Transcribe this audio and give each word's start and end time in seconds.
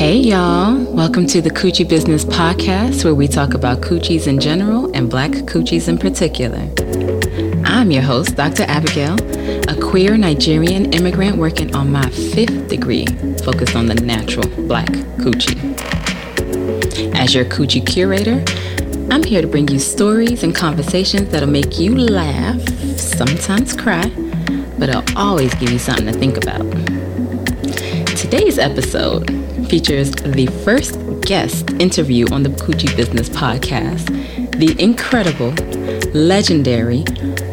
Hey, 0.00 0.16
y'all. 0.16 0.82
Welcome 0.94 1.26
to 1.26 1.42
the 1.42 1.50
Coochie 1.50 1.86
Business 1.86 2.24
Podcast, 2.24 3.04
where 3.04 3.14
we 3.14 3.28
talk 3.28 3.52
about 3.52 3.82
coochies 3.82 4.26
in 4.26 4.40
general 4.40 4.90
and 4.96 5.10
black 5.10 5.30
coochies 5.30 5.88
in 5.88 5.98
particular. 5.98 6.70
I'm 7.66 7.90
your 7.90 8.00
host, 8.00 8.34
Dr. 8.34 8.62
Abigail, 8.62 9.18
a 9.68 9.78
queer 9.78 10.16
Nigerian 10.16 10.94
immigrant 10.94 11.36
working 11.36 11.76
on 11.76 11.92
my 11.92 12.08
fifth 12.08 12.68
degree 12.68 13.04
focused 13.44 13.76
on 13.76 13.84
the 13.84 13.94
natural 13.94 14.48
black 14.66 14.88
coochie. 15.18 15.60
As 17.14 17.34
your 17.34 17.44
coochie 17.44 17.86
curator, 17.86 18.42
I'm 19.12 19.22
here 19.22 19.42
to 19.42 19.48
bring 19.48 19.68
you 19.68 19.78
stories 19.78 20.42
and 20.42 20.54
conversations 20.54 21.28
that'll 21.28 21.50
make 21.50 21.78
you 21.78 21.94
laugh, 21.94 22.58
sometimes 22.98 23.76
cry, 23.76 24.08
but 24.78 24.88
it'll 24.88 25.18
always 25.18 25.54
give 25.56 25.70
you 25.70 25.78
something 25.78 26.06
to 26.06 26.14
think 26.14 26.38
about. 26.38 26.62
Today's 28.16 28.58
episode 28.58 29.39
features 29.70 30.10
the 30.10 30.46
first 30.64 30.98
guest 31.20 31.70
interview 31.78 32.26
on 32.32 32.42
the 32.42 32.48
Coochie 32.48 32.94
Business 32.96 33.28
Podcast, 33.28 34.04
the 34.58 34.74
incredible, 34.82 35.52
legendary, 36.12 37.04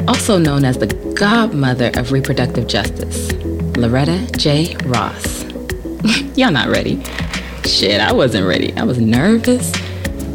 also 0.08 0.39
known 0.39 0.66
as 0.66 0.80
the 0.80 0.88
godmother 1.16 1.91
of 1.94 2.11
reproductive 2.11 2.66
justice, 2.66 3.31
Loretta 3.77 4.27
J. 4.35 4.75
Ross. 4.85 5.44
Y'all 6.35 6.49
not 6.49 6.70
ready? 6.70 7.03
Shit, 7.66 8.02
I 8.02 8.13
wasn't 8.13 8.47
ready. 8.47 8.75
I 8.75 8.84
was 8.84 8.97
nervous, 8.97 9.72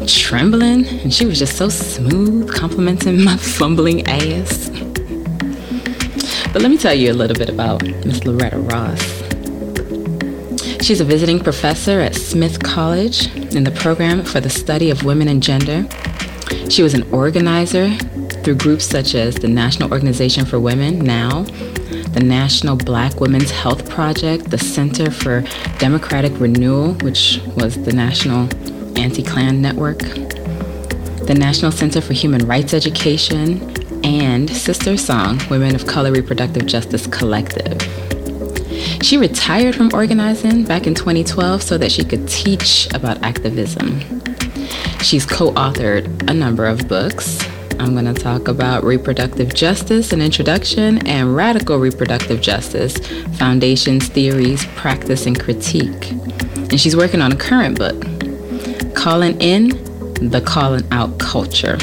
trembling, 0.07 0.87
and 0.87 1.13
she 1.13 1.25
was 1.25 1.37
just 1.37 1.57
so 1.57 1.67
smooth, 1.67 2.49
complimenting 2.49 3.21
my 3.25 3.35
fumbling 3.57 4.07
ass. 4.07 4.69
But 6.53 6.61
let 6.61 6.71
me 6.71 6.77
tell 6.77 6.93
you 6.93 7.11
a 7.11 7.13
little 7.13 7.35
bit 7.35 7.49
about 7.49 7.83
Miss 7.83 8.23
Loretta 8.23 8.59
Ross. 8.59 9.22
She's 10.83 10.99
a 10.99 11.05
visiting 11.05 11.39
professor 11.39 12.01
at 12.01 12.13
Smith 12.13 12.61
College 12.61 13.33
in 13.55 13.63
the 13.63 13.71
program 13.71 14.21
for 14.25 14.41
the 14.41 14.49
study 14.49 14.89
of 14.89 15.05
women 15.05 15.29
and 15.29 15.41
gender. 15.41 15.87
She 16.69 16.83
was 16.83 16.93
an 16.93 17.09
organizer 17.13 17.95
through 18.43 18.55
groups 18.55 18.85
such 18.85 19.15
as 19.15 19.35
the 19.35 19.47
National 19.47 19.93
Organization 19.93 20.43
for 20.43 20.59
Women, 20.59 20.99
NOW, 20.99 21.43
the 21.43 22.21
National 22.21 22.75
Black 22.75 23.21
Women's 23.21 23.49
Health 23.49 23.89
Project, 23.89 24.49
the 24.49 24.57
Center 24.57 25.09
for 25.09 25.45
Democratic 25.79 26.37
Renewal, 26.37 26.95
which 26.95 27.39
was 27.55 27.81
the 27.81 27.93
National 27.93 28.49
Anti 28.99 29.23
Klan 29.23 29.61
Network, 29.61 29.99
the 29.99 31.35
National 31.39 31.71
Center 31.71 32.01
for 32.01 32.11
Human 32.11 32.45
Rights 32.45 32.73
Education, 32.73 33.61
and 34.03 34.49
SisterSong, 34.49 35.49
Women 35.49 35.75
of 35.75 35.87
Color 35.87 36.11
Reproductive 36.11 36.65
Justice 36.65 37.07
Collective. 37.07 38.02
She 39.03 39.17
retired 39.17 39.75
from 39.75 39.89
organizing 39.93 40.63
back 40.63 40.87
in 40.87 40.95
2012 40.95 41.61
so 41.61 41.77
that 41.77 41.91
she 41.91 42.05
could 42.05 42.25
teach 42.29 42.87
about 42.93 43.21
activism. 43.21 43.99
She's 45.01 45.25
co 45.25 45.51
authored 45.51 46.29
a 46.29 46.33
number 46.33 46.65
of 46.65 46.87
books. 46.87 47.45
I'm 47.79 47.91
going 47.95 48.05
to 48.05 48.13
talk 48.13 48.47
about 48.47 48.85
reproductive 48.85 49.53
justice, 49.53 50.13
an 50.13 50.21
introduction, 50.21 51.05
and 51.05 51.35
radical 51.35 51.79
reproductive 51.79 52.39
justice 52.39 52.97
foundations, 53.37 54.07
theories, 54.07 54.65
practice, 54.67 55.25
and 55.25 55.37
critique. 55.37 56.11
And 56.71 56.79
she's 56.79 56.95
working 56.95 57.21
on 57.21 57.33
a 57.33 57.35
current 57.35 57.77
book, 57.77 57.99
Calling 58.95 59.39
In 59.41 59.67
the 60.29 60.41
Calling 60.45 60.87
Out 60.91 61.19
Culture. 61.19 61.75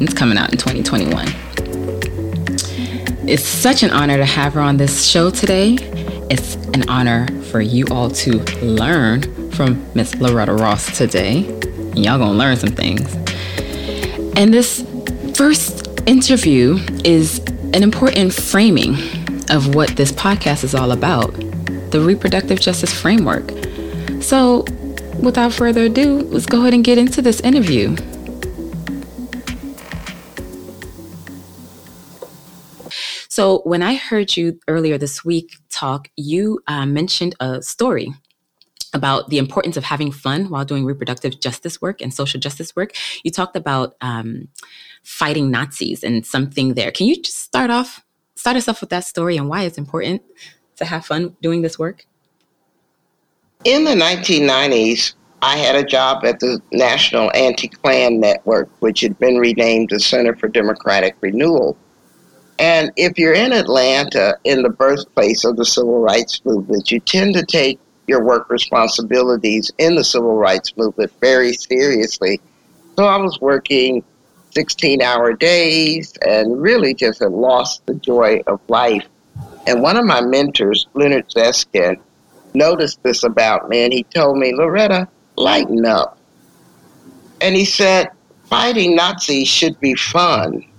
It's 0.00 0.14
coming 0.14 0.38
out 0.38 0.50
in 0.50 0.58
2021. 0.58 1.28
It's 3.28 3.44
such 3.44 3.84
an 3.84 3.90
honor 3.90 4.16
to 4.16 4.24
have 4.24 4.54
her 4.54 4.60
on 4.60 4.76
this 4.76 5.06
show 5.06 5.30
today. 5.30 5.76
It's 6.30 6.54
an 6.74 6.88
honor 6.88 7.26
for 7.50 7.60
you 7.60 7.86
all 7.90 8.08
to 8.08 8.38
learn 8.62 9.50
from 9.50 9.84
Miss 9.94 10.14
Loretta 10.14 10.52
Ross 10.54 10.96
today. 10.96 11.40
Y'all 11.96 12.18
gonna 12.18 12.38
learn 12.38 12.56
some 12.56 12.70
things. 12.70 13.12
And 14.36 14.54
this 14.54 14.86
first 15.34 15.88
interview 16.06 16.78
is 17.04 17.40
an 17.74 17.82
important 17.82 18.32
framing 18.32 18.94
of 19.50 19.74
what 19.74 19.96
this 19.96 20.12
podcast 20.12 20.62
is 20.62 20.72
all 20.72 20.92
about 20.92 21.32
the 21.90 22.00
reproductive 22.00 22.60
justice 22.60 22.94
framework. 22.94 23.50
So, 24.20 24.64
without 25.20 25.52
further 25.52 25.86
ado, 25.86 26.20
let's 26.30 26.46
go 26.46 26.60
ahead 26.60 26.74
and 26.74 26.84
get 26.84 26.96
into 26.96 27.22
this 27.22 27.40
interview. 27.40 27.96
So, 33.26 33.62
when 33.64 33.82
I 33.82 33.96
heard 33.96 34.36
you 34.36 34.60
earlier 34.68 34.96
this 34.96 35.24
week 35.24 35.56
talk, 35.80 36.10
you 36.16 36.60
uh, 36.66 36.86
mentioned 36.86 37.34
a 37.40 37.62
story 37.62 38.12
about 38.92 39.28
the 39.30 39.38
importance 39.38 39.76
of 39.76 39.84
having 39.84 40.10
fun 40.12 40.50
while 40.50 40.64
doing 40.64 40.84
reproductive 40.84 41.40
justice 41.40 41.80
work 41.80 42.00
and 42.00 42.12
social 42.12 42.40
justice 42.40 42.74
work. 42.74 42.92
You 43.22 43.30
talked 43.30 43.56
about 43.56 43.94
um, 44.00 44.48
fighting 45.02 45.50
Nazis 45.50 46.02
and 46.02 46.26
something 46.26 46.74
there. 46.74 46.90
Can 46.90 47.06
you 47.06 47.16
just 47.22 47.38
start 47.38 47.70
off, 47.70 48.04
start 48.34 48.56
us 48.56 48.68
off 48.68 48.80
with 48.80 48.90
that 48.90 49.04
story 49.04 49.36
and 49.36 49.48
why 49.48 49.62
it's 49.62 49.78
important 49.78 50.22
to 50.76 50.84
have 50.84 51.06
fun 51.06 51.36
doing 51.40 51.62
this 51.62 51.78
work? 51.78 52.06
In 53.64 53.84
the 53.84 53.92
1990s, 53.92 55.14
I 55.42 55.56
had 55.56 55.76
a 55.76 55.84
job 55.84 56.24
at 56.24 56.40
the 56.40 56.60
National 56.72 57.30
Anti 57.34 57.68
Klan 57.68 58.20
Network, 58.20 58.68
which 58.80 59.00
had 59.00 59.18
been 59.18 59.36
renamed 59.36 59.90
the 59.90 60.00
Center 60.00 60.34
for 60.34 60.48
Democratic 60.48 61.16
Renewal. 61.20 61.76
And 62.60 62.92
if 62.96 63.18
you're 63.18 63.32
in 63.32 63.54
Atlanta, 63.54 64.36
in 64.44 64.62
the 64.62 64.68
birthplace 64.68 65.46
of 65.46 65.56
the 65.56 65.64
civil 65.64 65.98
rights 66.00 66.44
movement, 66.44 66.92
you 66.92 67.00
tend 67.00 67.32
to 67.34 67.42
take 67.42 67.80
your 68.06 68.22
work 68.22 68.50
responsibilities 68.50 69.72
in 69.78 69.94
the 69.94 70.04
civil 70.04 70.36
rights 70.36 70.76
movement 70.76 71.10
very 71.22 71.54
seriously. 71.54 72.38
So 72.96 73.06
I 73.06 73.16
was 73.16 73.40
working 73.40 74.04
16 74.50 75.00
hour 75.00 75.32
days 75.32 76.12
and 76.20 76.60
really 76.60 76.92
just 76.92 77.20
had 77.20 77.32
lost 77.32 77.86
the 77.86 77.94
joy 77.94 78.42
of 78.46 78.60
life. 78.68 79.06
And 79.66 79.80
one 79.80 79.96
of 79.96 80.04
my 80.04 80.20
mentors, 80.20 80.86
Leonard 80.92 81.30
Zeskind, 81.30 81.98
noticed 82.52 83.02
this 83.02 83.22
about 83.22 83.70
me 83.70 83.84
and 83.84 83.92
he 83.92 84.02
told 84.02 84.36
me, 84.36 84.54
Loretta, 84.54 85.08
lighten 85.36 85.86
up. 85.86 86.18
And 87.40 87.56
he 87.56 87.64
said, 87.64 88.10
fighting 88.44 88.96
Nazis 88.96 89.48
should 89.48 89.80
be 89.80 89.94
fun 89.94 90.69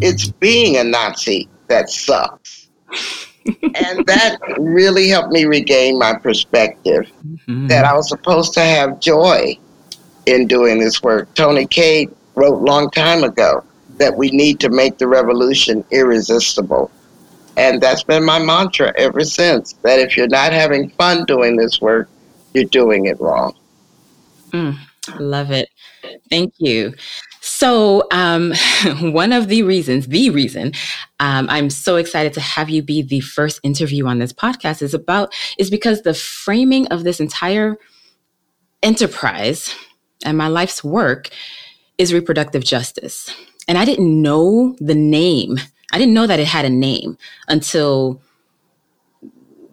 it's 0.00 0.28
being 0.28 0.76
a 0.76 0.84
Nazi 0.84 1.48
that 1.68 1.88
sucks. 1.88 2.68
and 3.46 4.06
that 4.06 4.38
really 4.58 5.08
helped 5.08 5.32
me 5.32 5.44
regain 5.44 5.98
my 5.98 6.14
perspective 6.14 7.10
mm-hmm. 7.26 7.66
that 7.66 7.84
I 7.84 7.94
was 7.94 8.08
supposed 8.08 8.54
to 8.54 8.60
have 8.60 9.00
joy 9.00 9.58
in 10.26 10.46
doing 10.46 10.78
this 10.78 11.02
work. 11.02 11.32
Toni 11.34 11.66
Cade 11.66 12.14
wrote 12.34 12.62
long 12.62 12.90
time 12.90 13.24
ago 13.24 13.64
that 13.98 14.16
we 14.16 14.30
need 14.30 14.60
to 14.60 14.68
make 14.68 14.98
the 14.98 15.06
revolution 15.06 15.84
irresistible. 15.90 16.90
And 17.56 17.80
that's 17.80 18.02
been 18.02 18.24
my 18.24 18.38
mantra 18.38 18.92
ever 18.96 19.24
since 19.24 19.74
that 19.82 19.98
if 19.98 20.16
you're 20.16 20.28
not 20.28 20.52
having 20.52 20.90
fun 20.90 21.24
doing 21.24 21.56
this 21.56 21.80
work, 21.80 22.08
you're 22.54 22.64
doing 22.64 23.06
it 23.06 23.20
wrong. 23.20 23.54
Mm, 24.50 24.78
love 25.18 25.50
it. 25.50 25.68
Thank 26.30 26.54
you. 26.58 26.94
So, 27.44 28.06
um, 28.12 28.52
one 29.00 29.32
of 29.32 29.48
the 29.48 29.64
reasons, 29.64 30.06
the 30.06 30.30
reason 30.30 30.72
um, 31.18 31.50
I'm 31.50 31.70
so 31.70 31.96
excited 31.96 32.32
to 32.34 32.40
have 32.40 32.70
you 32.70 32.82
be 32.82 33.02
the 33.02 33.18
first 33.18 33.58
interview 33.64 34.06
on 34.06 34.20
this 34.20 34.32
podcast 34.32 34.80
is 34.80 34.94
about, 34.94 35.34
is 35.58 35.68
because 35.68 36.02
the 36.02 36.14
framing 36.14 36.86
of 36.88 37.02
this 37.02 37.18
entire 37.18 37.76
enterprise 38.80 39.74
and 40.24 40.38
my 40.38 40.46
life's 40.46 40.84
work 40.84 41.30
is 41.98 42.14
reproductive 42.14 42.62
justice. 42.62 43.34
And 43.66 43.76
I 43.76 43.84
didn't 43.84 44.22
know 44.22 44.76
the 44.78 44.94
name. 44.94 45.58
I 45.92 45.98
didn't 45.98 46.14
know 46.14 46.28
that 46.28 46.38
it 46.38 46.46
had 46.46 46.64
a 46.64 46.70
name 46.70 47.18
until 47.48 48.22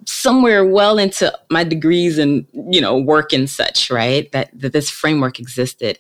somewhere 0.10 0.66
well 0.66 0.98
into 0.98 1.32
my 1.50 1.64
degrees 1.64 2.18
and 2.18 2.46
you 2.70 2.82
know 2.82 2.98
work 2.98 3.32
and 3.34 3.50
such 3.50 3.90
right 3.90 4.32
that, 4.32 4.50
that 4.54 4.74
this 4.74 4.90
framework 4.90 5.40
existed 5.40 5.98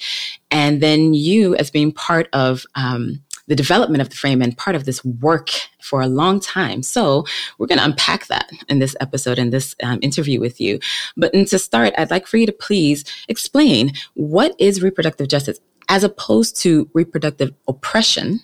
and 0.52 0.82
then 0.82 1.14
you 1.14 1.56
as 1.56 1.70
being 1.70 1.92
part 1.92 2.28
of 2.34 2.66
um, 2.76 3.22
the 3.50 3.56
development 3.56 4.02
of 4.02 4.10
the 4.10 4.16
frame 4.16 4.42
and 4.42 4.58
part 4.58 4.76
of 4.76 4.86
this 4.86 5.04
work 5.04 5.50
for 5.82 6.02
a 6.02 6.08
long 6.08 6.40
time. 6.40 6.84
So 6.84 7.26
we're 7.58 7.66
going 7.66 7.80
to 7.80 7.86
unpack 7.86 8.28
that 8.28 8.50
in 8.70 8.78
this 8.78 8.96
episode 9.02 9.40
in 9.40 9.50
this 9.50 9.76
um, 9.82 9.98
interview 10.04 10.40
with 10.40 10.62
you. 10.62 10.80
But 11.18 11.34
to 11.34 11.60
start, 11.60 11.94
I'd 11.98 12.12
like 12.12 12.28
for 12.28 12.38
you 12.38 12.46
to 12.46 12.52
please 12.52 13.04
explain 13.28 13.94
what 14.14 14.56
is 14.60 14.84
reproductive 14.84 15.28
justice 15.28 15.60
as 15.90 16.04
opposed 16.04 16.62
to 16.62 16.88
reproductive 16.94 17.52
oppression 17.68 18.42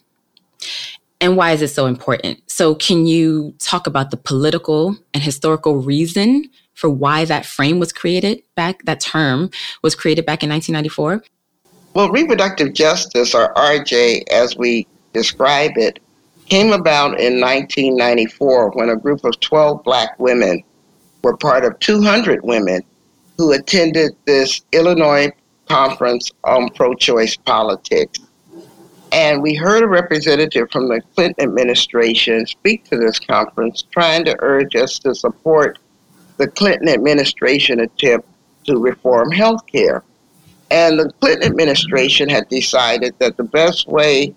and 1.25 1.35
why 1.35 1.53
is 1.53 1.61
it 1.63 1.69
so 1.69 1.87
important? 1.87 2.39
So, 2.45 2.75
can 2.75 3.07
you 3.07 3.55
talk 3.59 3.87
about 3.87 4.11
the 4.11 4.17
political 4.17 4.95
and 5.11 5.23
historical 5.23 5.77
reason 5.77 6.45
for 6.75 6.87
why 6.87 7.25
that 7.25 7.47
frame 7.47 7.79
was 7.79 7.91
created 7.91 8.43
back, 8.55 8.85
that 8.85 8.99
term 8.99 9.49
was 9.81 9.95
created 9.95 10.25
back 10.25 10.43
in 10.43 10.49
1994? 10.49 11.23
Well, 11.95 12.11
reproductive 12.11 12.73
justice, 12.73 13.33
or 13.33 13.51
RJ 13.55 14.29
as 14.31 14.55
we 14.55 14.85
describe 15.13 15.71
it, 15.77 15.99
came 16.47 16.71
about 16.71 17.19
in 17.19 17.41
1994 17.41 18.71
when 18.71 18.89
a 18.89 18.95
group 18.95 19.23
of 19.23 19.39
12 19.39 19.83
black 19.83 20.19
women 20.19 20.63
were 21.23 21.35
part 21.37 21.65
of 21.65 21.79
200 21.79 22.43
women 22.43 22.83
who 23.35 23.51
attended 23.51 24.11
this 24.25 24.61
Illinois 24.73 25.31
conference 25.67 26.31
on 26.43 26.69
pro 26.69 26.93
choice 26.93 27.35
politics. 27.35 28.19
And 29.15 29.41
we 29.41 29.55
heard 29.55 29.81
a 29.81 29.87
representative 29.87 30.69
from 30.69 30.89
the 30.89 30.99
Clinton 31.15 31.45
administration 31.45 32.45
speak 32.45 32.83
to 32.89 32.97
this 32.97 33.17
conference, 33.17 33.81
trying 33.81 34.25
to 34.25 34.35
urge 34.39 34.75
us 34.75 34.99
to 34.99 35.15
support 35.15 35.79
the 36.35 36.49
Clinton 36.49 36.89
administration 36.89 37.79
attempt 37.79 38.27
to 38.65 38.77
reform 38.77 39.31
health 39.31 39.65
care. 39.67 40.03
And 40.69 40.99
the 40.99 41.13
Clinton 41.21 41.49
administration 41.49 42.27
had 42.27 42.49
decided 42.49 43.15
that 43.19 43.37
the 43.37 43.45
best 43.45 43.87
way 43.87 44.35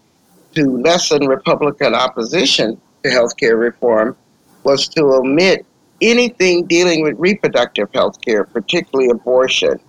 to 0.54 0.76
lessen 0.76 1.26
Republican 1.26 1.92
opposition 1.96 2.80
to 3.02 3.10
health 3.10 3.36
care 3.36 3.56
reform 3.56 4.16
was 4.62 4.86
to 4.90 5.06
omit 5.06 5.66
anything 6.00 6.66
dealing 6.66 7.02
with 7.02 7.16
reproductive 7.18 7.88
health 7.92 8.20
care, 8.20 8.44
particularly 8.44 9.10
abortion. 9.10 9.80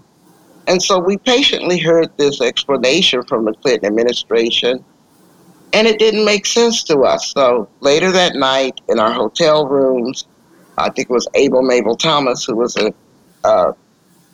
And 0.69 0.83
so 0.83 0.99
we 0.99 1.17
patiently 1.17 1.79
heard 1.79 2.15
this 2.17 2.41
explanation 2.41 3.23
from 3.23 3.45
the 3.45 3.53
Clinton 3.53 3.87
administration, 3.87 4.85
and 5.73 5.87
it 5.87 5.97
didn't 5.97 6.23
make 6.23 6.45
sense 6.45 6.83
to 6.83 6.99
us. 6.99 7.31
So 7.31 7.67
later 7.79 8.11
that 8.11 8.35
night 8.35 8.79
in 8.87 8.99
our 8.99 9.11
hotel 9.11 9.65
rooms, 9.65 10.27
I 10.77 10.91
think 10.91 11.09
it 11.09 11.13
was 11.13 11.27
Abel 11.33 11.63
Mable 11.63 11.95
Thomas, 11.95 12.45
who 12.45 12.55
was 12.55 12.77
a 12.77 12.93
uh, 13.43 13.73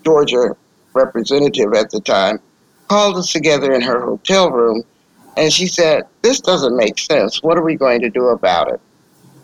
Georgia 0.04 0.58
representative 0.94 1.74
at 1.74 1.90
the 1.92 2.02
time, 2.02 2.40
called 2.90 3.16
us 3.16 3.32
together 3.32 3.72
in 3.72 3.82
her 3.82 4.02
hotel 4.02 4.52
room, 4.52 4.84
and 5.38 5.54
she 5.54 5.68
said, 5.68 6.04
This 6.22 6.42
doesn't 6.42 6.76
make 6.76 7.00
sense. 7.00 7.42
What 7.44 7.58
are 7.58 7.64
we 7.64 7.76
going 7.76 8.02
to 8.02 8.10
do 8.10 8.28
about 8.28 8.74
it? 8.74 8.82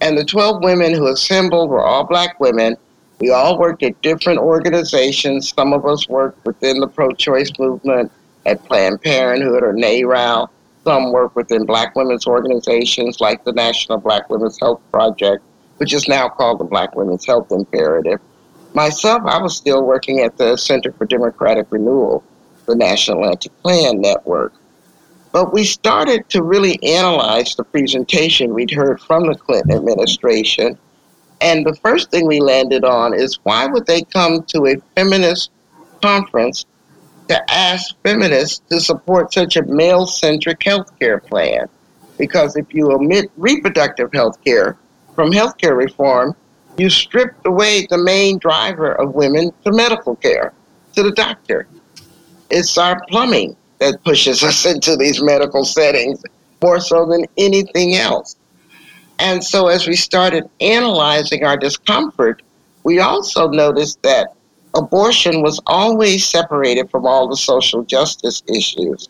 And 0.02 0.18
the 0.18 0.26
12 0.26 0.62
women 0.62 0.94
who 0.94 1.08
assembled 1.08 1.70
were 1.70 1.86
all 1.86 2.04
black 2.04 2.38
women 2.42 2.76
we 3.22 3.30
all 3.30 3.60
worked 3.60 3.84
at 3.84 4.02
different 4.02 4.40
organizations. 4.40 5.54
Some 5.56 5.74
of 5.74 5.86
us 5.86 6.10
worked 6.10 6.44
within 6.44 6.80
the 6.80 6.88
pro 6.88 7.12
choice 7.12 7.52
movement 7.60 8.12
at 8.48 8.66
Planned 8.66 9.02
Parenthood 9.04 9.64
or 9.64 9.74
NARAL. 9.74 10.50
Some 10.84 11.12
work 11.12 11.36
within 11.36 11.66
black 11.66 11.96
women's 11.96 12.26
organizations 12.26 13.22
like 13.22 13.44
the 13.44 13.52
National 13.52 14.00
Black 14.00 14.28
Women's 14.32 14.60
Health 14.60 14.82
Project, 14.90 15.44
which 15.78 15.94
is 15.94 16.08
now 16.08 16.28
called 16.30 16.60
the 16.60 16.64
Black 16.64 16.96
Women's 16.96 17.24
Health 17.24 17.52
Imperative. 17.52 18.20
Myself, 18.74 19.22
I 19.26 19.40
was 19.40 19.56
still 19.56 19.84
working 19.84 20.22
at 20.22 20.38
the 20.38 20.58
Center 20.58 20.92
for 20.92 21.06
Democratic 21.06 21.68
Renewal, 21.70 22.24
the 22.66 22.76
National 22.76 23.26
Anti 23.26 23.50
Klan 23.62 24.02
Network. 24.02 24.54
But 25.32 25.54
we 25.54 25.64
started 25.64 26.28
to 26.30 26.42
really 26.42 26.82
analyze 26.82 27.54
the 27.54 27.64
presentation 27.64 28.56
we'd 28.56 28.72
heard 28.72 29.00
from 29.00 29.28
the 29.28 29.36
Clinton 29.36 29.78
administration 29.78 30.80
and 31.42 31.66
the 31.66 31.76
first 31.76 32.12
thing 32.12 32.28
we 32.28 32.40
landed 32.40 32.86
on 32.86 33.14
is 33.14 33.40
why 33.44 33.66
would 33.66 33.88
they 33.88 34.04
come 34.04 34.44
to 34.44 34.68
a 34.68 34.76
feminist 34.96 35.50
conference 36.02 36.66
to 37.28 37.52
ask 37.52 37.96
feminists 38.04 38.62
to 38.70 38.80
support 38.80 39.34
such 39.34 39.58
a 39.58 39.64
male 39.64 40.06
centric 40.06 40.60
healthcare 40.60 41.24
plan? 41.24 41.68
Because 42.18 42.56
if 42.56 42.72
you 42.74 42.92
omit 42.92 43.32
reproductive 43.38 44.14
health 44.14 44.44
care 44.46 44.78
from 45.16 45.32
health 45.32 45.58
care 45.58 45.76
reform, 45.76 46.36
you 46.78 46.90
stripped 46.90 47.46
away 47.46 47.88
the 47.90 47.98
main 47.98 48.38
driver 48.38 48.92
of 48.92 49.16
women 49.16 49.52
to 49.66 49.72
medical 49.72 50.16
care, 50.16 50.54
to 50.94 51.04
the 51.04 51.12
doctor. 51.12 51.68
It's 52.50 52.78
our 52.78 53.04
plumbing 53.08 53.56
that 53.80 54.04
pushes 54.04 54.44
us 54.50 54.66
into 54.66 54.96
these 54.96 55.22
medical 55.22 55.66
settings 55.66 56.24
more 56.62 56.80
so 56.80 57.08
than 57.08 57.26
anything 57.38 57.96
else. 57.96 58.36
And 59.22 59.44
so 59.44 59.68
as 59.68 59.88
we 59.88 59.96
started 59.96 60.50
analyzing 60.60 61.46
our 61.46 61.56
discomfort, 61.56 62.42
we 62.84 63.00
also 63.00 63.48
noticed 63.50 64.02
that 64.02 64.34
abortion 64.76 65.44
was 65.44 65.62
always 65.68 66.26
separated 66.26 66.90
from 66.90 67.06
all 67.06 67.28
the 67.28 67.38
social 67.38 67.84
justice 67.84 68.42
issues 68.48 69.10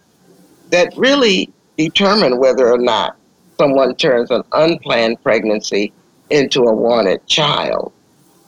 that 0.69 0.93
really 0.97 1.49
determine 1.77 2.39
whether 2.39 2.69
or 2.69 2.77
not 2.77 3.15
someone 3.57 3.95
turns 3.95 4.29
an 4.31 4.43
unplanned 4.51 5.23
pregnancy 5.23 5.93
into 6.29 6.63
a 6.63 6.75
wanted 6.75 7.25
child. 7.25 7.93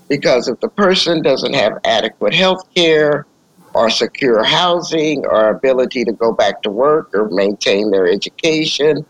Because 0.09 0.49
if 0.49 0.59
the 0.59 0.67
person 0.67 1.21
doesn't 1.21 1.53
have 1.53 1.79
adequate 1.85 2.33
health 2.33 2.67
care 2.75 3.25
or 3.73 3.89
secure 3.89 4.43
housing 4.43 5.25
or 5.25 5.49
ability 5.49 6.03
to 6.03 6.11
go 6.11 6.33
back 6.33 6.61
to 6.63 6.69
work 6.69 7.09
or 7.13 7.29
maintain 7.29 7.89
their 7.89 8.05
education 8.05 9.05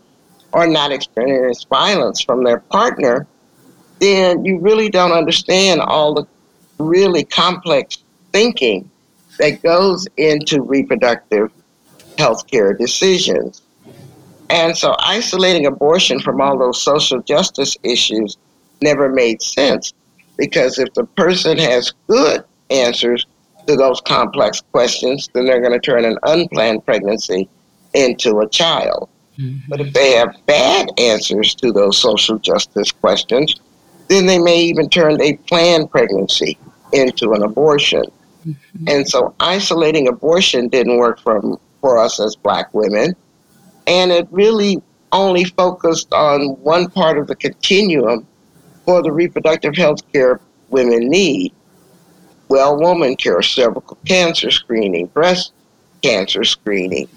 or 0.54 0.68
not 0.68 0.92
experience 0.92 1.64
violence 1.64 2.20
from 2.20 2.44
their 2.44 2.60
partner, 2.60 3.26
then 3.98 4.44
you 4.44 4.58
really 4.60 4.88
don't 4.88 5.12
understand 5.12 5.80
all 5.80 6.14
the 6.14 6.26
really 6.78 7.24
complex 7.24 7.98
thinking 8.32 8.88
that 9.38 9.62
goes 9.62 10.06
into 10.16 10.62
reproductive 10.62 11.50
health 12.18 12.46
care 12.46 12.72
decisions. 12.72 13.62
And 14.48 14.76
so 14.76 14.94
isolating 15.00 15.66
abortion 15.66 16.20
from 16.20 16.40
all 16.40 16.56
those 16.56 16.80
social 16.80 17.20
justice 17.20 17.76
issues 17.82 18.36
never 18.80 19.08
made 19.08 19.42
sense 19.42 19.92
because 20.38 20.78
if 20.78 20.92
the 20.94 21.04
person 21.04 21.58
has 21.58 21.92
good 22.06 22.44
answers 22.70 23.26
to 23.66 23.76
those 23.76 24.00
complex 24.02 24.60
questions, 24.72 25.28
then 25.32 25.46
they're 25.46 25.60
going 25.60 25.72
to 25.72 25.80
turn 25.80 26.04
an 26.04 26.18
unplanned 26.22 26.84
pregnancy 26.84 27.48
into 27.94 28.38
a 28.40 28.48
child. 28.48 29.08
Mm-hmm. 29.38 29.68
But 29.68 29.80
if 29.80 29.92
they 29.92 30.12
have 30.12 30.36
bad 30.46 30.88
answers 30.98 31.54
to 31.56 31.72
those 31.72 31.98
social 31.98 32.38
justice 32.38 32.92
questions, 32.92 33.54
then 34.08 34.26
they 34.26 34.38
may 34.38 34.60
even 34.60 34.88
turn 34.88 35.20
a 35.20 35.36
planned 35.48 35.90
pregnancy 35.90 36.58
into 36.92 37.32
an 37.32 37.42
abortion. 37.42 38.04
Mm-hmm. 38.46 38.88
And 38.88 39.08
so 39.08 39.34
isolating 39.40 40.08
abortion 40.08 40.68
didn't 40.68 40.98
work 40.98 41.20
for, 41.20 41.58
for 41.80 41.98
us 41.98 42.20
as 42.20 42.36
black 42.36 42.72
women. 42.74 43.16
And 43.86 44.12
it 44.12 44.28
really 44.30 44.82
only 45.12 45.44
focused 45.44 46.12
on 46.12 46.50
one 46.62 46.90
part 46.90 47.18
of 47.18 47.26
the 47.26 47.36
continuum 47.36 48.26
for 48.84 49.02
the 49.02 49.12
reproductive 49.12 49.74
health 49.76 50.00
care 50.12 50.40
women 50.68 51.08
need. 51.08 51.52
Well, 52.48 52.78
woman 52.78 53.16
care, 53.16 53.40
cervical 53.42 53.96
cancer 54.04 54.50
screening, 54.50 55.06
breast 55.06 55.52
cancer 56.02 56.44
screening, 56.44 57.08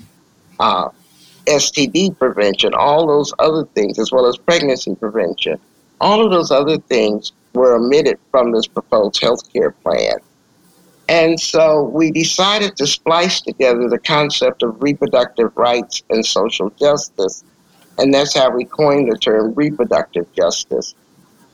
uh, 0.59 0.89
STD 1.47 2.17
prevention, 2.17 2.73
all 2.73 3.07
those 3.07 3.33
other 3.39 3.65
things, 3.73 3.99
as 3.99 4.11
well 4.11 4.25
as 4.25 4.37
pregnancy 4.37 4.95
prevention, 4.95 5.59
all 5.99 6.23
of 6.23 6.31
those 6.31 6.51
other 6.51 6.77
things 6.77 7.31
were 7.53 7.75
omitted 7.75 8.19
from 8.31 8.51
this 8.51 8.67
proposed 8.67 9.21
health 9.21 9.51
care 9.51 9.71
plan. 9.71 10.17
And 11.09 11.39
so 11.39 11.83
we 11.83 12.11
decided 12.11 12.75
to 12.77 12.85
splice 12.87 13.41
together 13.41 13.87
the 13.87 13.97
concept 13.97 14.61
of 14.61 14.81
reproductive 14.81 15.55
rights 15.55 16.03
and 16.09 16.25
social 16.25 16.69
justice. 16.71 17.43
And 17.97 18.13
that's 18.13 18.35
how 18.35 18.51
we 18.51 18.65
coined 18.65 19.11
the 19.11 19.17
term 19.17 19.53
reproductive 19.53 20.31
justice. 20.33 20.95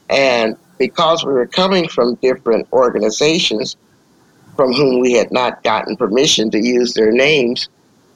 And 0.10 0.58
because 0.78 1.24
we 1.24 1.34
were 1.34 1.48
coming 1.48 1.88
from 1.88 2.16
different 2.16 2.68
organizations 2.74 3.78
from 4.56 4.74
whom 4.74 5.00
we 5.00 5.14
had 5.14 5.32
not 5.32 5.64
gotten 5.64 5.96
permission 5.96 6.50
to 6.52 6.60
use 6.60 6.94
their 6.94 7.12
names, 7.12 7.70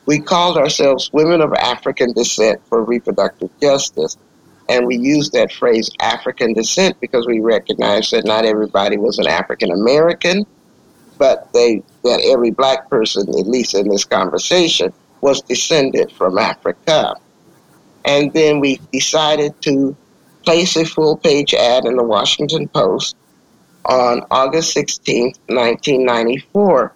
we 0.08 0.20
called 0.20 0.58
ourselves 0.58 1.12
Women 1.12 1.42
of 1.42 1.54
African 1.54 2.14
Descent 2.14 2.62
for 2.68 2.82
Reproductive 2.84 3.52
Justice. 3.62 4.18
And 4.70 4.88
we 4.88 4.98
used 4.98 5.34
that 5.34 5.52
phrase 5.52 5.92
African 6.00 6.54
descent 6.54 7.00
because 7.00 7.28
we 7.28 7.40
recognized 7.42 8.12
that 8.12 8.26
not 8.26 8.46
everybody 8.46 8.98
was 8.98 9.20
an 9.20 9.28
African 9.28 9.72
American, 9.72 10.46
but 11.18 11.52
they 11.54 11.84
that 12.04 12.22
every 12.32 12.52
black 12.52 12.90
person, 12.90 13.30
at 13.30 13.48
least 13.48 13.76
in 13.76 13.90
this 13.90 14.06
conversation, 14.06 14.92
was 15.22 15.42
descended 15.42 16.12
from 16.14 16.38
Africa. 16.38 17.16
And 18.04 18.32
then 18.34 18.60
we 18.60 18.80
decided 18.92 19.62
to 19.64 19.96
place 20.44 20.76
a 20.78 20.86
full 20.86 21.18
page 21.18 21.54
ad 21.54 21.86
in 21.86 21.96
the 21.96 22.04
Washington 22.04 22.68
Post 22.70 23.16
on 23.86 24.26
August 24.32 24.74
16, 24.74 25.34
1994, 25.48 26.94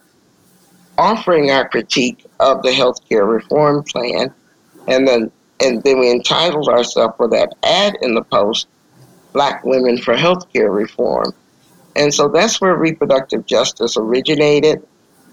offering 0.98 1.52
our 1.52 1.68
critique 1.68 2.26
of 2.42 2.62
the 2.64 2.72
healthcare 2.72 3.28
reform 3.28 3.84
plan, 3.84 4.34
and 4.88 5.08
then 5.08 5.32
and 5.64 5.84
then 5.84 6.00
we 6.00 6.12
entitled 6.12 6.68
ourselves 6.68 7.14
for 7.16 7.28
that 7.30 7.54
ad 7.64 7.96
in 8.02 8.16
the 8.16 8.24
post, 8.24 8.68
"Black 9.32 9.64
Women 9.64 10.00
for 10.00 10.16
Healthcare 10.16 10.74
Reform," 10.74 11.34
and 11.96 12.14
so 12.14 12.28
that's 12.28 12.60
where 12.60 12.76
reproductive 12.76 13.46
justice 13.46 13.96
originated. 13.96 14.82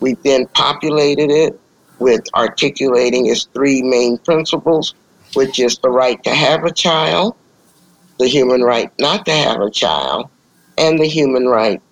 We 0.01 0.15
then 0.23 0.47
populated 0.49 1.31
it 1.31 1.59
with 1.99 2.23
articulating 2.35 3.27
its 3.27 3.49
three 3.55 3.83
main 3.83 4.19
principles, 4.19 4.95
which 5.35 5.59
is 5.59 5.79
the 5.79 5.91
right 5.91 6.23
to 6.23 6.31
have 6.31 6.65
a 6.65 6.73
child, 6.73 7.35
the 8.19 8.29
human 8.29 8.63
right 8.63 8.93
not 9.01 9.25
to 9.27 9.33
have 9.33 9.61
a 9.61 9.71
child, 9.71 10.29
and 10.77 10.99
the 10.99 11.09
human 11.09 11.47
right 11.49 11.83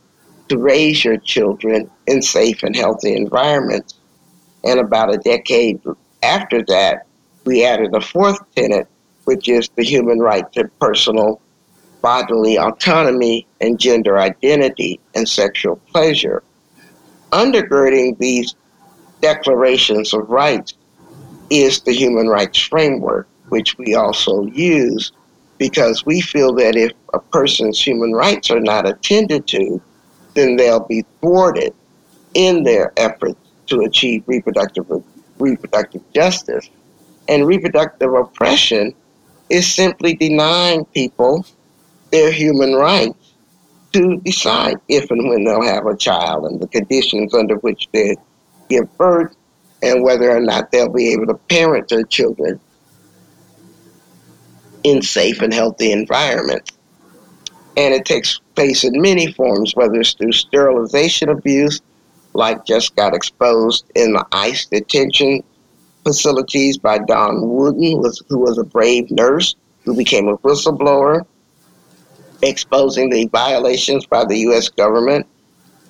to 0.48 0.58
raise 0.58 1.04
your 1.04 1.16
children 1.16 1.90
in 2.06 2.22
safe 2.22 2.62
and 2.62 2.76
healthy 2.76 3.16
environments. 3.16 3.94
And 4.66 4.80
about 4.80 5.14
a 5.14 5.18
decade 5.18 5.80
after 6.22 6.62
that, 6.64 7.06
we 7.44 7.64
added 7.64 7.94
a 7.94 8.00
fourth 8.00 8.38
tenet, 8.56 8.88
which 9.24 9.48
is 9.48 9.68
the 9.76 9.84
human 9.84 10.18
right 10.18 10.50
to 10.54 10.68
personal 10.80 11.40
bodily 12.02 12.58
autonomy 12.58 13.46
and 13.60 13.78
gender 13.78 14.18
identity 14.18 14.98
and 15.14 15.28
sexual 15.28 15.76
pleasure. 15.92 16.42
undergirding 17.32 18.16
these 18.18 18.54
declarations 19.20 20.14
of 20.14 20.28
rights 20.30 20.74
is 21.50 21.80
the 21.80 21.92
human 21.92 22.28
rights 22.28 22.58
framework, 22.58 23.28
which 23.48 23.76
we 23.78 23.94
also 23.94 24.46
use 24.46 25.12
because 25.58 26.06
we 26.06 26.20
feel 26.20 26.52
that 26.54 26.76
if 26.76 26.92
a 27.14 27.18
person's 27.18 27.80
human 27.80 28.12
rights 28.12 28.50
are 28.50 28.60
not 28.60 28.88
attended 28.88 29.46
to, 29.48 29.80
then 30.34 30.56
they'll 30.56 30.86
be 30.86 31.04
thwarted 31.20 31.74
in 32.34 32.62
their 32.62 32.92
efforts 32.96 33.45
to 33.66 33.80
achieve 33.80 34.24
reproductive 34.26 34.86
reproductive 35.38 36.02
justice. 36.12 36.70
And 37.28 37.46
reproductive 37.46 38.12
oppression 38.14 38.94
is 39.50 39.72
simply 39.72 40.14
denying 40.14 40.84
people 40.86 41.44
their 42.10 42.30
human 42.30 42.74
rights 42.74 43.34
to 43.92 44.18
decide 44.18 44.76
if 44.88 45.10
and 45.10 45.28
when 45.28 45.44
they'll 45.44 45.62
have 45.62 45.86
a 45.86 45.96
child 45.96 46.44
and 46.44 46.60
the 46.60 46.68
conditions 46.68 47.34
under 47.34 47.56
which 47.56 47.88
they 47.92 48.16
give 48.68 48.96
birth 48.96 49.34
and 49.82 50.02
whether 50.02 50.30
or 50.30 50.40
not 50.40 50.70
they'll 50.70 50.92
be 50.92 51.12
able 51.12 51.26
to 51.26 51.34
parent 51.48 51.88
their 51.88 52.04
children 52.04 52.60
in 54.84 55.02
safe 55.02 55.40
and 55.42 55.52
healthy 55.52 55.92
environments. 55.92 56.72
And 57.76 57.92
it 57.92 58.04
takes 58.04 58.40
place 58.54 58.84
in 58.84 59.00
many 59.00 59.32
forms, 59.32 59.74
whether 59.74 60.00
it's 60.00 60.14
through 60.14 60.32
sterilization 60.32 61.28
abuse, 61.28 61.80
like 62.36 62.64
just 62.64 62.94
got 62.96 63.14
exposed 63.14 63.90
in 63.94 64.12
the 64.12 64.26
ICE 64.32 64.66
detention 64.66 65.42
facilities 66.04 66.78
by 66.78 66.98
Dawn 66.98 67.48
Wooten, 67.48 68.02
who 68.28 68.38
was 68.38 68.58
a 68.58 68.64
brave 68.64 69.10
nurse 69.10 69.56
who 69.84 69.96
became 69.96 70.28
a 70.28 70.36
whistleblower, 70.38 71.26
exposing 72.42 73.10
the 73.10 73.26
violations 73.26 74.06
by 74.06 74.24
the 74.24 74.38
U.S. 74.40 74.68
government 74.68 75.26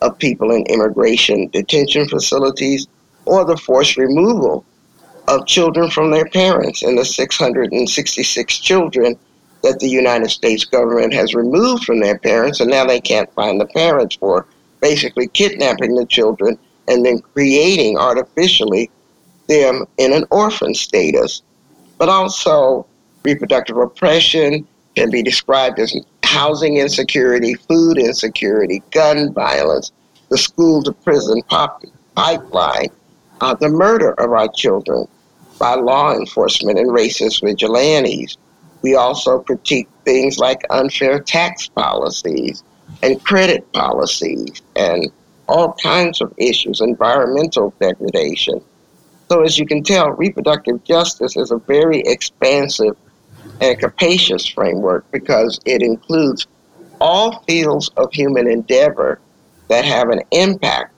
of 0.02 0.18
people 0.18 0.52
in 0.52 0.64
immigration 0.66 1.48
detention 1.48 2.08
facilities, 2.08 2.86
or 3.24 3.44
the 3.44 3.56
forced 3.56 3.96
removal 3.96 4.64
of 5.28 5.46
children 5.46 5.90
from 5.90 6.10
their 6.10 6.26
parents 6.26 6.82
and 6.82 6.96
the 6.96 7.04
666 7.04 8.58
children 8.58 9.18
that 9.62 9.80
the 9.80 9.88
United 9.88 10.30
States 10.30 10.64
government 10.64 11.12
has 11.12 11.34
removed 11.34 11.84
from 11.84 12.00
their 12.00 12.18
parents, 12.18 12.60
and 12.60 12.70
now 12.70 12.84
they 12.84 13.00
can't 13.00 13.32
find 13.34 13.60
the 13.60 13.66
parents 13.66 14.14
for 14.16 14.46
basically 14.80 15.28
kidnapping 15.28 15.94
the 15.94 16.06
children 16.06 16.58
and 16.88 17.04
then 17.04 17.20
creating 17.34 17.98
artificially 17.98 18.90
them 19.48 19.84
in 19.98 20.12
an 20.12 20.24
orphan 20.30 20.74
status. 20.74 21.42
But 21.98 22.08
also, 22.08 22.86
reproductive 23.24 23.76
oppression 23.76 24.66
can 24.94 25.10
be 25.10 25.22
described 25.22 25.78
as 25.78 25.94
housing 26.22 26.76
insecurity, 26.76 27.54
food 27.54 27.98
insecurity, 27.98 28.82
gun 28.90 29.32
violence, 29.32 29.92
the 30.30 30.38
school 30.38 30.82
to 30.82 30.92
prison 30.92 31.42
pipeline, 32.14 32.88
uh, 33.40 33.54
the 33.54 33.68
murder 33.68 34.12
of 34.12 34.32
our 34.32 34.48
children 34.54 35.06
by 35.58 35.74
law 35.74 36.12
enforcement 36.12 36.78
and 36.78 36.90
racist 36.90 37.42
vigilantes. 37.42 38.36
We 38.82 38.94
also 38.94 39.40
critique 39.40 39.88
things 40.04 40.38
like 40.38 40.62
unfair 40.70 41.20
tax 41.20 41.68
policies 41.68 42.62
and 43.02 43.22
credit 43.24 43.70
policies 43.72 44.62
and 44.74 45.10
all 45.48 45.74
kinds 45.74 46.20
of 46.20 46.32
issues, 46.36 46.80
environmental 46.80 47.72
degradation. 47.80 48.60
So, 49.28 49.42
as 49.42 49.58
you 49.58 49.66
can 49.66 49.82
tell, 49.82 50.10
reproductive 50.10 50.84
justice 50.84 51.36
is 51.36 51.50
a 51.50 51.58
very 51.58 52.00
expansive 52.00 52.96
and 53.60 53.78
capacious 53.78 54.46
framework 54.46 55.10
because 55.10 55.60
it 55.64 55.82
includes 55.82 56.46
all 57.00 57.42
fields 57.42 57.90
of 57.96 58.12
human 58.12 58.48
endeavor 58.48 59.20
that 59.68 59.84
have 59.84 60.10
an 60.10 60.22
impact 60.30 60.92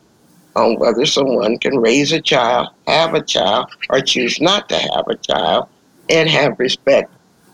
on 0.56 0.76
whether 0.76 1.06
someone 1.06 1.58
can 1.58 1.78
raise 1.78 2.12
a 2.12 2.20
child, 2.20 2.68
have 2.86 3.14
a 3.14 3.22
child, 3.22 3.70
or 3.90 4.00
choose 4.00 4.40
not 4.40 4.68
to 4.68 4.76
have 4.76 5.06
a 5.08 5.16
child, 5.16 5.68
and 6.10 6.28
have 6.28 6.58
respect 6.58 7.12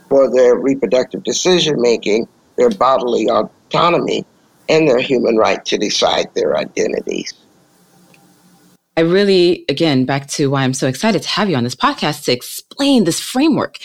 for 0.09 0.31
their 0.31 0.57
reproductive 0.57 1.23
decision 1.23 1.81
making, 1.81 2.27
their 2.57 2.71
bodily 2.71 3.29
autonomy, 3.75 4.25
and 4.69 4.89
their 4.89 5.01
human 5.01 5.37
right 5.37 5.65
to 5.65 5.79
decide 5.79 6.33
their 6.35 6.57
identities. 6.57 7.35
I 8.97 9.01
really, 9.01 9.65
again, 9.69 10.05
back 10.05 10.29
to 10.29 10.51
why 10.51 10.63
I'm 10.63 10.75
so 10.75 10.87
excited 10.87 11.23
to 11.23 11.29
have 11.31 11.51
you 11.51 11.57
on 11.57 11.65
this 11.65 11.75
podcast 11.75 12.25
to 12.25 12.33
explain 12.33 13.05
this 13.05 13.19
framework 13.19 13.79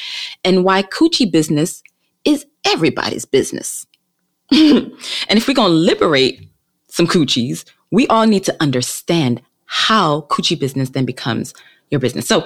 and 0.43 0.63
why 0.63 0.84
coochie 0.84 1.31
business 1.31 1.81
is 2.25 2.46
everybody's 2.65 3.25
business. 3.25 3.88
and 4.51 4.91
if 5.29 5.48
we're 5.48 5.53
going 5.55 5.72
to 5.72 5.75
liberate 5.75 6.48
some 6.89 7.08
coochies, 7.08 7.65
we 7.91 8.05
all 8.08 8.27
need 8.27 8.43
to 8.43 8.55
understand 8.60 9.41
how 9.65 10.22
coochie 10.29 10.60
business 10.60 10.89
then 10.89 11.05
becomes 11.05 11.53
your 11.89 12.00
business. 12.00 12.27
So, 12.27 12.46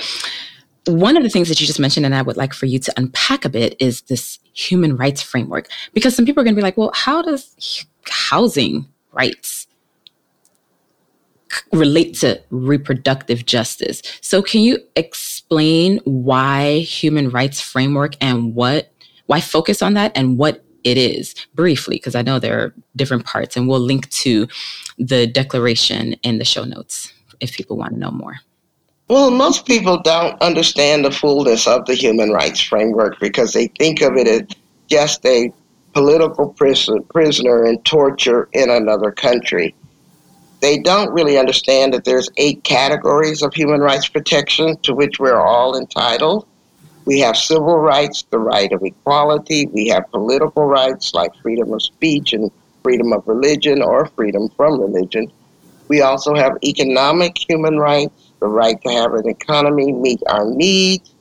one 0.85 1.15
of 1.15 1.23
the 1.23 1.29
things 1.29 1.47
that 1.47 1.61
you 1.61 1.67
just 1.67 1.79
mentioned, 1.79 2.05
and 2.05 2.13
I 2.13 2.21
would 2.21 2.35
like 2.35 2.53
for 2.53 2.65
you 2.65 2.77
to 2.79 2.93
unpack 2.97 3.45
a 3.45 3.49
bit, 3.49 3.75
is 3.79 4.01
this 4.03 4.39
human 4.53 4.95
rights 4.95 5.21
framework. 5.21 5.69
Because 5.93 6.15
some 6.15 6.25
people 6.25 6.41
are 6.41 6.43
going 6.43 6.55
to 6.55 6.59
be 6.59 6.63
like, 6.63 6.77
well, 6.77 6.91
how 6.93 7.21
does 7.21 7.85
housing 8.09 8.87
rights 9.11 9.67
relate 11.71 12.15
to 12.15 12.41
reproductive 12.49 13.45
justice? 13.45 14.01
So, 14.21 14.41
can 14.41 14.61
you 14.61 14.79
explain 14.95 15.99
why 16.05 16.79
human 16.79 17.29
rights 17.29 17.61
framework 17.61 18.15
and 18.21 18.55
what, 18.55 18.91
why 19.27 19.41
focus 19.41 19.81
on 19.81 19.93
that 19.95 20.11
and 20.15 20.37
what 20.37 20.63
it 20.83 20.97
is 20.97 21.35
briefly, 21.53 21.95
because 21.95 22.15
I 22.15 22.21
know 22.21 22.39
there 22.39 22.59
are 22.59 22.73
different 22.95 23.25
parts, 23.25 23.55
and 23.55 23.67
we'll 23.67 23.79
link 23.79 24.09
to 24.09 24.47
the 24.97 25.27
declaration 25.27 26.13
in 26.23 26.39
the 26.39 26.45
show 26.45 26.63
notes 26.63 27.13
if 27.39 27.53
people 27.53 27.77
want 27.77 27.93
to 27.93 27.99
know 27.99 28.11
more. 28.11 28.39
Well, 29.09 29.31
most 29.31 29.65
people 29.65 29.99
don't 30.01 30.41
understand 30.41 31.03
the 31.03 31.11
fullness 31.11 31.67
of 31.67 31.85
the 31.85 31.93
human 31.93 32.31
rights 32.31 32.61
framework 32.61 33.19
because 33.19 33.53
they 33.53 33.67
think 33.67 34.01
of 34.01 34.15
it 34.15 34.27
as 34.27 34.47
just 34.89 35.25
a 35.25 35.51
political 35.93 36.49
prison, 36.49 37.03
prisoner 37.13 37.65
in 37.65 37.81
torture 37.81 38.47
in 38.53 38.69
another 38.69 39.11
country. 39.11 39.75
They 40.61 40.79
don't 40.79 41.11
really 41.11 41.37
understand 41.37 41.93
that 41.93 42.05
there's 42.05 42.29
eight 42.37 42.63
categories 42.63 43.41
of 43.41 43.53
human 43.53 43.81
rights 43.81 44.07
protection 44.07 44.77
to 44.83 44.95
which 44.95 45.19
we're 45.19 45.39
all 45.39 45.77
entitled. 45.77 46.47
We 47.05 47.19
have 47.19 47.35
civil 47.35 47.79
rights, 47.79 48.23
the 48.29 48.39
right 48.39 48.71
of 48.71 48.81
equality. 48.81 49.67
We 49.67 49.89
have 49.89 50.09
political 50.11 50.65
rights 50.65 51.13
like 51.13 51.35
freedom 51.41 51.73
of 51.73 51.81
speech 51.81 52.31
and 52.31 52.49
freedom 52.81 53.11
of 53.11 53.27
religion 53.27 53.81
or 53.81 54.05
freedom 54.05 54.47
from 54.55 54.79
religion. 54.79 55.29
We 55.89 56.01
also 56.01 56.33
have 56.33 56.57
economic 56.63 57.37
human 57.37 57.77
rights, 57.77 58.31
the 58.43 58.49
right 58.49 58.79
to 58.81 58.91
have 58.91 59.13
an 59.13 59.27
economy 59.27 59.93
meet 59.93 60.21
our 60.27 60.45
needs. 60.45 61.15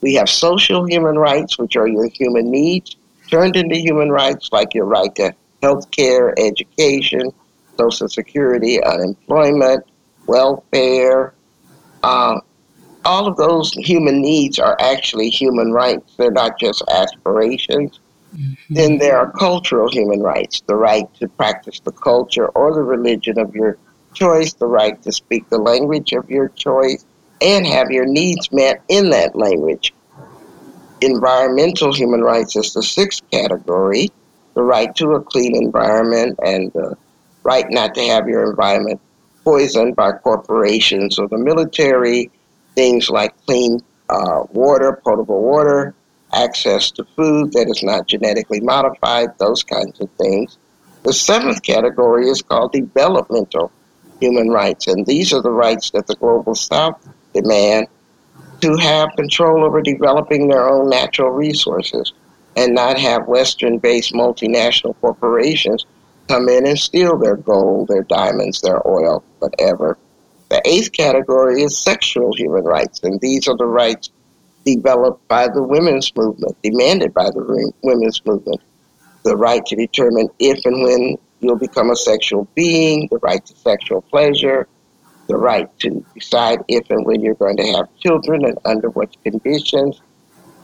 We 0.00 0.14
have 0.14 0.30
social 0.30 0.88
human 0.88 1.18
rights, 1.18 1.58
which 1.58 1.76
are 1.76 1.86
your 1.86 2.08
human 2.08 2.50
needs 2.50 2.96
turned 3.30 3.56
into 3.56 3.76
human 3.76 4.10
rights, 4.10 4.48
like 4.52 4.72
your 4.72 4.86
right 4.86 5.14
to 5.16 5.34
health 5.62 5.90
care, 5.90 6.34
education, 6.38 7.30
social 7.78 8.08
security, 8.08 8.82
unemployment, 8.82 9.84
welfare, 10.26 11.34
uh, 12.02 12.40
all 13.04 13.26
of 13.26 13.36
those 13.36 13.72
human 13.72 14.22
needs 14.22 14.58
are 14.58 14.76
actually 14.80 15.28
human 15.28 15.72
rights. 15.72 16.14
They're 16.16 16.30
not 16.30 16.58
just 16.58 16.82
aspirations. 16.90 18.00
Mm-hmm. 18.34 18.74
Then 18.74 18.98
there 18.98 19.18
are 19.18 19.30
cultural 19.32 19.90
human 19.90 20.20
rights 20.20 20.62
the 20.66 20.76
right 20.76 21.12
to 21.16 21.28
practice 21.28 21.80
the 21.80 21.92
culture 21.92 22.48
or 22.48 22.72
the 22.72 22.82
religion 22.82 23.38
of 23.38 23.54
your 23.54 23.76
choice, 24.14 24.54
the 24.54 24.66
right 24.66 25.00
to 25.02 25.12
speak 25.12 25.48
the 25.48 25.58
language 25.58 26.12
of 26.12 26.30
your 26.30 26.48
choice, 26.48 27.04
and 27.40 27.66
have 27.66 27.90
your 27.90 28.06
needs 28.06 28.50
met 28.52 28.82
in 28.88 29.10
that 29.10 29.34
language. 29.34 29.92
Environmental 31.00 31.92
human 31.92 32.20
rights 32.20 32.54
is 32.56 32.72
the 32.72 32.82
sixth 32.82 33.22
category 33.30 34.08
the 34.54 34.62
right 34.62 34.94
to 34.96 35.12
a 35.12 35.22
clean 35.22 35.56
environment 35.56 36.38
and 36.44 36.72
the 36.72 36.96
right 37.42 37.66
not 37.70 37.94
to 37.94 38.02
have 38.02 38.28
your 38.28 38.48
environment 38.48 39.00
poisoned 39.44 39.96
by 39.96 40.12
corporations 40.12 41.18
or 41.18 41.28
the 41.28 41.38
military 41.38 42.30
things 42.74 43.10
like 43.10 43.34
clean 43.46 43.80
uh, 44.08 44.44
water, 44.52 45.00
potable 45.04 45.42
water, 45.42 45.94
access 46.32 46.90
to 46.90 47.04
food 47.16 47.52
that 47.52 47.68
is 47.68 47.82
not 47.82 48.06
genetically 48.06 48.60
modified, 48.60 49.28
those 49.38 49.62
kinds 49.62 50.00
of 50.00 50.08
things. 50.12 50.58
The 51.02 51.12
seventh 51.12 51.62
category 51.62 52.28
is 52.28 52.42
called 52.42 52.72
developmental 52.72 53.72
human 54.22 54.48
rights, 54.48 54.86
and 54.86 55.04
these 55.04 55.32
are 55.32 55.42
the 55.42 55.50
rights 55.50 55.90
that 55.90 56.06
the 56.06 56.14
global 56.14 56.54
south 56.54 56.96
demand 57.34 57.88
to 58.60 58.76
have 58.76 59.10
control 59.16 59.64
over 59.64 59.82
developing 59.82 60.46
their 60.46 60.68
own 60.68 60.88
natural 60.88 61.30
resources 61.30 62.12
and 62.56 62.74
not 62.74 62.98
have 62.98 63.26
Western 63.26 63.78
based 63.78 64.12
multinational 64.12 64.94
corporations 65.00 65.84
come 66.28 66.48
in 66.48 66.66
and 66.66 66.78
steal 66.78 67.18
their 67.18 67.36
gold, 67.36 67.88
their 67.88 68.04
diamonds, 68.04 68.60
their 68.60 68.86
oil, 68.86 69.24
whatever. 69.40 69.98
The 70.50 70.62
eighth 70.64 70.92
category 70.92 71.62
is 71.62 71.76
sexual 71.76 72.32
human 72.36 72.64
rights, 72.64 73.00
and 73.02 73.20
these 73.20 73.48
are 73.48 73.56
the 73.56 73.66
rights 73.66 74.10
developed 74.64 75.26
by 75.26 75.48
the 75.48 75.62
women's 75.62 76.14
movement, 76.14 76.56
demanded 76.62 77.12
by 77.12 77.24
the 77.30 77.72
women's 77.82 78.24
movement. 78.24 78.60
The 79.24 79.36
right 79.36 79.64
to 79.66 79.76
determine 79.76 80.28
if 80.38 80.64
and 80.64 80.82
when 80.82 81.18
you'll 81.42 81.58
become 81.58 81.90
a 81.90 81.96
sexual 81.96 82.48
being, 82.54 83.08
the 83.10 83.18
right 83.18 83.44
to 83.44 83.54
sexual 83.56 84.00
pleasure, 84.00 84.68
the 85.26 85.36
right 85.36 85.68
to 85.80 86.04
decide 86.14 86.60
if 86.68 86.88
and 86.90 87.04
when 87.04 87.20
you're 87.20 87.34
going 87.34 87.56
to 87.56 87.66
have 87.72 87.88
children 87.98 88.44
and 88.44 88.58
under 88.64 88.90
what 88.90 89.16
conditions, 89.24 90.00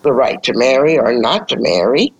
the 0.02 0.12
right 0.12 0.42
to 0.44 0.52
marry 0.54 0.98
or 0.98 1.12
not 1.12 1.48
to 1.48 1.56
marry. 1.58 2.12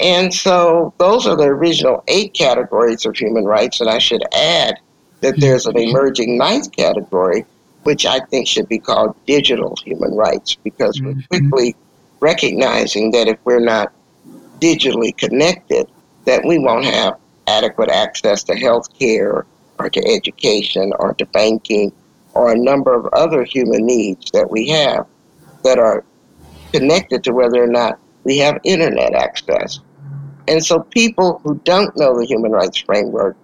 And 0.00 0.32
so 0.32 0.94
those 0.98 1.26
are 1.26 1.36
the 1.36 1.44
original 1.44 2.04
eight 2.06 2.32
categories 2.32 3.04
of 3.04 3.16
human 3.16 3.44
rights. 3.44 3.80
And 3.80 3.90
I 3.90 3.98
should 3.98 4.22
add 4.32 4.78
that 5.20 5.40
there's 5.40 5.66
an 5.66 5.76
emerging 5.76 6.38
ninth 6.38 6.70
category, 6.70 7.44
which 7.82 8.06
I 8.06 8.20
think 8.20 8.46
should 8.46 8.68
be 8.68 8.78
called 8.78 9.16
digital 9.26 9.74
human 9.84 10.14
rights, 10.14 10.54
because 10.54 11.00
we're 11.02 11.14
mm-hmm. 11.14 11.48
quickly 11.48 11.76
recognizing 12.20 13.10
that 13.12 13.26
if 13.26 13.38
we're 13.44 13.58
not 13.58 13.92
digitally 14.60 15.16
connected, 15.16 15.88
that 16.24 16.44
we 16.44 16.58
won't 16.58 16.84
have 16.84 17.18
adequate 17.48 17.90
access 17.90 18.44
to 18.44 18.54
health 18.54 18.96
care 18.98 19.46
or 19.78 19.90
to 19.90 20.00
education 20.06 20.92
or 20.98 21.14
to 21.14 21.26
banking 21.26 21.92
or 22.34 22.52
a 22.52 22.58
number 22.58 22.94
of 22.94 23.06
other 23.12 23.42
human 23.44 23.86
needs 23.86 24.30
that 24.32 24.50
we 24.50 24.68
have 24.68 25.06
that 25.64 25.78
are 25.78 26.04
connected 26.72 27.24
to 27.24 27.32
whether 27.32 27.62
or 27.62 27.66
not 27.68 27.98
we 28.24 28.38
have 28.38 28.58
internet 28.64 29.14
access. 29.14 29.80
And 30.46 30.64
so 30.64 30.80
people 30.80 31.40
who 31.42 31.60
don't 31.64 31.96
know 31.96 32.18
the 32.18 32.26
human 32.26 32.52
rights 32.52 32.78
framework 32.78 33.36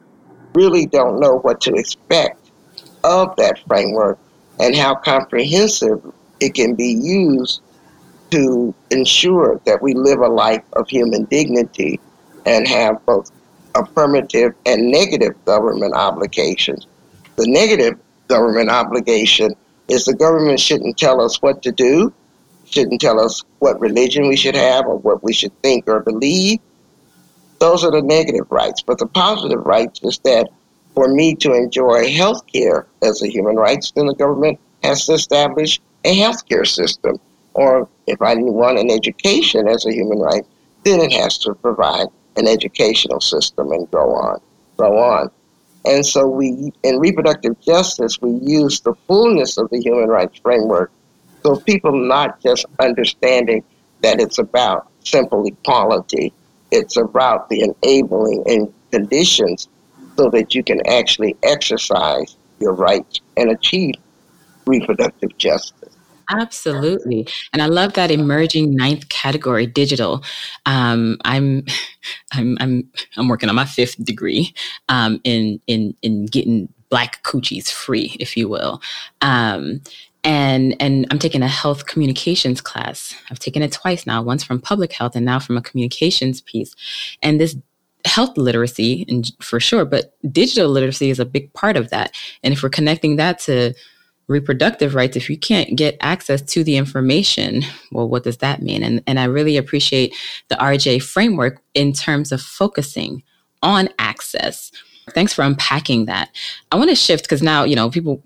really 0.55 0.87
don't 0.87 1.21
know 1.21 1.39
what 1.39 1.61
to 1.63 1.75
expect 1.75 2.51
of 3.03 3.35
that 3.37 3.59
framework 3.67 4.19
and 4.61 4.77
how 4.77 4.95
comprehensive 4.95 6.01
it 6.41 6.55
can 6.55 6.75
be 6.75 6.93
used 6.93 7.61
to 8.31 8.75
ensure 8.91 9.61
that 9.67 9.83
we 9.83 9.95
live 9.95 10.21
a 10.21 10.29
life 10.29 10.65
of 10.73 10.89
human 10.89 11.25
dignity 11.25 12.01
and 12.47 12.67
have 12.67 13.05
both 13.07 13.31
affirmative 13.75 14.55
and 14.67 14.91
negative 14.91 15.33
government 15.45 15.95
obligations. 15.95 16.87
The 17.37 17.47
negative 17.47 17.99
government 18.29 18.71
obligation 18.71 19.55
is 19.89 20.05
the 20.05 20.15
government 20.15 20.61
shouldn't 20.61 20.97
tell 20.97 21.21
us 21.21 21.43
what 21.43 21.63
to 21.63 21.73
do, 21.73 22.13
shouldn't 22.65 23.01
tell 23.01 23.21
us 23.21 23.43
what 23.59 23.81
religion 23.81 24.29
we 24.29 24.37
should 24.37 24.57
have 24.57 24.87
or 24.87 24.99
what 24.99 25.23
we 25.23 25.33
should 25.33 25.53
think 25.63 25.87
or 25.89 26.01
believe. 26.01 26.61
Those 27.59 27.85
are 27.85 27.91
the 27.91 28.03
negative 28.03 28.47
rights. 28.51 28.83
But 28.83 28.99
the 28.99 29.07
positive 29.07 29.65
rights 29.65 30.01
is 30.03 30.19
that 30.25 30.49
for 30.95 31.09
me 31.09 31.35
to 31.37 31.53
enjoy 31.53 32.11
health 32.13 32.47
care 32.47 32.87
as 33.03 33.23
a 33.23 33.31
human 33.31 33.57
rights, 33.57 33.93
then 33.93 34.07
the 34.07 34.15
government 34.15 34.59
has 34.83 35.07
to 35.07 35.15
establish 35.15 35.81
a 36.05 36.15
health 36.15 36.47
care 36.49 36.65
system. 36.65 37.19
Or 37.55 37.89
if 38.07 38.21
I 38.21 38.35
want 38.37 38.79
an 38.79 38.91
education 38.91 39.69
as 39.69 39.87
a 39.87 39.93
human 39.93 40.19
right, 40.19 40.45
then 40.85 41.01
it 41.01 41.13
has 41.13 41.39
to 41.39 41.55
provide 41.55 42.09
an 42.37 42.47
educational 42.49 43.21
system 43.21 43.73
and 43.73 43.91
go 43.91 44.15
on, 44.15 44.41
go 44.77 44.99
on. 44.99 45.31
And 45.85 46.05
so 46.05 46.27
we, 46.27 46.73
in 46.83 46.99
reproductive 46.99 47.61
justice, 47.61 48.21
we 48.21 48.31
use 48.43 48.81
the 48.81 48.95
fullness 49.07 49.59
of 49.59 49.69
the 49.71 49.81
human 49.81 50.09
rights 50.09 50.39
framework. 50.39 50.91
So 51.43 51.57
people 51.57 51.93
not 51.93 52.41
just 52.41 52.65
understanding 52.81 53.63
that 54.01 54.21
it's 54.21 54.39
about 54.39 54.89
simple 55.05 55.47
equality, 55.47 56.33
it's 56.71 56.97
about 56.97 57.49
the 57.51 57.61
enabling 57.61 58.45
and 58.47 58.73
conditions 58.91 59.69
so 60.17 60.31
that 60.31 60.55
you 60.55 60.63
can 60.63 60.81
actually 60.87 61.37
exercise 61.43 62.37
your 62.61 62.73
rights 62.73 63.21
and 63.37 63.51
achieve 63.51 63.95
reproductive 64.67 65.37
justice. 65.37 65.84
Absolutely. 66.31 67.27
And 67.53 67.63
I 67.63 67.67
love 67.67 67.95
that 67.95 68.11
emerging 68.11 68.75
ninth 68.75 69.09
category, 69.09 69.67
digital. 69.67 70.23
Um, 70.67 71.19
I'm, 71.25 71.65
I'm, 72.33 72.57
I'm, 72.61 72.91
I'm 73.17 73.29
working 73.29 73.49
on 73.49 73.55
my 73.55 73.65
fifth 73.65 74.03
degree 74.05 74.55
um, 74.89 75.21
in, 75.25 75.61
in, 75.67 75.95
in 76.03 76.27
getting 76.27 76.69
black 76.89 77.23
coochies 77.25 77.71
free, 77.71 78.17
if 78.21 78.37
you 78.37 78.49
will. 78.49 78.81
Um, 79.21 79.81
and 80.25 80.75
and 80.81 81.07
I'm 81.11 81.19
taking 81.19 81.43
a 81.43 81.49
health 81.49 81.87
communications 81.87 82.63
class. 82.63 83.15
I've 83.31 83.39
taken 83.39 83.63
it 83.63 83.73
twice 83.73 84.07
now, 84.07 84.23
once 84.23 84.43
from 84.43 84.59
public 84.59 84.93
health 84.93 85.15
and 85.15 85.25
now 85.27 85.39
from 85.39 85.59
a 85.59 85.61
communications 85.61 86.41
piece. 86.41 86.75
And 87.23 87.39
this 87.39 87.57
health 88.07 88.37
literacy, 88.37 89.05
and 89.09 89.31
for 89.41 89.61
sure, 89.61 89.85
but 89.85 90.15
digital 90.31 90.71
literacy 90.71 91.11
is 91.11 91.19
a 91.21 91.25
big 91.25 91.53
part 91.53 91.77
of 91.77 91.91
that. 91.91 92.15
And 92.43 92.53
if 92.53 92.63
we're 92.63 92.69
connecting 92.69 93.17
that 93.17 93.39
to 93.41 93.75
reproductive 94.27 94.95
rights, 94.95 95.17
if 95.17 95.29
you 95.29 95.39
can't 95.39 95.77
get 95.77 95.97
access 96.01 96.41
to 96.43 96.65
the 96.65 96.77
information, 96.77 97.63
well, 97.93 98.09
what 98.09 98.25
does 98.25 98.39
that 98.39 98.63
mean? 98.63 98.83
And, 98.83 99.03
and 99.07 99.21
I 99.21 99.25
really 99.25 99.57
appreciate 99.57 100.15
the 100.49 100.57
RJ 100.57 101.03
framework 101.03 101.61
in 101.75 101.93
terms 101.93 102.33
of 102.33 102.41
focusing 102.41 103.23
on 103.63 103.89
access. 103.99 104.71
Thanks 105.11 105.33
for 105.33 105.43
unpacking 105.43 106.07
that. 106.07 106.31
I 106.73 106.77
want 106.77 106.91
to 106.91 106.97
shift 106.97 107.25
because 107.25 107.43
now, 107.43 107.65
you 107.65 107.77
know, 107.77 107.91
people 107.91 108.23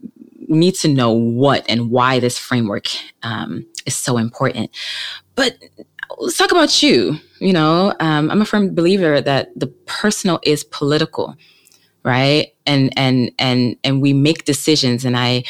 need 0.48 0.74
to 0.76 0.88
know 0.88 1.12
what 1.12 1.64
and 1.68 1.90
why 1.90 2.20
this 2.20 2.38
framework 2.38 2.86
um, 3.22 3.66
is 3.86 3.94
so 3.94 4.16
important. 4.16 4.70
But 5.34 5.56
let's 6.18 6.36
talk 6.36 6.50
about 6.50 6.82
you. 6.82 7.18
You 7.40 7.52
know, 7.52 7.94
um, 8.00 8.30
I'm 8.30 8.42
a 8.42 8.46
firm 8.46 8.74
believer 8.74 9.20
that 9.20 9.50
the 9.58 9.68
personal 9.86 10.40
is 10.42 10.64
political, 10.64 11.36
right? 12.04 12.48
And 12.66 12.92
and 12.96 13.30
and 13.38 13.76
and 13.84 14.02
we 14.02 14.12
make 14.12 14.44
decisions. 14.44 15.04
And 15.04 15.16
I 15.16 15.44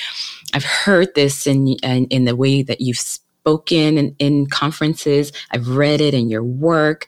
I've 0.54 0.64
heard 0.64 1.14
this 1.14 1.46
in, 1.46 1.68
in, 1.82 2.06
in 2.06 2.24
the 2.24 2.36
way 2.36 2.62
that 2.62 2.80
you've 2.80 2.98
spoken 2.98 3.98
in, 3.98 4.16
in, 4.18 4.46
conferences. 4.46 5.32
I've 5.50 5.68
read 5.68 6.00
it 6.00 6.14
in 6.14 6.28
your 6.28 6.42
work. 6.42 7.06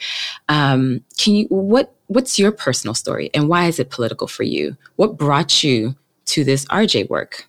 Um, 0.49 1.03
can 1.19 1.35
you 1.35 1.47
what 1.49 1.95
what's 2.07 2.39
your 2.39 2.51
personal 2.51 2.95
story 2.95 3.31
and 3.35 3.49
why 3.49 3.67
is 3.67 3.79
it 3.79 3.91
political 3.91 4.27
for 4.27 4.43
you? 4.43 4.77
What 4.97 5.17
brought 5.17 5.63
you 5.63 5.95
to 6.27 6.45
this 6.45 6.65
RJ 6.67 7.11
work? 7.11 7.47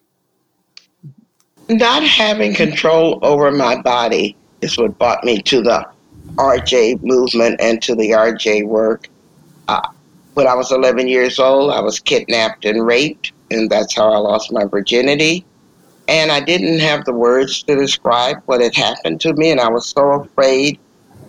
Not 1.70 2.04
having 2.04 2.54
control 2.54 3.20
over 3.22 3.50
my 3.52 3.82
body 3.82 4.36
is 4.62 4.78
what 4.78 4.98
brought 4.98 5.24
me 5.24 5.42
to 5.44 5.62
the 5.62 5.88
RJ 6.36 7.02
movement 7.02 7.62
and 7.62 7.82
to 7.84 7.96
the 7.96 8.10
RJ 8.12 8.68
work. 8.68 9.08
Uh, 9.68 9.88
when 10.34 10.48
I 10.48 10.54
was 10.54 10.72
11 10.72 11.08
years 11.08 11.40
old, 11.40 11.72
I 11.72 11.80
was 11.80 12.00
kidnapped 12.00 12.66
and 12.66 12.86
raped, 12.86 13.32
and 13.52 13.70
that's 13.70 13.96
how 13.96 14.12
I 14.12 14.18
lost 14.18 14.52
my 14.52 14.66
virginity 14.66 15.46
and 16.08 16.32
I 16.32 16.40
didn't 16.40 16.80
have 16.80 17.06
the 17.06 17.14
words 17.14 17.64
to 17.64 17.76
describe 17.76 18.38
what 18.46 18.62
had 18.62 18.76
happened 18.76 19.22
to 19.22 19.34
me, 19.34 19.52
and 19.52 19.60
I 19.60 19.70
was 19.70 19.88
so 19.88 20.12
afraid 20.12 20.80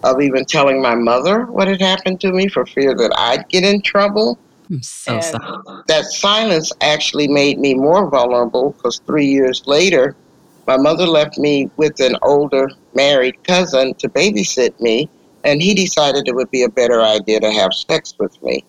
of 0.02 0.20
even 0.20 0.44
telling 0.44 0.82
my 0.82 0.94
mother 0.94 1.46
what 1.46 1.68
had 1.68 1.80
happened 1.80 2.20
to 2.22 2.32
me 2.32 2.48
for 2.48 2.66
fear 2.66 2.94
that 2.94 3.12
I'd 3.16 3.48
get 3.48 3.64
in 3.64 3.82
trouble. 3.82 4.38
I'm 4.70 4.82
so 4.82 5.14
and 5.14 5.24
sorry. 5.24 5.82
That 5.86 6.06
silence 6.06 6.72
actually 6.80 7.28
made 7.28 7.58
me 7.58 7.74
more 7.74 8.08
vulnerable 8.10 8.72
because 8.72 9.00
three 9.06 9.26
years 9.26 9.62
later, 9.66 10.16
my 10.66 10.76
mother 10.76 11.06
left 11.06 11.38
me 11.38 11.70
with 11.76 12.00
an 12.00 12.16
older 12.22 12.68
married 12.94 13.42
cousin 13.44 13.94
to 13.94 14.08
babysit 14.08 14.78
me, 14.80 15.08
and 15.44 15.62
he 15.62 15.74
decided 15.74 16.26
it 16.26 16.34
would 16.34 16.50
be 16.50 16.62
a 16.62 16.68
better 16.68 17.02
idea 17.02 17.40
to 17.40 17.50
have 17.50 17.72
sex 17.74 18.14
with 18.18 18.40
me 18.42 18.64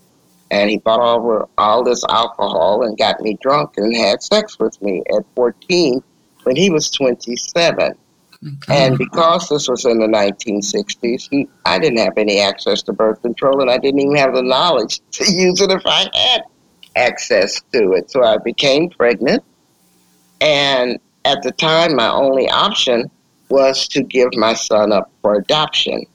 and 0.53 0.69
he 0.69 0.77
bought 0.77 1.01
over 1.01 1.47
all 1.57 1.83
this 1.83 2.03
alcohol 2.09 2.83
and 2.83 2.95
got 2.95 3.19
me 3.21 3.35
drunk 3.41 3.71
and 3.77 3.95
had 3.95 4.21
sex 4.21 4.59
with 4.59 4.79
me 4.83 5.01
at 5.17 5.25
14 5.35 6.03
when 6.43 6.55
he 6.55 6.69
was 6.69 6.91
27. 6.91 7.97
Okay. 8.45 8.85
And 8.85 8.97
because 8.97 9.49
this 9.49 9.67
was 9.67 9.85
in 9.85 9.99
the 9.99 10.05
1960s, 10.05 11.27
he, 11.31 11.47
I 11.65 11.79
didn't 11.79 11.97
have 11.97 12.17
any 12.17 12.39
access 12.39 12.83
to 12.83 12.93
birth 12.93 13.21
control, 13.23 13.61
and 13.61 13.71
I 13.71 13.79
didn't 13.79 14.01
even 14.01 14.15
have 14.15 14.35
the 14.35 14.43
knowledge 14.43 15.01
to 15.13 15.33
use 15.33 15.59
it 15.59 15.71
if 15.71 15.81
I 15.85 16.09
had 16.13 16.43
access 16.95 17.59
to 17.73 17.93
it. 17.93 18.11
So 18.11 18.23
I 18.23 18.37
became 18.37 18.89
pregnant, 18.89 19.43
and 20.39 20.99
at 21.25 21.41
the 21.41 21.51
time, 21.51 21.95
my 21.95 22.09
only 22.09 22.47
option 22.49 23.09
was 23.49 23.87
to 23.87 24.03
give 24.03 24.29
my 24.35 24.53
son 24.53 24.91
up 24.91 25.09
for 25.21 25.35
adoption. 25.35 26.05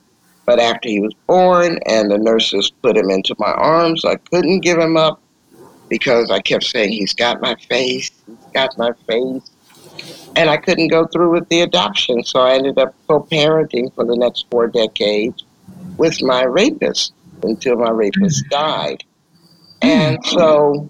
But 0.49 0.61
after 0.61 0.89
he 0.89 0.99
was 0.99 1.13
born 1.27 1.79
and 1.85 2.11
the 2.11 2.17
nurses 2.17 2.73
put 2.81 2.97
him 2.97 3.11
into 3.11 3.35
my 3.39 3.53
arms, 3.53 4.03
I 4.07 4.17
couldn't 4.17 4.61
give 4.61 4.79
him 4.79 4.97
up 4.97 5.21
because 5.91 6.31
I 6.31 6.41
kept 6.41 6.65
saying, 6.65 6.91
He's 6.91 7.13
got 7.13 7.43
my 7.43 7.55
face, 7.69 8.11
he's 8.27 8.53
got 8.55 8.71
my 8.79 8.93
face. 9.07 9.43
And 10.37 10.49
I 10.49 10.57
couldn't 10.57 10.89
go 10.89 11.07
through 11.07 11.33
with 11.33 11.47
the 11.51 11.61
adoption, 11.61 12.25
so 12.25 12.41
I 12.41 12.55
ended 12.55 12.79
up 12.79 12.95
co 13.07 13.21
parenting 13.25 13.95
for 13.95 14.07
the 14.07 14.17
next 14.17 14.47
four 14.51 14.69
decades 14.69 15.45
with 15.99 16.23
my 16.23 16.45
rapist 16.45 17.13
until 17.43 17.77
my 17.77 17.91
rapist 17.91 18.49
died. 18.49 19.05
And 19.83 20.19
so 20.25 20.89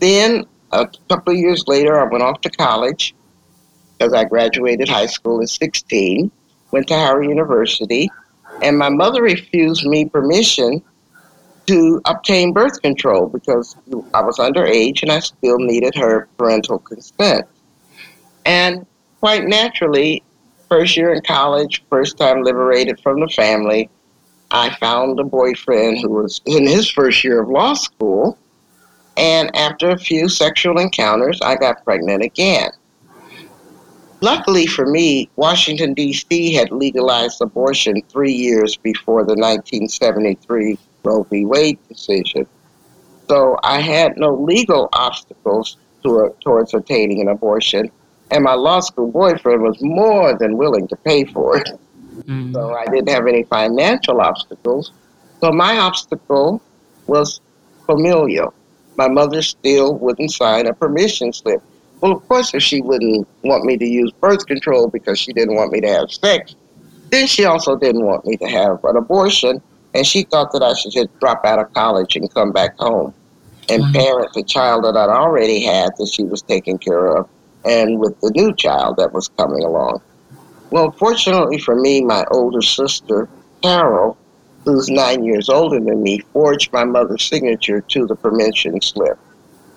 then 0.00 0.44
a 0.70 0.86
couple 1.08 1.32
of 1.32 1.38
years 1.38 1.64
later, 1.66 1.98
I 1.98 2.04
went 2.12 2.22
off 2.22 2.42
to 2.42 2.50
college 2.50 3.14
because 3.96 4.12
I 4.12 4.24
graduated 4.24 4.90
high 4.90 5.06
school 5.06 5.40
at 5.40 5.48
16, 5.48 6.30
went 6.72 6.88
to 6.88 6.94
Howard 6.94 7.24
University, 7.24 8.10
and 8.62 8.78
my 8.78 8.88
mother 8.88 9.22
refused 9.22 9.84
me 9.84 10.04
permission 10.06 10.82
to 11.66 12.00
obtain 12.06 12.52
birth 12.52 12.80
control 12.82 13.26
because 13.26 13.76
I 14.14 14.22
was 14.22 14.38
underage 14.38 15.02
and 15.02 15.12
I 15.12 15.20
still 15.20 15.58
needed 15.58 15.94
her 15.94 16.28
parental 16.36 16.78
consent. 16.78 17.46
And 18.44 18.86
quite 19.20 19.44
naturally, 19.44 20.22
first 20.68 20.96
year 20.96 21.12
in 21.12 21.22
college, 21.22 21.84
first 21.88 22.18
time 22.18 22.42
liberated 22.42 23.00
from 23.00 23.20
the 23.20 23.28
family, 23.28 23.88
I 24.50 24.74
found 24.76 25.18
a 25.20 25.24
boyfriend 25.24 25.98
who 25.98 26.10
was 26.10 26.40
in 26.44 26.66
his 26.66 26.90
first 26.90 27.22
year 27.24 27.42
of 27.42 27.48
law 27.48 27.74
school. 27.74 28.38
And 29.16 29.54
after 29.54 29.90
a 29.90 29.98
few 29.98 30.28
sexual 30.28 30.78
encounters, 30.78 31.40
I 31.42 31.56
got 31.56 31.84
pregnant 31.84 32.22
again. 32.22 32.70
Luckily 34.22 34.66
for 34.66 34.86
me, 34.86 35.28
Washington, 35.34 35.94
D.C. 35.94 36.54
had 36.54 36.70
legalized 36.70 37.42
abortion 37.42 38.00
three 38.08 38.32
years 38.32 38.76
before 38.76 39.24
the 39.24 39.34
1973 39.34 40.78
Roe 41.02 41.24
v. 41.24 41.44
Wade 41.44 41.78
decision. 41.88 42.46
So 43.28 43.58
I 43.64 43.80
had 43.80 44.16
no 44.16 44.32
legal 44.32 44.88
obstacles 44.92 45.76
to, 46.04 46.20
a, 46.20 46.30
towards 46.40 46.72
obtaining 46.72 47.20
an 47.20 47.28
abortion, 47.28 47.90
and 48.30 48.44
my 48.44 48.54
law 48.54 48.78
school 48.78 49.10
boyfriend 49.10 49.60
was 49.60 49.82
more 49.82 50.38
than 50.38 50.56
willing 50.56 50.86
to 50.88 50.96
pay 50.96 51.24
for 51.24 51.56
it. 51.56 51.70
Mm. 52.20 52.52
So 52.52 52.74
I 52.74 52.84
didn't 52.86 53.08
have 53.08 53.26
any 53.26 53.42
financial 53.42 54.20
obstacles. 54.20 54.92
So 55.40 55.50
my 55.50 55.78
obstacle 55.78 56.62
was 57.08 57.40
familial. 57.86 58.54
My 58.96 59.08
mother 59.08 59.42
still 59.42 59.94
wouldn't 59.94 60.30
sign 60.30 60.68
a 60.68 60.74
permission 60.74 61.32
slip. 61.32 61.60
Well, 62.02 62.12
of 62.12 62.26
course, 62.26 62.52
if 62.52 62.62
she 62.62 62.80
wouldn't 62.80 63.28
want 63.42 63.64
me 63.64 63.78
to 63.78 63.86
use 63.86 64.10
birth 64.20 64.44
control 64.46 64.88
because 64.88 65.20
she 65.20 65.32
didn't 65.32 65.54
want 65.54 65.70
me 65.72 65.80
to 65.82 65.88
have 65.88 66.10
sex, 66.10 66.56
then 67.10 67.28
she 67.28 67.44
also 67.44 67.76
didn't 67.76 68.04
want 68.04 68.26
me 68.26 68.36
to 68.38 68.46
have 68.48 68.84
an 68.84 68.96
abortion, 68.96 69.62
and 69.94 70.04
she 70.04 70.24
thought 70.24 70.50
that 70.52 70.64
I 70.64 70.74
should 70.74 70.90
just 70.90 71.18
drop 71.20 71.44
out 71.44 71.60
of 71.60 71.72
college 71.74 72.16
and 72.16 72.32
come 72.34 72.50
back 72.50 72.76
home 72.76 73.14
and 73.68 73.94
parent 73.94 74.32
the 74.34 74.42
child 74.42 74.84
that 74.84 74.96
I'd 74.96 75.10
already 75.10 75.62
had 75.62 75.92
that 75.98 76.08
she 76.08 76.24
was 76.24 76.42
taking 76.42 76.76
care 76.76 77.16
of, 77.16 77.28
and 77.64 78.00
with 78.00 78.18
the 78.20 78.32
new 78.34 78.52
child 78.56 78.96
that 78.96 79.12
was 79.12 79.28
coming 79.28 79.62
along. 79.62 80.02
Well, 80.70 80.90
fortunately 80.90 81.58
for 81.58 81.76
me, 81.76 82.02
my 82.02 82.24
older 82.32 82.62
sister, 82.62 83.28
Carol, 83.62 84.18
who's 84.64 84.88
nine 84.88 85.22
years 85.22 85.48
older 85.48 85.78
than 85.78 86.02
me, 86.02 86.18
forged 86.32 86.72
my 86.72 86.84
mother's 86.84 87.22
signature 87.22 87.80
to 87.80 88.06
the 88.06 88.16
permission 88.16 88.80
slip. 88.80 89.18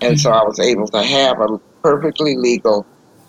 And 0.01 0.15
mm-hmm. 0.15 0.19
so 0.19 0.31
I 0.31 0.43
was 0.43 0.59
able 0.59 0.87
to 0.87 1.03
have 1.03 1.39
a 1.39 1.59
perfectly 1.85 2.35
legal 2.35 2.83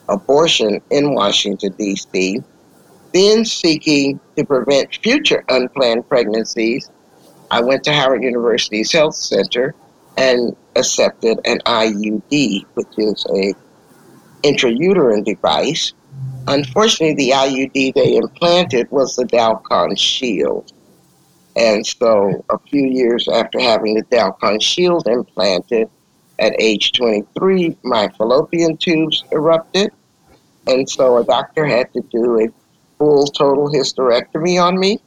abortion 0.09 0.81
in 0.89 1.13
Washington, 1.13 1.75
D.C., 1.79 2.43
then 3.13 3.45
seeking 3.45 4.19
to 4.35 4.47
prevent 4.47 4.95
future 4.95 5.45
unplanned 5.51 6.09
pregnancies, 6.09 6.91
I 7.51 7.61
went 7.61 7.85
to 7.85 7.93
Howard 7.93 8.23
University's 8.23 8.91
Health 8.91 9.15
Center 9.15 9.75
and 10.17 10.57
accepted 10.75 11.39
an 11.45 11.59
IUD, 11.67 12.65
which 12.73 12.89
is 12.97 13.27
a 13.35 13.53
intrauterine 14.43 15.23
device. 15.23 15.93
Unfortunately, 16.47 17.15
the 17.15 17.33
IUD 17.33 17.93
they 17.93 18.17
implanted 18.17 18.91
was 18.91 19.17
the 19.17 19.25
Dalkon 19.25 19.99
Shield. 19.99 20.73
And 21.57 21.87
so, 21.87 22.43
a 22.49 22.59
few 22.71 22.87
years 22.87 23.29
after 23.29 23.61
having 23.61 23.97
the 23.97 24.05
Dalkon 24.05 24.63
Shield 24.63 25.07
implanted, 25.07 25.91
at 26.39 26.55
age 26.61 26.93
23, 26.93 27.77
my 27.83 28.09
fallopian 28.17 28.77
tubes 28.77 29.25
erupted, 29.33 29.91
and 30.67 30.89
so 30.89 31.19
a 31.19 31.25
doctor 31.25 31.65
had 31.65 31.93
to 31.95 32.01
do 32.11 32.41
a 32.41 32.49
full 32.99 33.27
total 33.27 33.69
hysterectomy 33.69 34.63
on 34.63 34.79
me 34.79 35.01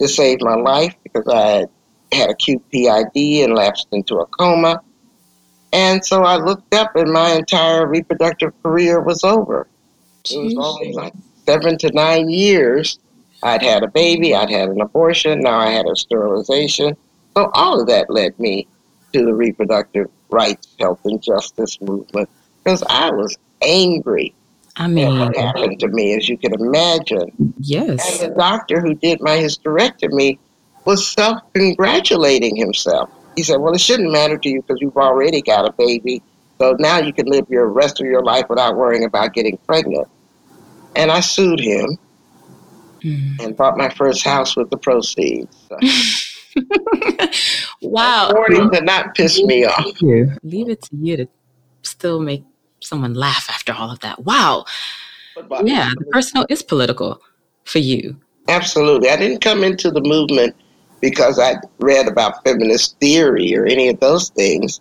to 0.00 0.08
save 0.08 0.40
my 0.40 0.54
life 0.54 0.94
because 1.02 1.26
I 1.28 1.66
had 2.12 2.30
acute 2.30 2.62
PID 2.70 3.44
and 3.44 3.54
lapsed 3.54 3.88
into 3.92 4.16
a 4.16 4.26
coma. 4.26 4.80
And 5.72 6.04
so 6.04 6.24
I 6.24 6.36
looked 6.36 6.74
up, 6.74 6.96
and 6.96 7.12
my 7.12 7.30
entire 7.32 7.86
reproductive 7.86 8.52
career 8.62 9.00
was 9.00 9.22
over. 9.22 9.68
It 10.30 10.36
was 10.36 10.56
only 10.58 10.92
like 10.92 11.12
seven 11.46 11.78
to 11.78 11.92
nine 11.92 12.28
years. 12.28 12.98
I'd 13.42 13.62
had 13.62 13.84
a 13.84 13.88
baby, 13.88 14.34
I'd 14.34 14.50
had 14.50 14.68
an 14.68 14.80
abortion, 14.80 15.40
now 15.40 15.58
I 15.58 15.70
had 15.70 15.86
a 15.86 15.96
sterilization. 15.96 16.96
So 17.36 17.50
all 17.54 17.80
of 17.80 17.86
that 17.86 18.10
led 18.10 18.38
me 18.38 18.66
to 19.12 19.24
the 19.24 19.32
reproductive 19.32 20.10
rights, 20.30 20.74
health, 20.78 21.00
and 21.04 21.22
justice 21.22 21.80
movement 21.80 22.28
because 22.62 22.82
I 22.88 23.10
was 23.10 23.36
angry. 23.62 24.34
I 24.76 24.86
mean, 24.86 25.18
what 25.18 25.36
happened 25.36 25.80
to 25.80 25.88
me, 25.88 26.14
as 26.14 26.28
you 26.28 26.38
can 26.38 26.54
imagine. 26.54 27.54
Yes. 27.58 28.22
And 28.22 28.30
the 28.30 28.36
doctor 28.36 28.80
who 28.80 28.94
did 28.94 29.20
my 29.20 29.36
hysterectomy 29.36 30.38
was 30.84 31.06
self 31.06 31.40
congratulating 31.52 32.56
himself. 32.56 33.10
He 33.36 33.42
said, 33.42 33.56
Well, 33.56 33.74
it 33.74 33.80
shouldn't 33.80 34.10
matter 34.10 34.38
to 34.38 34.48
you 34.48 34.62
because 34.62 34.80
you've 34.80 34.96
already 34.96 35.42
got 35.42 35.68
a 35.68 35.72
baby. 35.72 36.22
So 36.58 36.76
now 36.78 36.98
you 36.98 37.12
can 37.12 37.26
live 37.26 37.46
your 37.48 37.66
rest 37.66 38.00
of 38.00 38.06
your 38.06 38.22
life 38.22 38.46
without 38.48 38.76
worrying 38.76 39.04
about 39.04 39.32
getting 39.32 39.56
pregnant. 39.66 40.08
And 40.94 41.10
I 41.10 41.20
sued 41.20 41.60
him 41.60 41.98
mm. 43.02 43.42
and 43.42 43.56
bought 43.56 43.76
my 43.76 43.88
first 43.88 44.24
house 44.24 44.56
with 44.56 44.70
the 44.70 44.76
proceeds. 44.76 45.56
So. 45.68 45.78
wow. 47.82 48.32
Warning 48.34 48.70
to 48.70 48.80
not 48.80 49.14
piss 49.14 49.42
me 49.42 49.64
off. 49.64 50.00
Leave 50.42 50.68
it 50.68 50.82
to 50.82 50.96
you 50.96 51.16
to 51.18 51.28
still 51.82 52.20
make 52.20 52.44
someone 52.80 53.14
laugh 53.14 53.48
after 53.50 53.72
all 53.72 53.90
of 53.90 54.00
that. 54.00 54.24
Wow. 54.24 54.64
Yeah, 55.62 55.90
the 55.98 56.04
personal 56.06 56.46
is 56.48 56.62
political 56.62 57.20
for 57.64 57.78
you. 57.78 58.16
Absolutely. 58.48 59.10
I 59.10 59.16
didn't 59.16 59.40
come 59.42 59.62
into 59.62 59.90
the 59.90 60.00
movement 60.00 60.56
because 61.00 61.38
I 61.38 61.54
read 61.78 62.08
about 62.08 62.42
feminist 62.44 62.98
theory 62.98 63.56
or 63.56 63.64
any 63.64 63.88
of 63.88 64.00
those 64.00 64.30
things. 64.30 64.80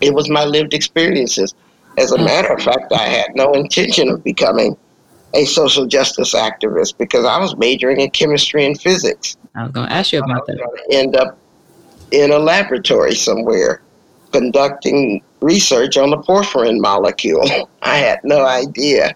It 0.00 0.14
was 0.14 0.28
my 0.28 0.44
lived 0.44 0.74
experiences. 0.74 1.54
As 1.98 2.12
a 2.12 2.16
mm. 2.16 2.24
matter 2.24 2.52
of 2.52 2.62
fact, 2.62 2.92
I 2.92 3.04
had 3.04 3.34
no 3.34 3.52
intention 3.52 4.08
of 4.08 4.24
becoming 4.24 4.76
a 5.34 5.44
social 5.44 5.86
justice 5.86 6.34
activist 6.34 6.98
because 6.98 7.24
I 7.24 7.38
was 7.38 7.56
majoring 7.56 8.00
in 8.00 8.10
chemistry 8.10 8.66
and 8.66 8.80
physics. 8.80 9.36
I 9.54 9.62
was 9.62 9.72
going 9.72 9.88
to 9.88 9.92
ask 9.92 10.12
you 10.12 10.20
about 10.20 10.46
that. 10.46 10.86
End 10.90 11.16
up 11.16 11.38
in 12.12 12.30
a 12.30 12.38
laboratory 12.38 13.14
somewhere 13.14 13.82
conducting 14.32 15.22
research 15.40 15.96
on 15.96 16.10
the 16.10 16.18
porphyrin 16.18 16.80
molecule. 16.80 17.48
I 17.82 17.96
had 17.96 18.20
no 18.24 18.44
idea 18.44 19.14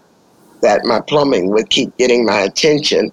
that 0.63 0.85
my 0.85 1.01
plumbing 1.01 1.51
would 1.51 1.71
keep 1.71 1.97
getting 1.99 2.25
my 2.25 2.41
attention 2.41 3.13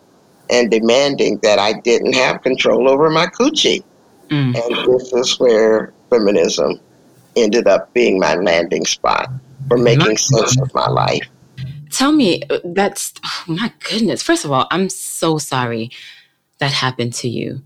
and 0.50 0.70
demanding 0.72 1.38
that 1.44 1.60
I 1.60 1.74
didn't 1.74 2.14
have 2.14 2.42
control 2.42 2.90
over 2.90 3.10
my 3.10 3.28
coochie. 3.28 3.84
Mm. 4.30 4.56
And 4.56 4.94
this 4.94 5.14
is 5.14 5.40
where 5.40 5.94
feminism 6.10 6.80
ended 7.36 7.68
up 7.68 7.94
being 7.94 8.20
my 8.20 8.36
landing 8.36 8.86
spot 8.86 9.30
for 9.68 9.78
making 9.78 10.18
sense 10.18 10.60
of 10.60 10.74
my 10.74 10.88
life. 10.90 11.28
Tell 11.90 12.12
me, 12.12 12.42
uh, 12.50 12.60
that's 12.64 13.14
oh 13.26 13.44
my 13.48 13.72
goodness. 13.90 14.24
First 14.24 14.46
of 14.46 14.52
all, 14.52 14.68
I'm 14.72 14.90
so 14.90 15.38
sorry 15.38 15.92
that 16.60 16.72
happened 16.72 17.14
to 17.16 17.30
you. 17.30 17.62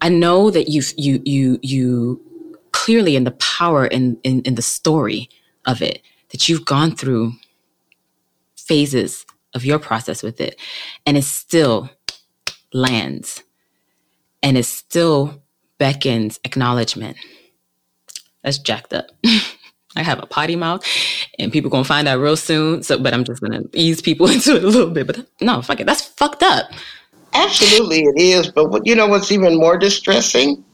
I 0.00 0.08
know 0.08 0.50
that 0.50 0.68
you 0.68 0.82
you 0.96 1.20
you 1.24 1.58
you 1.62 2.58
clearly 2.72 3.16
in 3.16 3.24
the 3.24 3.32
power 3.32 3.86
in, 3.86 4.18
in 4.24 4.40
in 4.42 4.54
the 4.54 4.62
story 4.62 5.28
of 5.66 5.82
it 5.82 6.02
that 6.30 6.48
you've 6.48 6.64
gone 6.64 6.96
through 6.96 7.32
phases 8.56 9.26
of 9.54 9.64
your 9.64 9.78
process 9.78 10.22
with 10.22 10.40
it 10.40 10.58
and 11.04 11.16
it 11.16 11.24
still 11.24 11.90
lands 12.72 13.42
and 14.42 14.56
it 14.56 14.64
still 14.64 15.42
beckons 15.78 16.38
acknowledgement. 16.44 17.16
That's 18.42 18.58
jacked 18.58 18.92
up. 18.92 19.06
I 19.96 20.02
have 20.04 20.22
a 20.22 20.26
potty 20.26 20.54
mouth 20.56 20.84
and 21.38 21.52
people 21.52 21.70
gonna 21.70 21.84
find 21.84 22.06
out 22.06 22.20
real 22.20 22.36
soon. 22.36 22.82
So, 22.82 22.98
but 22.98 23.12
I'm 23.12 23.24
just 23.24 23.42
gonna 23.42 23.62
ease 23.74 24.00
people 24.00 24.28
into 24.30 24.56
it 24.56 24.64
a 24.64 24.68
little 24.68 24.90
bit. 24.90 25.06
But 25.06 25.26
no, 25.40 25.62
fuck 25.62 25.80
it, 25.80 25.86
that's 25.86 26.04
fucked 26.04 26.42
up. 26.42 26.70
Absolutely, 27.44 28.00
it 28.00 28.18
is. 28.20 28.50
But 28.50 28.70
what, 28.70 28.86
you 28.86 28.94
know 28.94 29.06
what's 29.06 29.32
even 29.32 29.58
more 29.58 29.78
distressing? 29.78 30.64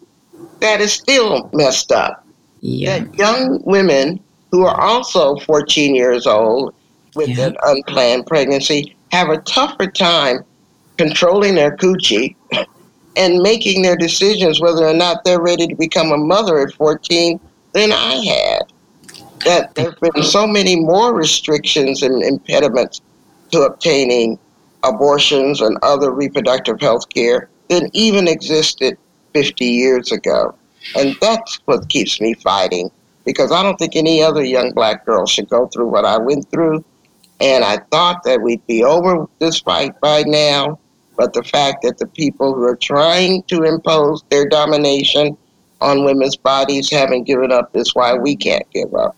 That 0.61 0.81
is 0.81 0.93
still 0.93 1.51
messed 1.53 1.93
up. 1.93 2.27
Yeah. 2.61 2.99
That 2.99 3.15
young 3.15 3.63
women 3.65 4.21
who 4.51 4.65
are 4.65 4.81
also 4.81 5.37
14 5.37 5.95
years 5.95 6.27
old 6.27 6.75
with 7.15 7.31
yeah. 7.31 7.49
an 7.49 7.57
unplanned 7.63 8.27
pregnancy 8.27 8.97
have 9.13 9.29
a 9.29 9.39
tougher 9.39 9.87
time 9.87 10.39
controlling 10.97 11.55
their 11.55 11.77
coochie 11.77 12.37
and 13.17 13.39
making 13.39 13.83
their 13.83 13.97
decisions 13.97 14.61
whether 14.61 14.87
or 14.87 14.95
not 14.95 15.25
they're 15.25 15.41
ready 15.41 15.67
to 15.67 15.75
become 15.75 16.13
a 16.13 16.17
mother 16.17 16.59
at 16.59 16.73
14 16.75 17.41
than 17.73 17.93
I 17.93 18.15
had 18.15 18.73
that 19.45 19.75
there 19.75 19.91
have 19.91 20.01
been 20.01 20.23
so 20.23 20.47
many 20.47 20.77
more 20.77 21.15
restrictions 21.15 22.03
and 22.03 22.23
impediments 22.23 23.01
to 23.53 23.63
obtaining 23.63 24.39
abortions 24.89 25.61
and 25.61 25.79
other 25.83 26.11
reproductive 26.11 26.81
health 26.81 27.09
care 27.09 27.49
than 27.69 27.91
even 27.93 28.29
existed 28.29 28.97
50 29.35 29.65
years 29.65 30.13
ago. 30.13 30.55
And 30.95 31.17
that's 31.21 31.61
what 31.65 31.89
keeps 31.89 32.21
me 32.21 32.35
fighting 32.35 32.91
because 33.25 33.51
I 33.51 33.63
don't 33.63 33.77
think 33.77 33.97
any 33.97 34.23
other 34.23 34.45
young 34.45 34.73
black 34.73 35.05
girl 35.05 35.27
should 35.27 35.49
go 35.49 35.67
through 35.67 35.89
what 35.89 36.05
I 36.05 36.17
went 36.17 36.49
through. 36.51 36.85
And 37.41 37.65
I 37.65 37.79
thought 37.91 38.23
that 38.25 38.41
we'd 38.41 38.67
be 38.67 38.83
over 38.85 39.27
this 39.41 39.61
fight 39.61 40.01
by 40.01 40.23
now. 40.27 40.79
But 41.17 41.33
the 41.33 41.43
fact 41.43 41.83
that 41.83 41.99
the 41.99 42.07
people 42.07 42.55
who 42.55 42.63
are 42.63 42.77
trying 42.77 43.43
to 43.45 43.65
impose 43.65 44.23
their 44.31 44.49
domination 44.49 45.37
on 45.81 46.05
women's 46.05 46.37
bodies 46.37 46.91
haven't 46.91 47.25
given 47.25 47.53
up 47.53 47.75
is 47.75 47.95
why 47.95 48.15
we 48.15 48.37
can't 48.37 48.69
give 48.71 48.95
up. 48.95 49.17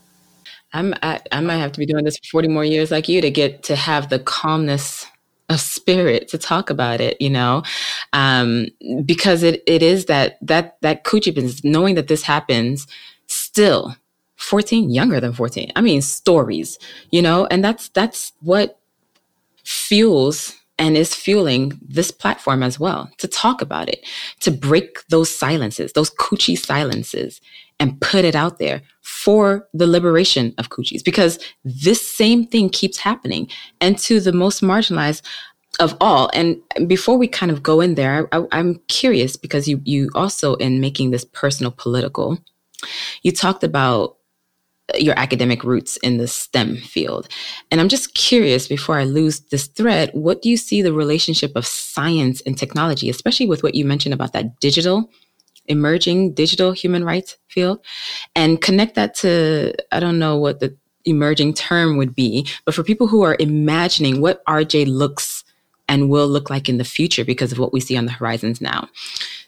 I'm, 0.72 0.94
I, 1.02 1.20
I 1.32 1.40
might 1.40 1.58
have 1.58 1.72
to 1.72 1.78
be 1.78 1.86
doing 1.86 2.04
this 2.04 2.18
for 2.18 2.28
40 2.32 2.48
more 2.48 2.64
years 2.64 2.90
like 2.90 3.08
you 3.08 3.20
to 3.20 3.30
get 3.30 3.62
to 3.64 3.76
have 3.76 4.08
the 4.08 4.18
calmness 4.18 5.06
of 5.48 5.60
spirit 5.60 6.28
to 6.28 6.38
talk 6.38 6.70
about 6.70 7.00
it, 7.00 7.20
you 7.20 7.30
know, 7.30 7.62
um, 8.12 8.66
because 9.04 9.42
it, 9.42 9.62
it 9.66 9.82
is 9.82 10.06
that, 10.06 10.38
that, 10.42 10.76
that 10.82 11.04
coochie 11.04 11.34
business, 11.34 11.64
knowing 11.64 11.94
that 11.94 12.08
this 12.08 12.22
happens 12.22 12.86
still 13.26 13.96
14, 14.36 14.90
younger 14.90 15.20
than 15.20 15.32
14. 15.32 15.72
I 15.74 15.80
mean, 15.80 16.00
stories, 16.00 16.78
you 17.10 17.20
know, 17.20 17.46
and 17.46 17.64
that's 17.64 17.88
that's 17.88 18.32
what 18.40 18.78
fuels 19.64 20.54
and 20.78 20.96
is 20.96 21.14
fueling 21.14 21.78
this 21.82 22.10
platform 22.10 22.62
as 22.62 22.78
well 22.78 23.10
to 23.18 23.26
talk 23.26 23.60
about 23.60 23.88
it, 23.88 24.06
to 24.40 24.50
break 24.50 25.04
those 25.08 25.28
silences, 25.28 25.92
those 25.92 26.10
coochie 26.10 26.56
silences, 26.56 27.40
and 27.80 28.00
put 28.00 28.24
it 28.24 28.34
out 28.34 28.58
there 28.58 28.82
for 29.02 29.68
the 29.72 29.86
liberation 29.86 30.54
of 30.58 30.70
coochies 30.70 31.04
because 31.04 31.38
this 31.64 32.06
same 32.06 32.46
thing 32.46 32.68
keeps 32.68 32.98
happening. 32.98 33.48
And 33.80 33.98
to 34.00 34.20
the 34.20 34.32
most 34.32 34.62
marginalized 34.62 35.22
of 35.80 35.96
all, 36.00 36.30
and 36.34 36.60
before 36.86 37.16
we 37.16 37.28
kind 37.28 37.52
of 37.52 37.62
go 37.62 37.80
in 37.80 37.94
there, 37.94 38.28
I, 38.32 38.44
I'm 38.52 38.80
curious 38.88 39.36
because 39.36 39.68
you 39.68 39.80
you 39.84 40.10
also 40.14 40.54
in 40.56 40.80
making 40.80 41.10
this 41.10 41.24
personal 41.24 41.72
political, 41.72 42.38
you 43.22 43.32
talked 43.32 43.62
about 43.62 44.16
your 44.96 45.18
academic 45.18 45.64
roots 45.64 45.96
in 45.98 46.16
the 46.16 46.26
STEM 46.26 46.76
field. 46.76 47.28
And 47.70 47.80
I'm 47.80 47.88
just 47.88 48.14
curious 48.14 48.66
before 48.66 48.98
I 48.98 49.04
lose 49.04 49.40
this 49.40 49.66
thread, 49.66 50.10
what 50.14 50.40
do 50.40 50.48
you 50.48 50.56
see 50.56 50.80
the 50.80 50.92
relationship 50.94 51.52
of 51.56 51.66
science 51.66 52.40
and 52.42 52.56
technology, 52.56 53.10
especially 53.10 53.46
with 53.46 53.62
what 53.62 53.74
you 53.74 53.84
mentioned 53.84 54.14
about 54.14 54.32
that 54.32 54.58
digital, 54.60 55.10
emerging 55.68 56.32
digital 56.34 56.72
human 56.72 57.04
rights 57.04 57.36
field, 57.48 57.84
and 58.34 58.60
connect 58.60 58.94
that 58.94 59.14
to, 59.16 59.74
I 59.92 60.00
don't 60.00 60.18
know 60.18 60.36
what 60.36 60.60
the 60.60 60.76
emerging 61.04 61.54
term 61.54 61.96
would 61.96 62.14
be, 62.14 62.46
but 62.64 62.74
for 62.74 62.82
people 62.82 63.06
who 63.06 63.22
are 63.22 63.36
imagining 63.38 64.20
what 64.20 64.44
RJ 64.46 64.86
looks 64.86 65.44
and 65.88 66.10
will 66.10 66.28
look 66.28 66.50
like 66.50 66.68
in 66.68 66.78
the 66.78 66.84
future 66.84 67.24
because 67.24 67.50
of 67.50 67.58
what 67.58 67.72
we 67.72 67.80
see 67.80 67.96
on 67.96 68.04
the 68.04 68.12
horizons 68.12 68.60
now. 68.60 68.88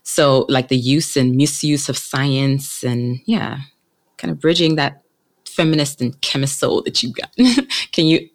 So, 0.02 0.46
like 0.48 0.68
the 0.68 0.76
use 0.76 1.16
and 1.16 1.36
misuse 1.36 1.88
of 1.88 1.98
science, 1.98 2.82
and 2.82 3.20
yeah, 3.26 3.58
kind 4.16 4.30
of 4.30 4.40
bridging 4.40 4.76
that 4.76 5.02
feminist 5.46 6.00
and 6.00 6.18
chemist 6.22 6.58
soul 6.58 6.82
that 6.82 7.02
you've 7.02 7.14
got. 7.14 7.30
Can 7.92 8.06
you 8.06 8.28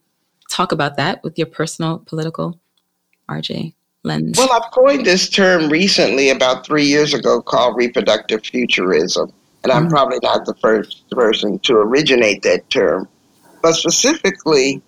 talk 0.49 0.71
about 0.71 0.97
that 0.97 1.23
with 1.23 1.37
your 1.37 1.47
personal 1.47 1.99
political 1.99 2.59
RJ 3.29 3.73
lens? 4.05 4.37
Well, 4.37 4.51
I've 4.51 4.71
coined 4.71 5.05
this 5.05 5.29
term 5.29 5.69
recently, 5.69 6.29
about 6.29 6.65
three 6.65 6.85
years 6.85 7.13
ago, 7.13 7.41
called 7.41 7.75
reproductive 7.75 8.43
futurism. 8.43 9.33
And 9.63 9.71
I'm 9.71 9.83
mm-hmm. 9.83 9.91
probably 9.91 10.19
not 10.21 10.45
the 10.45 10.53
first 10.55 11.09
person 11.09 11.59
to 11.59 11.77
originate 11.77 12.43
that 12.43 12.69
term. 12.69 13.07
But 13.61 13.73
specifically, 13.73 14.81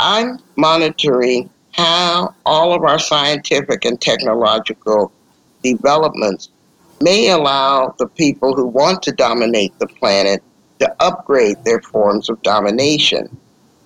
I'm 0.00 0.38
monitoring 0.56 1.50
how 1.72 2.34
all 2.44 2.74
of 2.74 2.82
our 2.82 2.98
scientific 2.98 3.84
and 3.84 4.00
technological 4.00 5.12
developments 5.62 6.50
may 7.00 7.30
allow 7.30 7.94
the 7.98 8.08
people 8.08 8.54
who 8.54 8.66
want 8.66 9.02
to 9.04 9.12
dominate 9.12 9.78
the 9.78 9.86
planet 9.86 10.42
to 10.80 10.94
upgrade 11.00 11.62
their 11.64 11.80
forms 11.80 12.28
of 12.28 12.42
domination. 12.42 13.36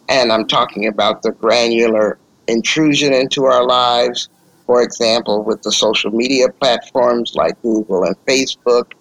And 0.08 0.32
I'm 0.32 0.46
talking 0.46 0.86
about 0.86 1.22
the 1.22 1.32
granular 1.32 2.18
intrusion 2.48 3.12
into 3.12 3.44
our 3.44 3.64
lives, 3.64 4.28
for 4.72 4.80
example, 4.80 5.42
with 5.42 5.60
the 5.60 5.70
social 5.70 6.10
media 6.10 6.48
platforms 6.48 7.34
like 7.34 7.60
Google 7.60 8.04
and 8.04 8.16
Facebook, 8.24 8.92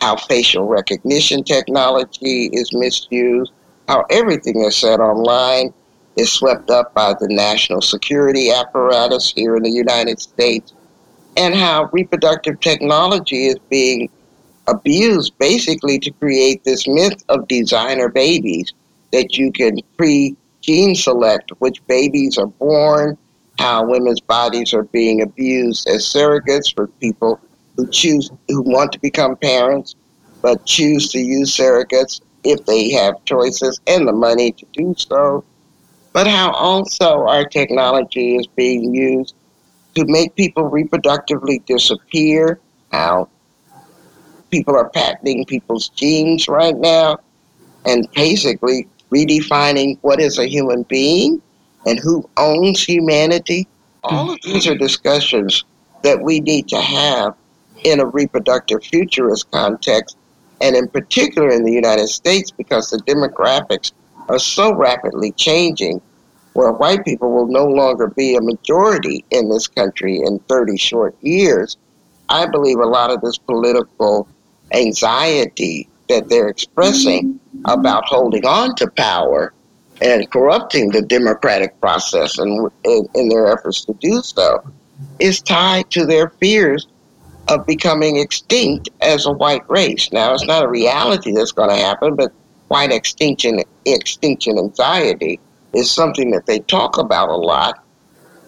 how 0.00 0.16
facial 0.16 0.66
recognition 0.66 1.44
technology 1.44 2.48
is 2.54 2.72
misused, 2.72 3.52
how 3.88 4.06
everything 4.08 4.62
is 4.62 4.74
said 4.74 5.00
online 5.00 5.74
is 6.16 6.32
swept 6.32 6.70
up 6.70 6.94
by 6.94 7.12
the 7.20 7.28
national 7.28 7.82
security 7.82 8.50
apparatus 8.50 9.30
here 9.30 9.54
in 9.54 9.64
the 9.64 9.70
United 9.70 10.18
States, 10.18 10.72
and 11.36 11.54
how 11.54 11.90
reproductive 11.92 12.58
technology 12.60 13.48
is 13.48 13.58
being 13.68 14.08
abused 14.66 15.38
basically 15.38 15.98
to 15.98 16.10
create 16.12 16.64
this 16.64 16.88
myth 16.88 17.22
of 17.28 17.46
designer 17.48 18.08
babies 18.08 18.72
that 19.12 19.36
you 19.36 19.52
can 19.52 19.76
pre 19.98 20.34
gene 20.62 20.94
select 20.94 21.52
which 21.58 21.86
babies 21.86 22.38
are 22.38 22.46
born, 22.46 23.18
how 23.58 23.84
women's 23.84 24.20
bodies 24.20 24.72
are 24.72 24.84
being 24.84 25.22
abused 25.22 25.88
as 25.88 26.04
surrogates 26.06 26.72
for 26.74 26.86
people 27.00 27.40
who 27.76 27.86
choose 27.88 28.30
who 28.48 28.62
want 28.62 28.92
to 28.92 29.00
become 29.00 29.36
parents 29.36 29.96
but 30.42 30.64
choose 30.64 31.08
to 31.08 31.18
use 31.18 31.54
surrogates 31.54 32.20
if 32.44 32.64
they 32.66 32.90
have 32.90 33.24
choices 33.24 33.80
and 33.86 34.06
the 34.06 34.12
money 34.12 34.52
to 34.52 34.64
do 34.72 34.94
so. 34.96 35.44
But 36.12 36.26
how 36.26 36.52
also 36.52 37.26
our 37.26 37.44
technology 37.44 38.36
is 38.36 38.46
being 38.46 38.94
used 38.94 39.34
to 39.96 40.04
make 40.06 40.34
people 40.36 40.70
reproductively 40.70 41.64
disappear, 41.66 42.60
how 42.92 43.28
people 44.50 44.76
are 44.76 44.88
patenting 44.90 45.44
people's 45.44 45.88
genes 45.90 46.48
right 46.48 46.76
now 46.76 47.18
and 47.84 48.08
basically 48.14 48.86
redefining 49.12 49.98
what 50.02 50.20
is 50.20 50.38
a 50.38 50.46
human 50.46 50.84
being 50.84 51.42
and 51.88 51.98
who 51.98 52.28
owns 52.36 52.82
humanity. 52.82 53.66
All 54.04 54.32
of 54.32 54.40
these 54.42 54.66
are 54.66 54.76
discussions 54.76 55.64
that 56.02 56.22
we 56.22 56.40
need 56.40 56.68
to 56.68 56.80
have 56.80 57.34
in 57.84 58.00
a 58.00 58.06
reproductive 58.06 58.84
futurist 58.84 59.50
context, 59.50 60.16
and 60.60 60.76
in 60.76 60.88
particular 60.88 61.50
in 61.50 61.64
the 61.64 61.72
United 61.72 62.08
States, 62.08 62.50
because 62.50 62.90
the 62.90 62.98
demographics 62.98 63.92
are 64.28 64.38
so 64.38 64.74
rapidly 64.74 65.32
changing, 65.32 66.00
where 66.52 66.72
white 66.72 67.04
people 67.04 67.32
will 67.32 67.46
no 67.46 67.66
longer 67.66 68.08
be 68.08 68.36
a 68.36 68.40
majority 68.40 69.24
in 69.30 69.48
this 69.48 69.66
country 69.66 70.18
in 70.18 70.38
30 70.40 70.76
short 70.76 71.16
years. 71.22 71.76
I 72.28 72.46
believe 72.46 72.78
a 72.78 72.86
lot 72.86 73.10
of 73.10 73.20
this 73.22 73.38
political 73.38 74.28
anxiety 74.72 75.88
that 76.08 76.28
they're 76.28 76.48
expressing 76.48 77.34
mm-hmm. 77.34 77.60
about 77.66 78.04
holding 78.06 78.44
on 78.44 78.74
to 78.76 78.90
power 78.90 79.54
and 80.00 80.30
corrupting 80.30 80.90
the 80.90 81.02
democratic 81.02 81.80
process 81.80 82.38
and 82.38 82.70
in, 82.84 83.08
in, 83.14 83.28
their 83.28 83.46
efforts 83.48 83.84
to 83.84 83.94
do 83.94 84.22
so 84.22 84.62
is 85.18 85.40
tied 85.40 85.90
to 85.90 86.06
their 86.06 86.30
fears 86.40 86.86
of 87.48 87.66
becoming 87.66 88.18
extinct 88.18 88.88
as 89.00 89.26
a 89.26 89.32
white 89.32 89.68
race. 89.68 90.12
Now, 90.12 90.34
it's 90.34 90.46
not 90.46 90.64
a 90.64 90.68
reality 90.68 91.32
that's 91.32 91.52
going 91.52 91.70
to 91.70 91.76
happen, 91.76 92.14
but 92.14 92.32
white 92.68 92.92
extinction 92.92 93.60
extinction 93.86 94.58
anxiety 94.58 95.40
is 95.74 95.90
something 95.90 96.30
that 96.30 96.46
they 96.46 96.60
talk 96.60 96.98
about 96.98 97.28
a 97.30 97.36
lot. 97.36 97.82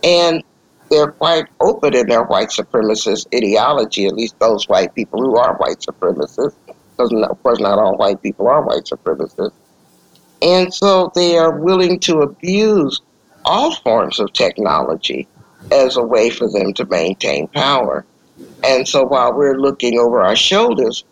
And 0.04 0.42
they're 0.90 1.12
quite 1.12 1.46
open 1.60 1.94
in 1.94 2.08
their 2.08 2.24
white 2.24 2.48
supremacist 2.48 3.26
ideology, 3.34 4.06
at 4.06 4.14
least 4.14 4.38
those 4.38 4.68
white 4.68 4.94
people 4.94 5.20
who 5.20 5.36
are 5.36 5.56
white 5.56 5.78
supremacists, 5.78 6.54
because 6.66 7.12
of 7.12 7.42
course 7.42 7.60
not 7.60 7.78
all 7.78 7.96
white 7.96 8.20
people 8.22 8.48
are 8.48 8.62
white 8.62 8.84
supremacists. 8.84 9.52
And 10.42 10.72
so 10.72 11.12
they 11.14 11.36
are 11.36 11.58
willing 11.58 12.00
to 12.00 12.20
abuse 12.20 13.00
all 13.44 13.74
forms 13.76 14.20
of 14.20 14.32
technology 14.32 15.28
as 15.70 15.96
a 15.96 16.02
way 16.02 16.30
for 16.30 16.50
them 16.50 16.72
to 16.74 16.86
maintain 16.86 17.46
power. 17.48 18.04
And 18.64 18.86
so 18.86 19.04
while 19.04 19.34
we're 19.34 19.58
looking 19.58 19.98
over 19.98 20.22
our 20.22 20.36
shoulders, 20.36 21.04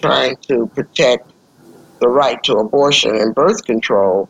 trying 0.00 0.36
to 0.48 0.66
protect 0.74 1.30
the 2.00 2.08
right 2.08 2.42
to 2.44 2.54
abortion 2.54 3.16
and 3.16 3.34
birth 3.34 3.64
control, 3.64 4.28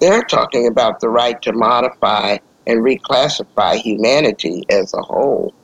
they're 0.00 0.22
talking 0.22 0.66
about 0.66 1.00
the 1.00 1.08
right 1.08 1.40
to 1.42 1.52
modify 1.52 2.38
and 2.66 2.84
reclassify 2.84 3.76
humanity 3.76 4.64
as 4.70 4.94
a 4.94 5.02
whole. 5.02 5.54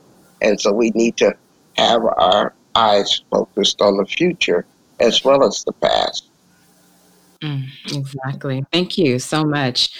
And 0.41 0.59
so 0.59 0.71
we 0.71 0.89
need 0.91 1.17
to 1.17 1.35
have 1.77 2.03
our 2.03 2.53
eyes 2.73 3.21
focused 3.31 3.81
on 3.81 3.97
the 3.97 4.05
future 4.05 4.65
as 4.99 5.23
well 5.23 5.43
as 5.43 5.63
the 5.63 5.73
past. 5.73 6.29
Mm, 7.43 7.67
exactly. 7.91 8.63
Thank 8.71 8.97
you 8.97 9.19
so 9.19 9.43
much 9.43 9.91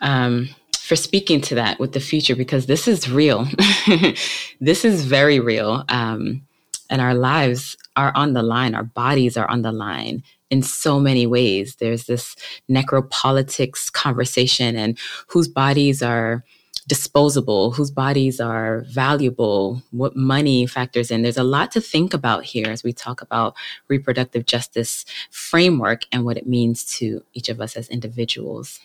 um, 0.00 0.48
for 0.78 0.96
speaking 0.96 1.40
to 1.42 1.54
that 1.56 1.78
with 1.78 1.92
the 1.92 2.00
future 2.00 2.36
because 2.36 2.66
this 2.66 2.88
is 2.88 3.10
real. 3.10 3.46
this 4.60 4.84
is 4.84 5.04
very 5.04 5.40
real. 5.40 5.84
Um, 5.88 6.42
and 6.90 7.00
our 7.00 7.14
lives 7.14 7.76
are 7.96 8.12
on 8.14 8.32
the 8.32 8.42
line, 8.42 8.74
our 8.74 8.84
bodies 8.84 9.36
are 9.36 9.50
on 9.50 9.62
the 9.62 9.72
line 9.72 10.22
in 10.50 10.62
so 10.62 10.98
many 10.98 11.26
ways. 11.26 11.76
There's 11.76 12.06
this 12.06 12.34
necropolitics 12.70 13.92
conversation 13.92 14.76
and 14.76 14.98
whose 15.26 15.48
bodies 15.48 16.02
are 16.02 16.44
disposable, 16.88 17.70
whose 17.70 17.90
bodies 17.90 18.40
are 18.40 18.80
valuable, 18.88 19.82
what 19.90 20.16
money 20.16 20.66
factors 20.66 21.10
in. 21.10 21.22
There's 21.22 21.36
a 21.36 21.44
lot 21.44 21.70
to 21.72 21.80
think 21.80 22.14
about 22.14 22.44
here 22.44 22.66
as 22.68 22.82
we 22.82 22.92
talk 22.92 23.20
about 23.20 23.54
reproductive 23.88 24.46
justice 24.46 25.04
framework 25.30 26.06
and 26.10 26.24
what 26.24 26.36
it 26.36 26.46
means 26.46 26.84
to 26.96 27.22
each 27.34 27.48
of 27.48 27.60
us 27.60 27.76
as 27.76 27.88
individuals. 27.88 28.80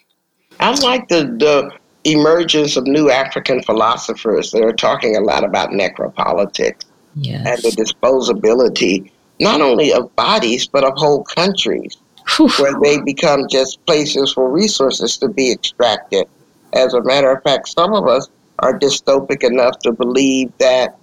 I 0.59 0.71
like 0.81 1.07
the, 1.07 1.23
the 1.23 1.71
emergence 2.03 2.77
of 2.77 2.85
new 2.85 3.09
African 3.09 3.63
philosophers 3.63 4.51
that 4.51 4.61
are 4.61 4.73
talking 4.73 5.15
a 5.15 5.21
lot 5.21 5.43
about 5.43 5.69
necropolitics 5.69 6.85
yes. 7.15 7.47
and 7.47 7.57
the 7.63 7.81
disposability 7.81 9.09
not 9.39 9.61
only 9.61 9.91
of 9.91 10.15
bodies, 10.15 10.67
but 10.67 10.83
of 10.83 10.93
whole 10.95 11.23
countries, 11.23 11.97
Whew. 12.35 12.49
where 12.59 12.79
they 12.81 13.01
become 13.01 13.47
just 13.49 13.83
places 13.85 14.33
for 14.33 14.49
resources 14.49 15.17
to 15.17 15.27
be 15.27 15.51
extracted. 15.51 16.27
As 16.73 16.93
a 16.93 17.01
matter 17.01 17.31
of 17.31 17.43
fact, 17.43 17.69
some 17.69 17.93
of 17.93 18.07
us 18.07 18.29
are 18.59 18.77
dystopic 18.77 19.43
enough 19.43 19.79
to 19.79 19.91
believe 19.91 20.51
that 20.57 20.97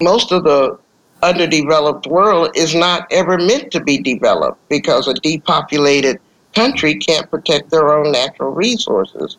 most 0.00 0.32
of 0.32 0.44
the 0.44 0.78
underdeveloped 1.22 2.06
world 2.06 2.50
is 2.54 2.74
not 2.74 3.06
ever 3.10 3.36
meant 3.38 3.70
to 3.72 3.80
be 3.80 3.98
developed 3.98 4.66
because 4.68 5.06
a 5.06 5.14
depopulated 5.14 6.18
country 6.54 6.94
can't 6.94 7.30
protect 7.30 7.70
their 7.70 7.92
own 7.92 8.10
natural 8.12 8.50
resources. 8.50 9.36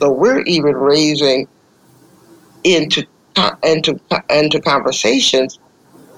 So 0.00 0.10
we're 0.10 0.42
even 0.42 0.74
raising 0.74 1.46
into 2.64 3.04
into 3.62 4.00
into 4.30 4.60
conversations 4.60 5.58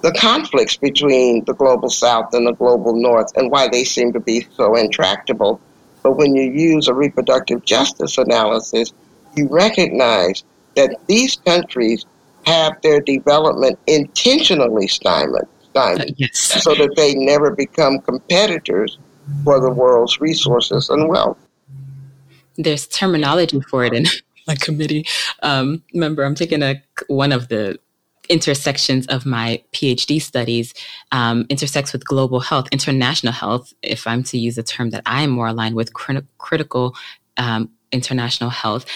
the 0.03 0.13
conflicts 0.13 0.77
between 0.77 1.45
the 1.45 1.53
global 1.53 1.91
south 1.91 2.33
and 2.33 2.47
the 2.47 2.53
global 2.53 2.95
north 2.95 3.31
and 3.37 3.51
why 3.51 3.69
they 3.69 3.85
seem 3.85 4.13
to 4.15 4.21
be 4.21 4.47
so 4.57 4.75
intractable. 4.77 5.61
But 6.03 6.13
when 6.13 6.35
you 6.35 6.51
use 6.51 6.89
a 6.89 6.95
reproductive 6.95 7.65
justice 7.65 8.19
analysis, 8.19 8.93
you 9.37 9.49
recognize 9.49 10.45
that 10.77 10.97
these 11.07 11.37
countries 11.37 12.07
have 12.47 12.81
their 12.83 13.01
development 13.01 13.79
intentionally 13.87 14.89
stymied, 14.89 15.43
stymied 15.71 16.11
uh, 16.11 16.15
yes. 16.17 16.63
so 16.63 16.75
that 16.75 16.95
they 16.97 17.15
never 17.15 17.51
become 17.51 17.99
competitors 18.01 18.99
for 19.45 19.61
the 19.61 19.71
world's 19.71 20.21
resources 20.21 20.89
and 20.89 21.09
wealth. 21.09 21.39
There's 22.57 22.87
terminology 22.87 23.61
for 23.61 23.85
it 23.85 23.93
in 23.93 24.07
my 24.47 24.55
committee. 24.55 25.07
Um, 25.43 25.83
remember, 25.95 26.25
I'm 26.25 26.35
taking 26.35 26.63
a 26.63 26.83
one 27.09 27.33
of 27.33 27.49
the 27.49 27.79
intersections 28.31 29.07
of 29.09 29.27
my 29.27 29.63
PhD 29.73 30.23
studies 30.23 30.73
um, 31.13 31.45
intersects 31.51 31.93
with 31.93 32.07
global 32.07 32.41
health, 32.41 32.69
international 32.71 33.33
health, 33.33 33.75
if 33.83 34.07
I'm 34.07 34.23
to 34.25 34.39
use 34.39 34.57
a 34.57 34.63
term 34.63 34.91
that 34.91 35.03
I 35.05 35.23
am 35.23 35.31
more 35.31 35.49
aligned 35.49 35.75
with, 35.75 35.93
crit- 35.93 36.25
critical 36.39 36.95
um, 37.37 37.71
international 37.93 38.51
health 38.51 38.87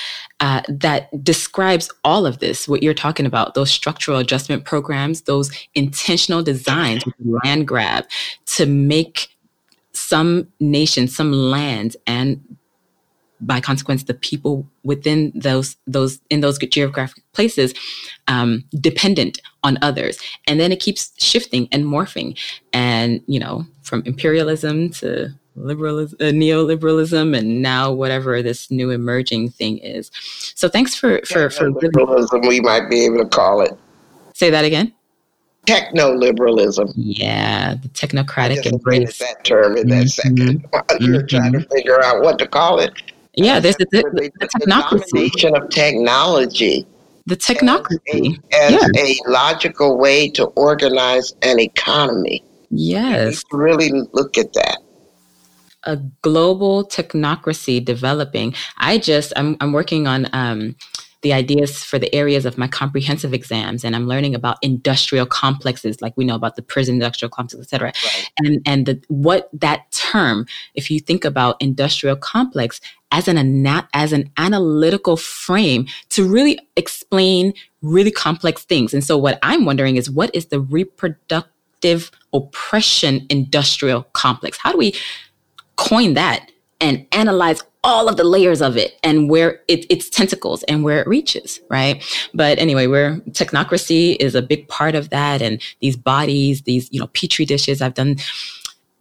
uh, 0.41 0.63
that 0.69 1.25
describes 1.25 1.91
all 2.05 2.27
of 2.27 2.39
this 2.39 2.69
what 2.69 2.83
you're 2.83 2.95
talking 2.95 3.27
about 3.27 3.55
those 3.55 3.71
structural 3.71 4.19
adjustment 4.19 4.65
programs 4.65 5.23
those 5.23 5.51
intentional 5.75 6.45
designs 6.45 7.03
land 7.25 7.67
grab 7.67 8.05
to 8.47 8.67
make 8.67 9.29
some 9.93 10.47
nations 10.61 11.15
some 11.15 11.33
lands 11.33 11.97
and 12.07 12.41
by 13.47 13.61
consequence 13.61 14.05
the 14.05 14.15
people 14.15 14.67
within 14.83 15.33
those 15.35 15.77
those 15.87 16.21
in 16.31 16.41
those 16.41 16.59
geographic 16.59 17.23
places 17.33 17.75
um, 18.29 18.65
dependent 18.81 19.41
on 19.63 19.79
others 19.83 20.19
and 20.47 20.59
then 20.61 20.73
it 20.73 20.81
keeps 20.81 21.13
shifting 21.19 21.69
and 21.73 21.85
morphing 21.85 22.39
and 22.73 23.21
you 23.27 23.39
know 23.39 23.65
from 23.83 24.03
imperialism 24.07 24.91
to 24.91 25.33
liberalism, 25.57 26.17
uh, 26.21 26.25
neoliberalism, 26.25 27.37
and 27.37 27.63
now 27.63 27.93
whatever 27.93 28.43
this 28.43 28.71
new 28.71 28.91
emerging 28.91 29.51
thing 29.51 29.79
is. 29.79 30.11
So 30.55 30.69
thanks 30.69 30.95
for 30.95 31.21
for 31.25 31.51
for 31.51 31.71
liberalism. 31.71 32.43
we 32.43 32.61
might 32.61 32.89
be 32.89 33.05
able 33.05 33.19
to 33.19 33.29
call 33.29 33.61
it. 33.61 33.73
Say 34.35 34.51
that 34.51 34.65
again. 34.65 34.93
Techno 35.67 36.15
liberalism. 36.15 36.93
Yeah, 36.95 37.75
the 37.75 37.89
technocratic 37.89 38.67
embrace. 38.67 39.19
That 39.19 39.45
term 39.45 39.77
in 39.79 39.89
that 39.89 40.07
mm-hmm. 40.07 40.35
2nd 40.35 40.71
mm-hmm. 40.71 40.97
You're 41.05 41.27
trying 41.27 41.53
to 41.53 41.61
figure 41.69 42.03
out 42.03 42.23
what 42.23 42.39
to 42.41 42.47
call 42.47 42.81
it. 42.81 42.93
Yeah, 43.37 43.61
there's 43.61 43.77
the, 43.77 43.87
the, 43.91 44.31
the, 44.39 44.49
technocracy. 44.49 45.33
The 45.41 45.55
of 45.57 45.69
technology. 45.71 46.87
The 47.27 47.37
technocracy. 47.37 48.39
As, 48.53 48.75
as 48.75 48.93
yeah. 48.95 49.03
a 49.03 49.31
logical 49.31 49.99
way 49.99 50.29
to 50.31 50.45
organize 50.45 51.35
an 51.43 51.59
economy. 51.59 52.45
Yes. 52.71 53.43
really 53.53 53.91
look 54.13 54.37
at 54.37 54.53
that 54.55 54.79
a 55.85 55.97
global 56.23 56.85
technocracy 56.85 57.85
developing. 57.85 58.55
I 58.79 58.99
just 58.99 59.33
I'm 59.37 59.57
I'm 59.61 59.73
working 59.73 60.07
on 60.07 60.29
um, 60.33 60.77
the 61.25 61.33
ideas 61.33 61.83
for 61.83 61.99
the 61.99 62.15
areas 62.15 62.45
of 62.47 62.57
my 62.57 62.69
comprehensive 62.69 63.35
exams, 63.35 63.83
and 63.83 63.97
I'm 63.97 64.07
learning 64.07 64.35
about 64.35 64.59
industrial 64.63 65.27
complexes, 65.27 66.01
like 66.03 66.15
we 66.17 66.25
know 66.25 66.37
about 66.37 66.55
the 66.55 66.63
prison 66.63 66.95
industrial 66.95 67.31
complex, 67.31 67.67
et 67.67 67.71
cetera. 67.71 67.93
Right. 68.05 68.31
And 68.39 68.61
and 68.67 68.87
the, 68.87 69.03
what 69.09 69.49
that 69.53 69.91
term, 69.91 70.47
if 70.75 70.91
you 70.91 71.01
think 71.01 71.25
about 71.25 71.57
industrial 71.61 72.15
complex 72.15 72.81
as 73.11 73.27
an 73.27 73.67
as 73.95 74.13
an 74.13 74.31
analytical 74.37 75.17
frame 75.17 75.87
to 76.11 76.29
really 76.29 76.59
explain 76.77 77.55
really 77.83 78.11
complex 78.11 78.65
things. 78.65 78.93
And 78.95 79.03
so 79.03 79.17
what 79.17 79.39
I'm 79.43 79.65
wondering 79.65 79.97
is 79.97 80.11
what 80.11 80.35
is 80.35 80.47
the 80.47 80.61
reproductive 80.61 82.11
oppression 82.33 83.27
industrial 83.31 84.03
complex? 84.13 84.59
How 84.59 84.73
do 84.73 84.79
we 84.79 84.95
coin 85.77 86.15
that 86.15 86.51
and 86.81 87.07
analyze 87.13 87.63
all 87.85 88.09
of 88.09 88.17
the 88.17 88.25
layers 88.25 88.63
of 88.63 88.77
it 88.77 88.99
and 89.03 89.29
where 89.29 89.61
it, 89.69 89.87
its 89.91 90.09
tentacles 90.09 90.63
and 90.65 90.83
where 90.83 91.01
it 91.01 91.07
reaches, 91.07 91.61
right? 91.69 92.03
But 92.33 92.59
anyway, 92.59 92.87
where 92.87 93.17
technocracy 93.31 94.17
is 94.19 94.35
a 94.35 94.43
big 94.43 94.67
part 94.69 94.95
of 94.95 95.11
that, 95.11 95.43
and 95.43 95.63
these 95.81 95.97
bodies, 95.97 96.63
these 96.63 96.89
you 96.91 96.99
know 96.99 97.07
petri 97.09 97.45
dishes. 97.45 97.83
I've 97.83 97.95
done 97.95 98.17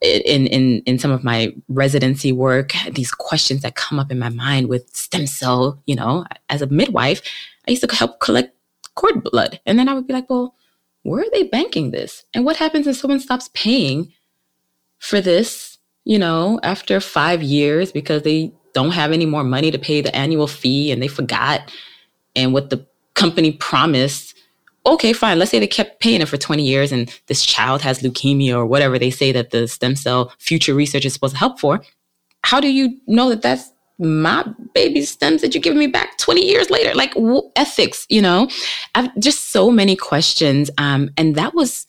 in 0.01 0.47
in 0.47 0.81
in 0.85 0.99
some 0.99 1.11
of 1.11 1.23
my 1.23 1.55
residency 1.69 2.31
work. 2.33 2.73
These 2.91 3.11
questions 3.11 3.61
that 3.61 3.75
come 3.75 3.99
up 3.99 4.11
in 4.11 4.19
my 4.19 4.29
mind 4.29 4.67
with 4.67 4.93
stem 4.95 5.25
cell. 5.25 5.81
You 5.85 5.95
know, 5.95 6.25
as 6.49 6.61
a 6.61 6.67
midwife, 6.67 7.21
I 7.67 7.71
used 7.71 7.89
to 7.89 7.95
help 7.95 8.19
collect 8.19 8.53
cord 8.95 9.23
blood, 9.23 9.61
and 9.65 9.79
then 9.79 9.87
I 9.87 9.93
would 9.93 10.07
be 10.07 10.13
like, 10.13 10.29
well, 10.29 10.55
where 11.03 11.21
are 11.21 11.31
they 11.31 11.43
banking 11.43 11.91
this? 11.91 12.25
And 12.33 12.45
what 12.45 12.57
happens 12.57 12.85
if 12.85 12.97
someone 12.97 13.21
stops 13.21 13.49
paying 13.53 14.11
for 14.99 15.21
this 15.21 15.73
you 16.05 16.19
know, 16.19 16.59
after 16.63 16.99
five 16.99 17.41
years 17.41 17.91
because 17.91 18.23
they 18.23 18.51
don't 18.73 18.91
have 18.91 19.11
any 19.11 19.25
more 19.25 19.43
money 19.43 19.71
to 19.71 19.77
pay 19.77 20.01
the 20.01 20.15
annual 20.15 20.47
fee 20.47 20.91
and 20.91 21.01
they 21.01 21.07
forgot 21.07 21.71
and 22.35 22.53
what 22.53 22.69
the 22.69 22.85
company 23.13 23.51
promised. 23.51 24.35
Okay, 24.85 25.13
fine. 25.13 25.39
Let's 25.39 25.51
say 25.51 25.59
they 25.59 25.67
kept 25.67 26.01
paying 26.01 26.21
it 26.21 26.27
for 26.27 26.37
20 26.37 26.63
years 26.63 26.91
and 26.91 27.09
this 27.27 27.45
child 27.45 27.81
has 27.81 27.99
leukemia 27.99 28.55
or 28.55 28.65
whatever 28.65 28.99
they 28.99 29.11
say 29.11 29.31
that 29.31 29.51
the 29.51 29.67
stem 29.67 29.95
cell 29.95 30.33
future 30.39 30.73
research 30.73 31.05
is 31.05 31.13
supposed 31.13 31.35
to 31.35 31.39
help 31.39 31.59
for. 31.59 31.81
How 32.43 32.59
do 32.59 32.71
you 32.71 32.99
know 33.07 33.29
that 33.29 33.41
that's 33.41 33.71
my 33.99 34.45
baby 34.73 35.03
stems 35.03 35.41
that 35.41 35.53
you're 35.53 35.61
giving 35.61 35.79
me 35.79 35.87
back 35.87 36.17
20 36.17 36.45
years 36.45 36.69
later? 36.69 36.93
Like 36.93 37.13
w- 37.13 37.49
ethics, 37.55 38.05
you 38.09 38.21
know? 38.21 38.49
I've 38.95 39.15
just 39.19 39.51
so 39.51 39.71
many 39.71 39.95
questions. 39.95 40.69
Um, 40.77 41.11
and 41.15 41.35
that 41.35 41.53
was 41.53 41.85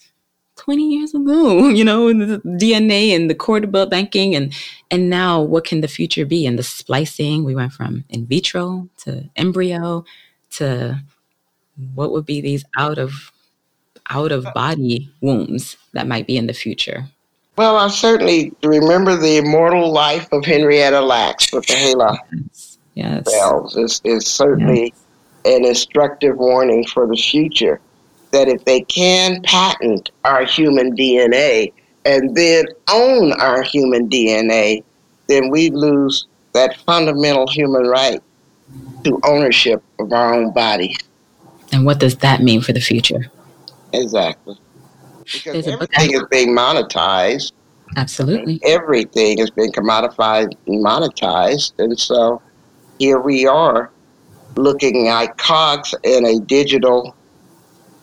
20 0.64 0.90
years 0.90 1.14
ago, 1.14 1.68
you 1.79 1.85
know, 1.85 2.09
the 2.09 2.40
DNA 2.44 3.14
and 3.14 3.29
the 3.29 3.35
cord 3.35 3.70
blood 3.70 3.90
banking 3.90 4.35
and 4.35 4.55
and 4.90 5.11
now 5.11 5.40
what 5.42 5.64
can 5.64 5.81
the 5.81 5.88
future 5.88 6.24
be? 6.24 6.46
And 6.46 6.59
the 6.59 6.62
splicing, 6.62 7.44
we 7.44 7.55
went 7.55 7.72
from 7.72 8.05
in 8.09 8.27
vitro 8.27 8.88
to 8.98 9.29
embryo 9.37 10.05
to 10.53 11.03
what 11.94 12.12
would 12.12 12.24
be 12.24 12.40
these 12.40 12.64
out 12.79 12.98
of 12.98 13.33
out 14.11 14.33
of 14.33 14.46
body 14.55 15.11
wombs 15.20 15.77
that 15.92 16.07
might 16.07 16.27
be 16.27 16.37
in 16.37 16.46
the 16.46 16.53
future. 16.53 17.07
Well, 17.57 17.77
I 17.77 17.88
certainly 17.88 18.53
remember 18.62 19.16
the 19.16 19.37
immortal 19.37 19.92
life 19.92 20.33
of 20.33 20.44
Henrietta 20.44 21.00
Lacks 21.00 21.53
with 21.53 21.66
the 21.66 21.74
HeLa 21.74 22.18
yes. 22.94 23.24
yes. 23.29 23.77
It's, 23.77 24.00
it's 24.05 24.27
certainly 24.27 24.94
yes. 25.44 25.55
an 25.57 25.64
instructive 25.64 26.37
warning 26.37 26.85
for 26.87 27.07
the 27.07 27.16
future 27.16 27.81
that 28.35 28.49
if 28.49 28.64
they 28.64 28.81
can 28.81 29.40
patent 29.42 30.11
our 30.25 30.44
human 30.44 30.94
DNA 30.97 31.73
and 32.05 32.35
then 32.35 32.64
own 32.90 33.33
our 33.35 33.62
human 33.62 34.09
DNA, 34.11 34.83
then 35.29 35.51
we 35.51 35.70
lose 35.70 36.27
that 36.53 36.77
fundamental 36.81 37.47
human 37.47 37.85
right 37.87 38.20
to 39.05 39.20
ownership 39.25 39.83
of 40.01 40.12
our 40.12 40.35
own 40.35 40.53
body. 40.53 40.97
And 41.73 41.87
what 41.87 42.01
does 42.01 42.16
that 42.18 42.42
mean 42.42 42.61
for 42.61 42.73
the 42.73 42.81
future? 42.81 43.31
Exactly. 43.92 44.59
Because 45.33 45.68
everything 45.68 46.12
is 46.14 46.25
being 46.29 46.57
monetized. 46.57 47.53
Absolutely. 47.97 48.61
Everything 48.64 49.38
is 49.38 49.51
being 49.51 49.70
commodified 49.70 50.53
and 50.66 50.85
monetized. 50.85 51.73
And 51.79 51.99
so 51.99 52.42
here 52.99 53.20
we 53.20 53.47
are 53.47 53.92
looking 54.57 55.07
like 55.07 55.37
cogs 55.37 55.94
in 56.03 56.27
a 56.27 56.40
digital 56.40 57.14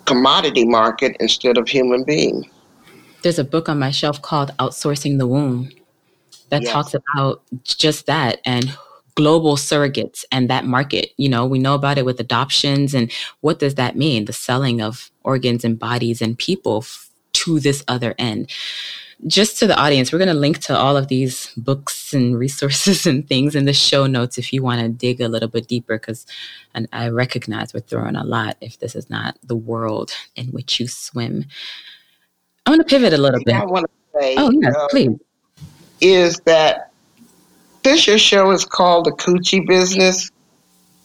commodity 0.05 0.65
market 0.65 1.15
instead 1.19 1.57
of 1.57 1.67
human 1.67 2.03
being. 2.03 2.49
There's 3.21 3.39
a 3.39 3.43
book 3.43 3.69
on 3.69 3.79
my 3.79 3.91
shelf 3.91 4.21
called 4.21 4.51
Outsourcing 4.57 5.19
the 5.19 5.27
Womb 5.27 5.69
that 6.49 6.63
yes. 6.63 6.71
talks 6.71 6.93
about 6.93 7.43
just 7.63 8.07
that 8.07 8.41
and 8.45 8.75
global 9.15 9.55
surrogates 9.55 10.23
and 10.31 10.49
that 10.49 10.65
market. 10.65 11.11
You 11.17 11.29
know, 11.29 11.45
we 11.45 11.59
know 11.59 11.75
about 11.75 11.97
it 11.97 12.05
with 12.05 12.19
adoptions 12.19 12.93
and 12.93 13.11
what 13.41 13.59
does 13.59 13.75
that 13.75 13.95
mean? 13.95 14.25
The 14.25 14.33
selling 14.33 14.81
of 14.81 15.11
organs 15.23 15.63
and 15.63 15.77
bodies 15.77 16.21
and 16.21 16.37
people 16.37 16.79
f- 16.79 17.09
to 17.33 17.59
this 17.59 17.83
other 17.87 18.15
end 18.17 18.49
just 19.27 19.59
to 19.59 19.67
the 19.67 19.77
audience, 19.77 20.11
we're 20.11 20.19
going 20.19 20.27
to 20.27 20.33
link 20.33 20.59
to 20.59 20.77
all 20.77 20.97
of 20.97 21.07
these 21.07 21.53
books 21.55 22.13
and 22.13 22.37
resources 22.39 23.05
and 23.05 23.27
things 23.27 23.55
in 23.55 23.65
the 23.65 23.73
show 23.73 24.07
notes 24.07 24.37
if 24.37 24.51
you 24.53 24.63
want 24.63 24.81
to 24.81 24.89
dig 24.89 25.21
a 25.21 25.27
little 25.27 25.49
bit 25.49 25.67
deeper. 25.67 25.97
Because 25.97 26.25
and 26.73 26.87
I 26.91 27.09
recognize 27.09 27.73
we're 27.73 27.81
throwing 27.81 28.15
a 28.15 28.23
lot 28.23 28.57
if 28.61 28.79
this 28.79 28.95
is 28.95 29.09
not 29.09 29.37
the 29.43 29.55
world 29.55 30.11
in 30.35 30.47
which 30.47 30.79
you 30.79 30.87
swim. 30.87 31.45
I 32.65 32.71
want 32.71 32.87
to 32.87 32.87
pivot 32.87 33.13
a 33.13 33.17
little 33.17 33.43
bit. 33.43 33.55
I 33.55 33.65
want 33.65 33.85
to 33.85 34.19
say, 34.19 34.35
oh 34.37 34.51
yeah, 34.51 34.69
uh, 34.69 34.87
please, 34.89 35.19
is 35.99 36.39
that 36.45 36.91
Fisher 37.83 38.17
show 38.17 38.51
is 38.51 38.65
called 38.65 39.05
the 39.05 39.11
Coochie 39.11 39.65
Business, 39.67 40.29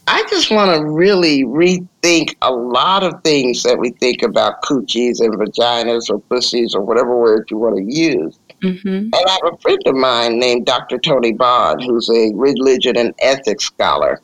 I 0.09 0.25
just 0.31 0.51
want 0.51 0.75
to 0.77 0.89
really 0.89 1.43
rethink 1.43 2.37
a 2.41 2.53
lot 2.53 3.03
of 3.03 3.23
things 3.25 3.65
that 3.65 3.79
we 3.79 3.91
think 3.91 4.23
about 4.23 4.63
coochies 4.63 5.21
and 5.21 5.35
vaginas 5.35 6.09
or 6.09 6.21
pussies 6.21 6.75
or 6.75 6.83
whatever 6.83 7.17
word 7.17 7.49
you 7.51 7.59
want 7.59 7.77
to 7.77 7.83
use. 7.83 8.39
Mm-hmm. 8.63 8.89
And 8.89 9.15
I 9.15 9.39
have 9.43 9.55
a 9.55 9.59
friend 9.59 9.81
of 9.87 9.97
mine 9.97 10.39
named 10.39 10.67
Dr. 10.67 10.99
Toni 10.99 11.33
Bond, 11.33 11.83
who's 11.83 12.09
a 12.09 12.31
religion 12.35 12.97
and 12.97 13.15
ethics 13.19 13.65
scholar. 13.65 14.21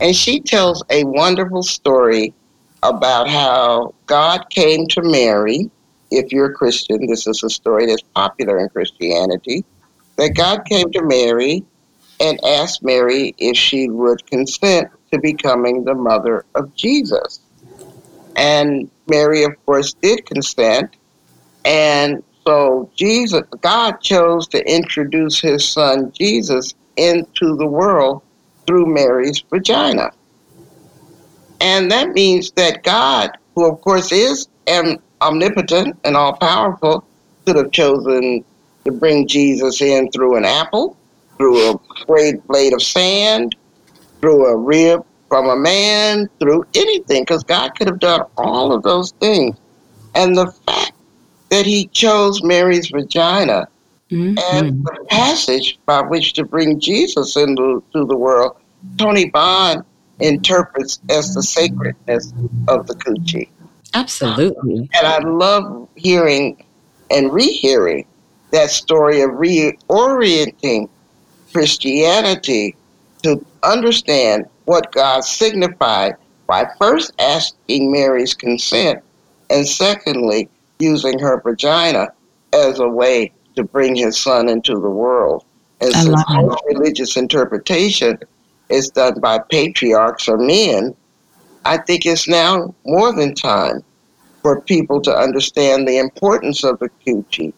And 0.00 0.14
she 0.14 0.40
tells 0.40 0.84
a 0.90 1.04
wonderful 1.04 1.62
story 1.62 2.34
about 2.82 3.28
how 3.28 3.94
God 4.06 4.50
came 4.50 4.86
to 4.88 5.02
Mary. 5.02 5.70
If 6.10 6.32
you're 6.32 6.50
a 6.50 6.54
Christian, 6.54 7.06
this 7.06 7.26
is 7.26 7.42
a 7.42 7.48
story 7.48 7.86
that's 7.86 8.02
popular 8.14 8.58
in 8.58 8.68
Christianity. 8.68 9.64
That 10.16 10.34
God 10.36 10.64
came 10.66 10.92
to 10.92 11.02
Mary 11.02 11.64
and 12.20 12.38
asked 12.44 12.82
Mary 12.82 13.34
if 13.38 13.56
she 13.56 13.88
would 13.88 14.24
consent 14.26 14.90
to 15.14 15.20
becoming 15.20 15.84
the 15.84 15.94
mother 15.94 16.44
of 16.54 16.74
Jesus. 16.74 17.40
And 18.36 18.90
Mary, 19.08 19.44
of 19.44 19.52
course, 19.64 19.94
did 19.94 20.26
consent. 20.26 20.96
And 21.64 22.22
so 22.44 22.90
Jesus, 22.96 23.42
God 23.60 24.00
chose 24.00 24.48
to 24.48 24.70
introduce 24.70 25.40
his 25.40 25.66
son 25.66 26.12
Jesus 26.12 26.74
into 26.96 27.56
the 27.56 27.66
world 27.66 28.22
through 28.66 28.86
Mary's 28.86 29.42
vagina. 29.50 30.10
And 31.60 31.90
that 31.90 32.10
means 32.10 32.50
that 32.52 32.82
God, 32.82 33.30
who 33.54 33.70
of 33.70 33.80
course 33.80 34.10
is 34.10 34.48
omnipotent 35.22 35.96
and 36.04 36.16
all 36.16 36.34
powerful, 36.34 37.04
could 37.46 37.56
have 37.56 37.70
chosen 37.70 38.44
to 38.84 38.92
bring 38.92 39.28
Jesus 39.28 39.80
in 39.80 40.10
through 40.10 40.36
an 40.36 40.44
apple, 40.44 40.96
through 41.38 41.70
a 41.70 41.80
great 42.06 42.44
blade 42.46 42.72
of 42.72 42.82
sand, 42.82 43.54
through 44.24 44.46
a 44.46 44.56
rib 44.56 45.04
from 45.28 45.50
a 45.50 45.56
man, 45.56 46.30
through 46.40 46.64
anything, 46.74 47.24
because 47.24 47.44
God 47.44 47.72
could 47.76 47.88
have 47.88 47.98
done 47.98 48.22
all 48.38 48.72
of 48.72 48.82
those 48.82 49.10
things. 49.12 49.54
And 50.14 50.34
the 50.34 50.46
fact 50.46 50.92
that 51.50 51.66
he 51.66 51.88
chose 51.88 52.42
Mary's 52.42 52.88
vagina 52.88 53.68
mm-hmm. 54.10 54.38
and 54.38 54.82
the 54.82 55.04
passage 55.10 55.78
by 55.84 56.00
which 56.00 56.32
to 56.34 56.44
bring 56.46 56.80
Jesus 56.80 57.36
into 57.36 57.82
the 57.92 58.16
world, 58.16 58.56
Toni 58.96 59.28
Bond 59.28 59.84
interprets 60.20 61.00
as 61.10 61.34
the 61.34 61.42
sacredness 61.42 62.32
of 62.68 62.86
the 62.86 62.94
coochie. 62.94 63.50
Absolutely. 63.92 64.88
And 64.94 65.06
I 65.06 65.18
love 65.18 65.86
hearing 65.96 66.64
and 67.10 67.30
rehearing 67.30 68.06
that 68.52 68.70
story 68.70 69.20
of 69.20 69.32
reorienting 69.32 70.88
Christianity 71.52 72.74
to 73.24 73.44
understand 73.62 74.44
what 74.66 74.92
God 74.92 75.24
signified 75.24 76.14
by 76.46 76.66
first 76.78 77.12
asking 77.18 77.90
Mary's 77.90 78.34
consent 78.34 79.02
and 79.50 79.66
secondly, 79.66 80.48
using 80.78 81.18
her 81.18 81.40
vagina 81.40 82.08
as 82.52 82.78
a 82.78 82.88
way 82.88 83.32
to 83.56 83.64
bring 83.64 83.94
his 83.94 84.18
son 84.18 84.48
into 84.48 84.74
the 84.74 84.90
world. 84.90 85.44
And 85.80 85.92
since 85.92 86.24
most 86.30 86.62
religious 86.66 87.16
interpretation 87.16 88.18
is 88.68 88.90
done 88.90 89.20
by 89.20 89.38
patriarchs 89.38 90.28
or 90.28 90.38
men, 90.38 90.94
I 91.64 91.78
think 91.78 92.04
it's 92.04 92.28
now 92.28 92.74
more 92.84 93.14
than 93.14 93.34
time 93.34 93.82
for 94.42 94.60
people 94.60 95.00
to 95.02 95.14
understand 95.14 95.88
the 95.88 95.98
importance 95.98 96.64
of 96.64 96.78
the 96.78 96.90
coochie 97.06 97.52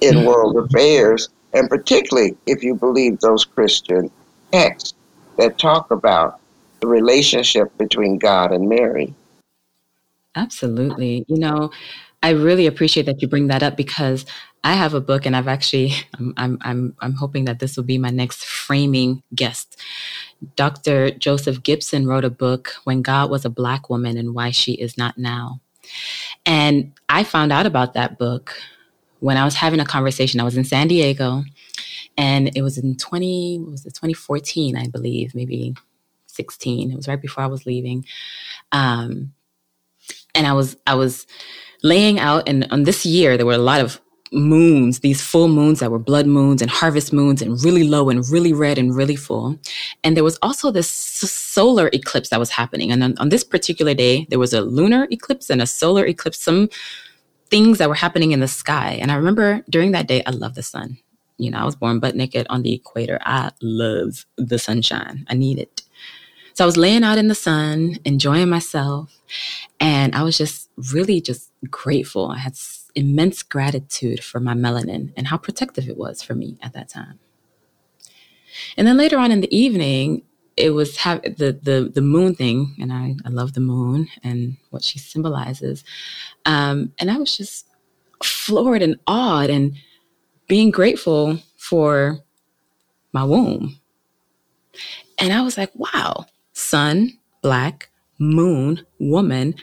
in 0.00 0.14
mm-hmm. 0.14 0.26
world 0.26 0.56
affairs, 0.56 1.28
and 1.52 1.68
particularly 1.68 2.36
if 2.46 2.62
you 2.62 2.74
believe 2.74 3.20
those 3.20 3.44
Christian 3.44 4.10
texts 4.52 4.94
that 5.38 5.58
talk 5.58 5.90
about 5.90 6.40
the 6.80 6.86
relationship 6.86 7.76
between 7.78 8.18
God 8.18 8.52
and 8.52 8.68
Mary. 8.68 9.14
Absolutely. 10.34 11.24
You 11.28 11.38
know, 11.38 11.70
I 12.22 12.30
really 12.30 12.66
appreciate 12.66 13.06
that 13.06 13.22
you 13.22 13.28
bring 13.28 13.48
that 13.48 13.62
up 13.62 13.76
because 13.76 14.26
I 14.62 14.74
have 14.74 14.94
a 14.94 15.00
book 15.00 15.26
and 15.26 15.34
I've 15.34 15.48
actually 15.48 15.92
I'm 16.36 16.58
I'm 16.62 16.94
I'm, 17.00 17.14
hoping 17.14 17.46
that 17.46 17.58
this 17.58 17.76
will 17.76 17.84
be 17.84 17.98
my 17.98 18.10
next 18.10 18.44
framing 18.44 19.22
guest. 19.34 19.80
Dr. 20.56 21.10
Joseph 21.10 21.62
Gibson 21.62 22.06
wrote 22.06 22.24
a 22.24 22.30
book 22.30 22.72
when 22.84 23.02
God 23.02 23.30
was 23.30 23.44
a 23.44 23.50
black 23.50 23.90
woman 23.90 24.16
and 24.16 24.34
why 24.34 24.50
she 24.50 24.72
is 24.72 24.96
not 24.96 25.18
now. 25.18 25.60
And 26.46 26.92
I 27.08 27.24
found 27.24 27.52
out 27.52 27.66
about 27.66 27.94
that 27.94 28.18
book 28.18 28.54
when 29.18 29.36
I 29.36 29.44
was 29.44 29.54
having 29.54 29.80
a 29.80 29.84
conversation. 29.84 30.40
I 30.40 30.44
was 30.44 30.56
in 30.56 30.64
San 30.64 30.88
Diego 30.88 31.44
and 32.20 32.54
it 32.54 32.60
was 32.60 32.76
in 32.76 32.96
20 32.96 33.64
was 33.70 33.86
it 33.86 33.94
2014 33.94 34.76
I 34.76 34.88
believe, 34.88 35.34
maybe 35.34 35.74
16. 36.26 36.92
It 36.92 36.96
was 36.96 37.08
right 37.08 37.20
before 37.20 37.42
I 37.42 37.48
was 37.48 37.66
leaving. 37.66 38.04
Um, 38.72 39.32
and 40.34 40.46
I 40.46 40.52
was 40.52 40.76
I 40.86 40.94
was 40.94 41.26
laying 41.82 42.20
out 42.20 42.48
and 42.48 42.68
on 42.70 42.82
this 42.84 43.06
year 43.06 43.36
there 43.36 43.46
were 43.46 43.54
a 43.54 43.68
lot 43.72 43.80
of 43.80 44.00
moons, 44.32 45.00
these 45.00 45.22
full 45.22 45.48
moons 45.48 45.80
that 45.80 45.90
were 45.90 45.98
blood 45.98 46.26
moons 46.26 46.62
and 46.62 46.70
harvest 46.70 47.12
moons 47.12 47.42
and 47.42 47.62
really 47.64 47.82
low 47.82 48.10
and 48.10 48.28
really 48.28 48.52
red 48.52 48.78
and 48.78 48.94
really 48.94 49.16
full. 49.16 49.58
And 50.04 50.16
there 50.16 50.22
was 50.22 50.38
also 50.42 50.70
this 50.70 50.88
solar 50.88 51.88
eclipse 51.92 52.28
that 52.28 52.38
was 52.38 52.50
happening. 52.50 52.92
And 52.92 53.02
on, 53.02 53.18
on, 53.18 53.30
this 53.30 53.42
particular 53.42 53.92
day, 53.92 54.26
there 54.30 54.38
was 54.38 54.52
a 54.52 54.60
lunar 54.60 55.08
eclipse 55.10 55.50
and 55.50 55.60
a 55.60 55.66
solar 55.66 56.06
eclipse, 56.06 56.38
some 56.38 56.68
things 57.50 57.78
that 57.78 57.88
were 57.88 57.96
happening 57.96 58.30
in 58.30 58.38
the 58.38 58.46
sky. 58.46 58.98
And 59.00 59.10
I 59.10 59.16
remember 59.16 59.64
during 59.68 59.90
that 59.92 60.06
day, 60.06 60.22
I 60.24 60.30
love 60.30 60.54
the 60.54 60.62
sun. 60.62 60.98
You 61.40 61.50
know, 61.50 61.58
I 61.58 61.64
was 61.64 61.76
born 61.76 62.00
butt 62.00 62.14
naked 62.14 62.46
on 62.50 62.62
the 62.62 62.74
equator. 62.74 63.18
I 63.22 63.50
love 63.62 64.26
the 64.36 64.58
sunshine. 64.58 65.26
I 65.28 65.34
need 65.34 65.58
it. 65.58 65.82
So 66.54 66.64
I 66.64 66.66
was 66.66 66.76
laying 66.76 67.04
out 67.04 67.18
in 67.18 67.28
the 67.28 67.34
sun, 67.34 67.96
enjoying 68.04 68.48
myself. 68.48 69.16
And 69.78 70.14
I 70.14 70.22
was 70.22 70.36
just 70.36 70.68
really 70.92 71.20
just 71.20 71.50
grateful. 71.70 72.28
I 72.28 72.38
had 72.38 72.56
immense 72.94 73.42
gratitude 73.42 74.22
for 74.22 74.40
my 74.40 74.54
melanin 74.54 75.12
and 75.16 75.28
how 75.28 75.36
protective 75.36 75.88
it 75.88 75.96
was 75.96 76.22
for 76.22 76.34
me 76.34 76.58
at 76.62 76.72
that 76.74 76.88
time. 76.88 77.18
And 78.76 78.86
then 78.86 78.96
later 78.96 79.18
on 79.18 79.30
in 79.30 79.40
the 79.40 79.56
evening, 79.56 80.22
it 80.56 80.70
was 80.70 80.98
have 80.98 81.22
the 81.22 81.58
the 81.62 81.90
the 81.94 82.02
moon 82.02 82.34
thing, 82.34 82.76
and 82.80 82.92
I 82.92 83.14
I 83.24 83.30
love 83.30 83.54
the 83.54 83.60
moon 83.60 84.08
and 84.22 84.56
what 84.70 84.84
she 84.84 84.98
symbolizes. 84.98 85.84
Um, 86.44 86.92
and 86.98 87.10
I 87.10 87.16
was 87.16 87.36
just 87.36 87.66
floored 88.22 88.82
and 88.82 88.96
awed 89.06 89.48
and 89.50 89.76
being 90.50 90.72
grateful 90.72 91.38
for 91.56 92.18
my 93.12 93.22
womb. 93.22 93.78
And 95.16 95.32
I 95.32 95.42
was 95.42 95.56
like, 95.56 95.70
wow, 95.76 96.26
sun, 96.54 97.16
black, 97.40 97.88
moon, 98.18 98.84
woman. 98.98 99.54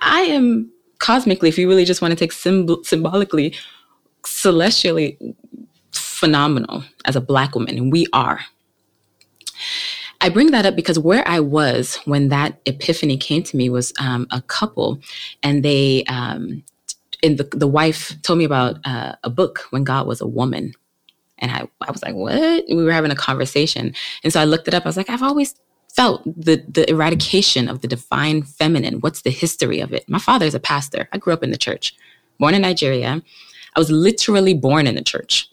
I 0.00 0.20
am 0.20 0.72
cosmically, 1.00 1.50
if 1.50 1.58
you 1.58 1.68
really 1.68 1.84
just 1.84 2.00
want 2.00 2.12
to 2.12 2.16
take 2.16 2.32
symbol- 2.32 2.82
symbolically, 2.82 3.54
celestially 4.24 5.18
phenomenal 5.92 6.82
as 7.04 7.14
a 7.14 7.20
black 7.20 7.54
woman, 7.54 7.76
and 7.76 7.92
we 7.92 8.06
are. 8.14 8.40
I 10.22 10.30
bring 10.30 10.50
that 10.52 10.64
up 10.64 10.76
because 10.76 10.98
where 10.98 11.28
I 11.28 11.40
was 11.40 11.96
when 12.06 12.30
that 12.30 12.58
epiphany 12.64 13.18
came 13.18 13.42
to 13.42 13.56
me 13.58 13.68
was 13.68 13.92
um, 14.00 14.26
a 14.30 14.40
couple, 14.40 14.98
and 15.42 15.62
they, 15.62 16.04
um, 16.04 16.64
and 17.24 17.38
the, 17.38 17.48
the 17.56 17.66
wife 17.66 18.14
told 18.22 18.38
me 18.38 18.44
about 18.44 18.76
uh, 18.84 19.14
a 19.24 19.30
book 19.30 19.60
when 19.70 19.82
God 19.82 20.06
was 20.06 20.20
a 20.20 20.26
woman. 20.26 20.74
And 21.38 21.50
I, 21.50 21.68
I 21.80 21.90
was 21.90 22.02
like, 22.02 22.14
what? 22.14 22.64
We 22.68 22.84
were 22.84 22.92
having 22.92 23.10
a 23.10 23.16
conversation. 23.16 23.94
And 24.22 24.32
so 24.32 24.40
I 24.40 24.44
looked 24.44 24.68
it 24.68 24.74
up. 24.74 24.84
I 24.84 24.88
was 24.88 24.96
like, 24.96 25.10
I've 25.10 25.22
always 25.22 25.54
felt 25.94 26.24
the 26.24 26.64
the 26.68 26.88
eradication 26.90 27.68
of 27.68 27.80
the 27.80 27.88
divine 27.88 28.42
feminine. 28.42 29.00
What's 29.00 29.22
the 29.22 29.30
history 29.30 29.80
of 29.80 29.92
it? 29.92 30.08
My 30.08 30.18
father 30.18 30.46
is 30.46 30.54
a 30.54 30.60
pastor. 30.60 31.08
I 31.12 31.18
grew 31.18 31.32
up 31.32 31.42
in 31.42 31.50
the 31.50 31.56
church, 31.56 31.94
born 32.38 32.54
in 32.54 32.62
Nigeria. 32.62 33.22
I 33.76 33.78
was 33.78 33.90
literally 33.90 34.54
born 34.54 34.86
in 34.86 34.94
the 34.94 35.02
church, 35.02 35.48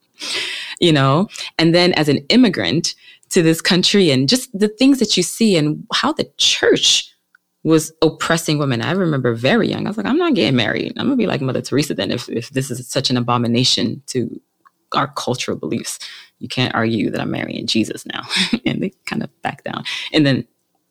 you 0.80 0.92
know. 0.92 1.28
And 1.58 1.74
then 1.74 1.92
as 1.94 2.08
an 2.08 2.18
immigrant 2.28 2.94
to 3.30 3.42
this 3.42 3.60
country, 3.60 4.10
and 4.10 4.28
just 4.28 4.56
the 4.58 4.68
things 4.68 4.98
that 4.98 5.16
you 5.16 5.22
see 5.22 5.56
and 5.56 5.86
how 5.92 6.12
the 6.12 6.30
church 6.38 7.12
was 7.68 7.92
oppressing 8.02 8.58
women. 8.58 8.82
I 8.82 8.92
remember 8.92 9.34
very 9.34 9.68
young. 9.68 9.86
I 9.86 9.90
was 9.90 9.96
like, 9.96 10.06
I'm 10.06 10.18
not 10.18 10.34
getting 10.34 10.56
married. 10.56 10.92
I'm 10.96 11.06
gonna 11.06 11.16
be 11.16 11.26
like 11.26 11.40
Mother 11.40 11.62
Teresa 11.62 11.94
then 11.94 12.10
if 12.10 12.28
if 12.28 12.50
this 12.50 12.70
is 12.70 12.86
such 12.88 13.10
an 13.10 13.16
abomination 13.16 14.02
to 14.06 14.40
our 14.92 15.08
cultural 15.08 15.56
beliefs 15.56 15.98
you 16.38 16.48
can't 16.48 16.74
argue 16.74 17.10
that 17.10 17.20
I'm 17.20 17.30
marrying 17.30 17.66
Jesus 17.66 18.06
now. 18.06 18.22
and 18.66 18.82
they 18.82 18.92
kind 19.06 19.22
of 19.22 19.42
back 19.42 19.64
down. 19.64 19.84
And 20.12 20.24
then 20.24 20.46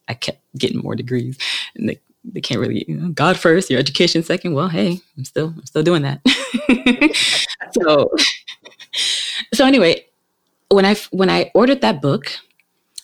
I 0.07 0.13
kept 0.13 0.41
getting 0.57 0.80
more 0.80 0.95
degrees 0.95 1.38
and 1.75 1.89
they, 1.89 1.99
they 2.23 2.41
can't 2.41 2.59
really, 2.59 2.86
you 2.88 2.95
know, 2.95 3.09
God 3.09 3.38
first, 3.38 3.69
your 3.69 3.80
education 3.80 4.23
second. 4.23 4.53
Well, 4.53 4.67
hey, 4.67 4.99
I'm 5.17 5.25
still, 5.25 5.53
I'm 5.55 5.65
still 5.65 5.84
doing 5.84 6.01
that. 6.03 6.21
so, 7.71 8.13
so 9.53 9.65
anyway, 9.65 10.05
when 10.69 10.86
I, 10.86 10.95
when 11.11 11.30
I 11.30 11.51
ordered 11.53 11.82
that 11.82 12.01
book 12.01 12.32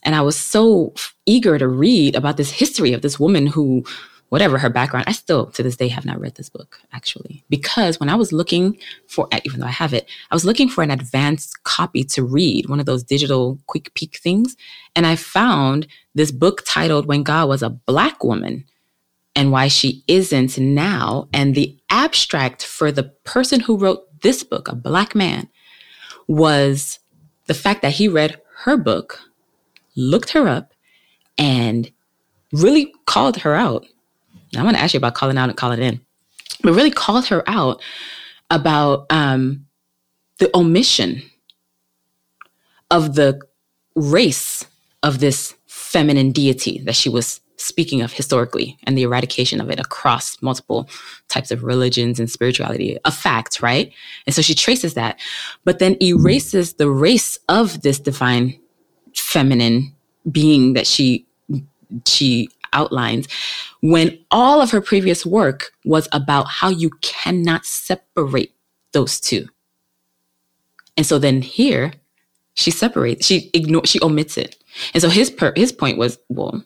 and 0.04 0.16
I 0.16 0.22
was 0.22 0.38
so 0.38 0.94
eager 1.26 1.58
to 1.58 1.68
read 1.68 2.16
about 2.16 2.38
this 2.38 2.52
history 2.52 2.94
of 2.94 3.02
this 3.02 3.20
woman 3.20 3.48
who 3.48 3.84
whatever 4.30 4.58
her 4.58 4.70
background, 4.70 5.06
I 5.08 5.12
still 5.12 5.46
to 5.52 5.62
this 5.62 5.76
day 5.76 5.88
have 5.90 6.06
not 6.06 6.20
read 6.20 6.34
this 6.34 6.50
book 6.50 6.80
actually 6.92 7.44
because 7.52 8.00
when 8.00 8.10
I 8.10 8.16
was 8.16 8.34
looking 8.34 8.80
for, 9.08 9.28
eh, 9.32 9.40
even 9.46 9.60
though 9.60 9.68
I 9.68 9.72
have 9.84 9.94
it, 9.94 10.10
I 10.32 10.36
was 10.36 10.44
looking 10.44 10.70
for 10.70 10.84
an 10.84 10.90
advanced 10.90 11.64
copy 11.66 12.04
to 12.06 12.24
read, 12.24 12.68
one 12.68 12.80
of 12.80 12.88
those 12.88 13.04
digital 13.04 13.60
quick 13.68 13.94
peek 13.94 14.18
things, 14.18 14.56
and 14.96 15.06
I 15.06 15.16
found 15.18 15.86
this 16.16 16.32
book 16.32 16.64
titled 16.66 17.06
"When 17.06 17.22
God 17.22 17.48
Was 17.48 17.62
a 17.62 17.70
Black 17.70 18.24
Woman." 18.24 18.66
And 19.36 19.52
why 19.52 19.68
she 19.68 20.04
isn't 20.08 20.60
now. 20.60 21.28
And 21.34 21.56
the 21.56 21.76
abstract 21.90 22.64
for 22.64 22.92
the 22.92 23.06
person 23.24 23.62
who 23.62 23.78
wrote 23.78 24.04
this 24.22 24.44
book, 24.44 24.68
a 24.68 24.76
black 24.76 25.16
man, 25.16 25.50
was 26.28 27.00
the 27.48 27.56
fact 27.56 27.82
that 27.82 27.94
he 27.94 28.08
read 28.08 28.40
her 28.64 28.78
book, 28.78 29.20
looked 29.96 30.32
her 30.32 30.48
up, 30.48 30.74
and 31.38 31.92
really 32.52 32.94
called 33.06 33.38
her 33.38 33.56
out. 33.56 33.86
I 34.56 34.64
want 34.64 34.78
to 34.78 34.84
ask 34.84 34.94
you 34.94 35.00
about 35.00 35.16
calling 35.16 35.38
out 35.38 35.50
and 35.50 35.58
calling 35.58 35.82
in, 35.82 36.00
but 36.62 36.74
really 36.74 36.92
called 36.92 37.26
her 37.28 37.44
out 37.48 37.82
about 38.50 39.06
um, 39.10 39.66
the 40.38 40.56
omission 40.56 41.24
of 42.92 43.16
the 43.16 43.40
race 43.96 44.66
of 45.02 45.20
this 45.20 45.56
feminine 45.66 46.32
deity 46.32 46.80
that 46.80 46.96
she 46.96 47.10
was 47.10 47.42
speaking 47.58 48.02
of 48.02 48.12
historically 48.12 48.78
and 48.84 48.98
the 48.98 49.04
eradication 49.04 49.62
of 49.62 49.70
it 49.70 49.80
across 49.80 50.42
multiple 50.42 50.90
types 51.30 51.50
of 51.50 51.64
religions 51.64 52.20
and 52.20 52.30
spirituality, 52.30 52.98
a 53.06 53.12
fact, 53.12 53.62
right? 53.62 53.94
And 54.26 54.36
so 54.36 54.42
she 54.42 54.54
traces 54.54 54.96
that, 54.96 55.20
but 55.64 55.80
then 55.80 55.96
erases 56.02 56.74
the 56.74 56.90
race 56.90 57.38
of 57.48 57.82
this 57.82 58.00
divine 58.00 58.60
feminine 59.20 59.94
being 60.32 60.74
that 60.74 60.88
she 60.88 61.26
she 62.06 62.50
outlines 62.72 63.28
when 63.82 64.18
all 64.32 64.62
of 64.62 64.72
her 64.72 64.82
previous 64.82 65.26
work 65.26 65.72
was 65.86 66.08
about 66.12 66.48
how 66.48 66.70
you 66.70 66.90
cannot 67.02 67.66
separate 67.66 68.52
those 68.94 69.20
two. 69.20 69.48
And 70.98 71.06
so 71.06 71.20
then 71.20 71.42
here 71.42 71.94
she 72.56 72.72
separates, 72.72 73.26
she 73.26 73.52
ignores, 73.54 73.90
she 73.90 74.02
omits 74.02 74.38
it. 74.38 74.58
And 74.94 75.02
so 75.02 75.10
his 75.10 75.30
per, 75.30 75.54
his 75.56 75.72
point 75.72 75.98
was, 75.98 76.18
well, 76.30 76.64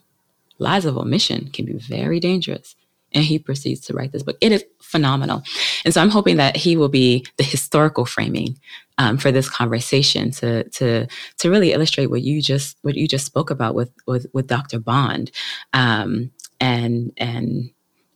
lies 0.60 0.86
of 0.86 0.98
omission 0.98 1.50
can 1.52 1.66
be 1.66 1.74
very 1.74 2.20
dangerous. 2.20 2.76
And 3.14 3.24
he 3.24 3.40
proceeds 3.40 3.82
to 3.82 3.94
write 3.94 4.12
this 4.12 4.24
book. 4.24 4.38
It 4.42 4.52
is 4.52 4.66
phenomenal. 4.82 5.44
And 5.86 5.94
so 5.94 6.02
I'm 6.02 6.10
hoping 6.10 6.38
that 6.38 6.56
he 6.56 6.76
will 6.76 6.90
be 6.90 7.26
the 7.38 7.44
historical 7.44 8.06
framing 8.06 8.60
um, 8.98 9.18
for 9.18 9.32
this 9.32 9.50
conversation 9.50 10.32
to 10.32 10.64
to 10.70 11.08
to 11.38 11.50
really 11.50 11.72
illustrate 11.74 12.08
what 12.08 12.22
you 12.22 12.42
just 12.42 12.78
what 12.82 12.96
you 12.96 13.08
just 13.08 13.26
spoke 13.26 13.50
about 13.50 13.76
with 13.76 13.92
with, 14.06 14.28
with 14.34 14.48
Dr. 14.48 14.80
Bond. 14.80 15.32
Um, 15.74 16.32
and 16.60 17.12
and 17.18 17.70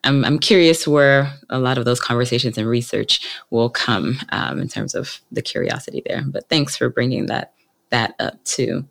I'm, 0.03 0.25
I'm 0.25 0.39
curious 0.39 0.87
where 0.87 1.31
a 1.49 1.59
lot 1.59 1.77
of 1.77 1.85
those 1.85 1.99
conversations 1.99 2.57
and 2.57 2.67
research 2.67 3.27
will 3.51 3.69
come 3.69 4.19
um, 4.29 4.59
in 4.59 4.67
terms 4.67 4.95
of 4.95 5.21
the 5.31 5.41
curiosity 5.41 6.01
there. 6.05 6.23
But 6.25 6.49
thanks 6.49 6.75
for 6.75 6.89
bringing 6.89 7.27
that 7.27 7.53
that 7.91 8.15
up 8.19 8.43
too. 8.43 8.85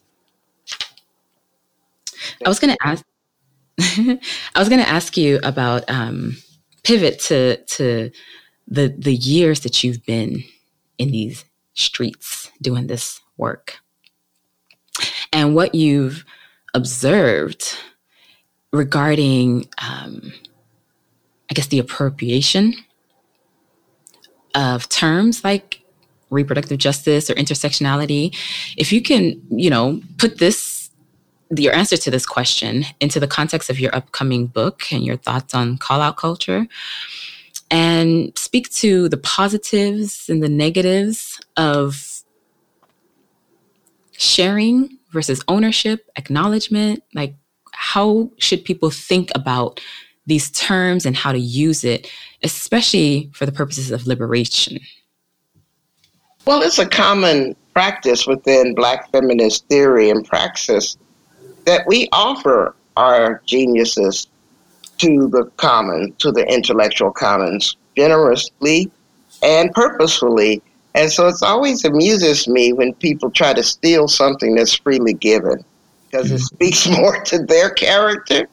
I 2.45 2.49
was 2.49 2.61
going 2.61 2.75
to 2.75 2.87
ask. 2.87 3.05
I 4.55 4.59
was 4.59 4.69
going 4.69 4.81
to 4.81 4.89
ask 4.89 5.17
you 5.17 5.41
about 5.43 5.89
um, 5.89 6.37
pivot 6.83 7.19
to 7.21 7.57
to 7.65 8.11
the 8.69 8.95
the 8.97 9.15
years 9.15 9.61
that 9.61 9.83
you've 9.83 10.05
been 10.05 10.45
in 10.99 11.11
these 11.11 11.45
streets 11.75 12.51
doing 12.61 12.87
this 12.87 13.21
work 13.37 13.79
and 15.33 15.55
what 15.55 15.75
you've 15.75 16.25
observed 16.75 17.77
regarding, 18.73 19.69
um, 19.79 20.33
I 21.51 21.55
guess, 21.55 21.67
the 21.69 21.79
appropriation 21.79 22.75
of 24.55 24.89
terms 24.89 25.45
like 25.45 25.83
reproductive 26.31 26.79
justice 26.79 27.29
or 27.29 27.35
intersectionality. 27.35 28.37
If 28.77 28.93
you 28.93 29.03
can, 29.03 29.41
you 29.51 29.71
know, 29.71 30.01
put 30.19 30.39
this 30.39 30.59
your 31.57 31.75
answer 31.75 31.97
to 31.97 32.11
this 32.11 32.27
question 32.27 32.85
into 33.01 33.19
the 33.19 33.27
context 33.27 33.71
of 33.71 33.81
your 33.81 33.95
upcoming 33.95 34.47
book 34.47 34.93
and 34.93 35.05
your 35.05 35.17
thoughts 35.17 35.55
on 35.55 35.79
call 35.79 36.01
out 36.01 36.17
culture 36.17 36.67
and 37.71 38.37
speak 38.37 38.71
to 38.71 39.09
the 39.09 39.17
positives 39.17 40.29
and 40.29 40.43
the 40.43 40.49
negatives 40.49 41.41
of 41.57 42.23
sharing 44.13 44.99
versus 45.13 45.43
ownership, 45.49 46.09
acknowledgement. 46.17 47.03
Like, 47.15 47.35
how 47.73 48.31
should 48.39 48.65
people 48.65 48.91
think 48.91 49.31
about 49.35 49.81
these 50.27 50.51
terms 50.51 51.07
and 51.07 51.17
how 51.17 51.33
to 51.33 51.39
use 51.39 51.83
it, 51.85 52.11
especially 52.43 53.31
for 53.33 53.47
the 53.47 53.53
purposes 53.53 53.91
of 53.91 54.07
liberation? 54.07 54.79
Well, 56.45 56.63
it's 56.63 56.79
a 56.79 56.87
common 56.87 57.57
practice 57.73 58.27
within 58.27 58.75
Black 58.75 59.11
feminist 59.11 59.67
theory 59.69 60.11
and 60.11 60.25
praxis 60.25 60.97
that 61.65 61.87
we 61.87 62.09
offer 62.13 62.75
our 62.97 63.43
geniuses 63.47 64.27
to 64.99 65.29
the 65.29 65.45
common, 65.57 66.15
to 66.19 66.31
the 66.31 66.47
intellectual 66.47 67.11
commons, 67.11 67.77
generously 67.97 68.91
and 69.43 69.73
purposefully. 69.73 70.63
And 70.95 71.11
so 71.11 71.29
it's 71.29 71.43
always 71.43 71.85
amuses 71.85 72.49
me 72.49 72.73
when 72.73 72.95
people 72.95 73.31
try 73.31 73.53
to 73.55 73.63
steal 73.63 74.09
something 74.09 74.55
that's 74.55 74.75
freely 74.75 75.15
given 75.15 75.65
because 76.11 76.31
it 76.31 76.41
mm. 76.41 76.45
speaks 76.45 76.89
more 76.99 77.23
to 77.25 77.39
their 77.39 77.71
character 77.71 78.49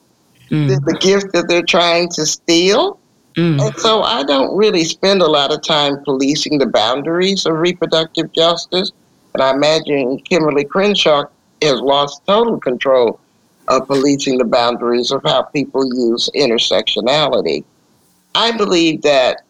mm. 0.49 0.67
than 0.67 0.83
the 0.85 0.97
gift 0.99 1.33
that 1.33 1.47
they're 1.47 1.63
trying 1.63 2.09
to 2.09 2.25
steal. 2.25 2.99
Mm. 3.35 3.61
And 3.61 3.77
so 3.77 4.03
I 4.03 4.23
don't 4.23 4.55
really 4.55 4.83
spend 4.83 5.21
a 5.21 5.27
lot 5.27 5.53
of 5.53 5.61
time 5.63 6.03
policing 6.03 6.59
the 6.59 6.67
boundaries 6.67 7.45
of 7.45 7.55
reproductive 7.55 8.31
justice. 8.33 8.91
And 9.33 9.43
I 9.43 9.53
imagine 9.53 10.19
Kimberlé 10.29 10.67
Crenshaw 10.67 11.25
has 11.61 11.79
lost 11.81 12.21
total 12.27 12.59
control 12.59 13.19
of 13.67 13.87
policing 13.87 14.37
the 14.37 14.45
boundaries 14.45 15.11
of 15.11 15.21
how 15.23 15.43
people 15.43 15.85
use 15.85 16.29
intersectionality. 16.35 17.63
I 18.35 18.55
believe 18.55 19.01
that 19.01 19.43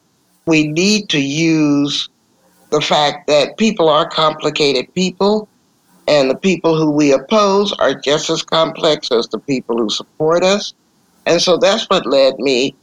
we 0.46 0.68
need 0.68 1.10
to 1.10 1.20
use 1.20 2.10
the 2.70 2.82
fact 2.82 3.28
that 3.28 3.58
people 3.58 3.90
are 3.90 4.10
complicated 4.10 4.94
people, 4.94 5.48
and 6.08 6.30
the 6.30 6.36
people 6.36 6.76
who 6.78 6.92
we 6.92 7.12
oppose 7.12 7.74
are 7.74 7.94
just 7.94 8.30
as 8.30 8.42
complex 8.42 9.12
as 9.12 9.28
the 9.28 9.40
people 9.40 9.78
who 9.78 9.90
support 9.90 10.44
us. 10.44 10.74
And 11.26 11.42
so 11.42 11.58
that's 11.58 11.86
what 11.90 12.06
led 12.06 12.40
me 12.40 12.76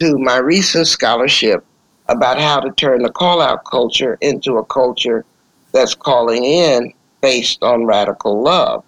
to 0.00 0.18
my 0.18 0.36
recent 0.36 0.86
scholarship 0.86 1.64
about 2.08 2.38
how 2.38 2.60
to 2.60 2.70
turn 2.72 3.02
the 3.02 3.10
call 3.10 3.40
out 3.40 3.64
culture 3.64 4.18
into 4.20 4.58
a 4.58 4.64
culture 4.66 5.24
that's 5.72 5.94
calling 5.94 6.44
in 6.44 6.92
based 7.26 7.60
on 7.64 7.84
radical 7.84 8.40
love. 8.40 8.84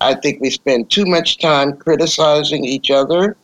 I 0.00 0.14
think 0.14 0.40
we 0.40 0.48
spend 0.48 0.90
too 0.90 1.04
much 1.04 1.36
time 1.36 1.76
criticizing 1.76 2.64
each 2.64 2.90
other. 2.90 3.36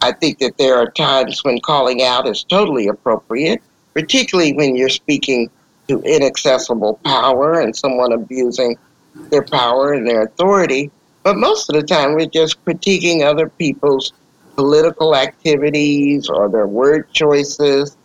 I 0.00 0.12
think 0.12 0.38
that 0.38 0.56
there 0.56 0.76
are 0.76 0.88
times 0.92 1.42
when 1.42 1.58
calling 1.58 2.00
out 2.04 2.28
is 2.28 2.44
totally 2.44 2.86
appropriate, 2.86 3.60
particularly 3.92 4.52
when 4.52 4.76
you're 4.76 4.88
speaking 4.88 5.50
to 5.88 6.00
inaccessible 6.02 7.00
power 7.04 7.58
and 7.58 7.74
someone 7.74 8.12
abusing 8.12 8.76
their 9.30 9.42
power 9.42 9.94
and 9.94 10.06
their 10.06 10.22
authority. 10.22 10.92
But 11.24 11.36
most 11.36 11.68
of 11.68 11.74
the 11.74 11.82
time, 11.82 12.14
we're 12.14 12.26
just 12.26 12.64
critiquing 12.64 13.24
other 13.24 13.48
people's 13.48 14.12
political 14.54 15.16
activities 15.16 16.28
or 16.28 16.48
their 16.48 16.68
word 16.68 17.12
choices 17.12 17.96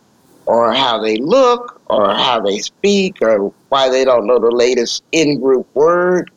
or 0.46 0.72
how 0.72 0.98
they 1.00 1.18
look 1.18 1.80
or 1.86 2.12
how 2.12 2.40
they 2.40 2.58
speak 2.58 3.18
or 3.22 3.52
why 3.72 3.88
they 3.88 4.04
don't 4.04 4.26
know 4.26 4.38
the 4.38 4.50
latest 4.50 5.02
in 5.12 5.40
group 5.40 5.66
word 5.74 6.30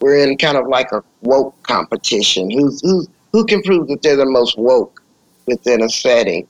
we're 0.00 0.18
in 0.18 0.36
kind 0.36 0.56
of 0.56 0.68
like 0.68 0.92
a 0.92 1.02
woke 1.22 1.60
competition. 1.62 2.50
Who's 2.50 2.80
who 2.82 3.06
who 3.32 3.44
can 3.46 3.62
prove 3.62 3.88
that 3.88 4.02
they're 4.02 4.16
the 4.16 4.26
most 4.26 4.58
woke 4.58 5.02
within 5.46 5.82
a 5.82 5.88
setting? 5.88 6.46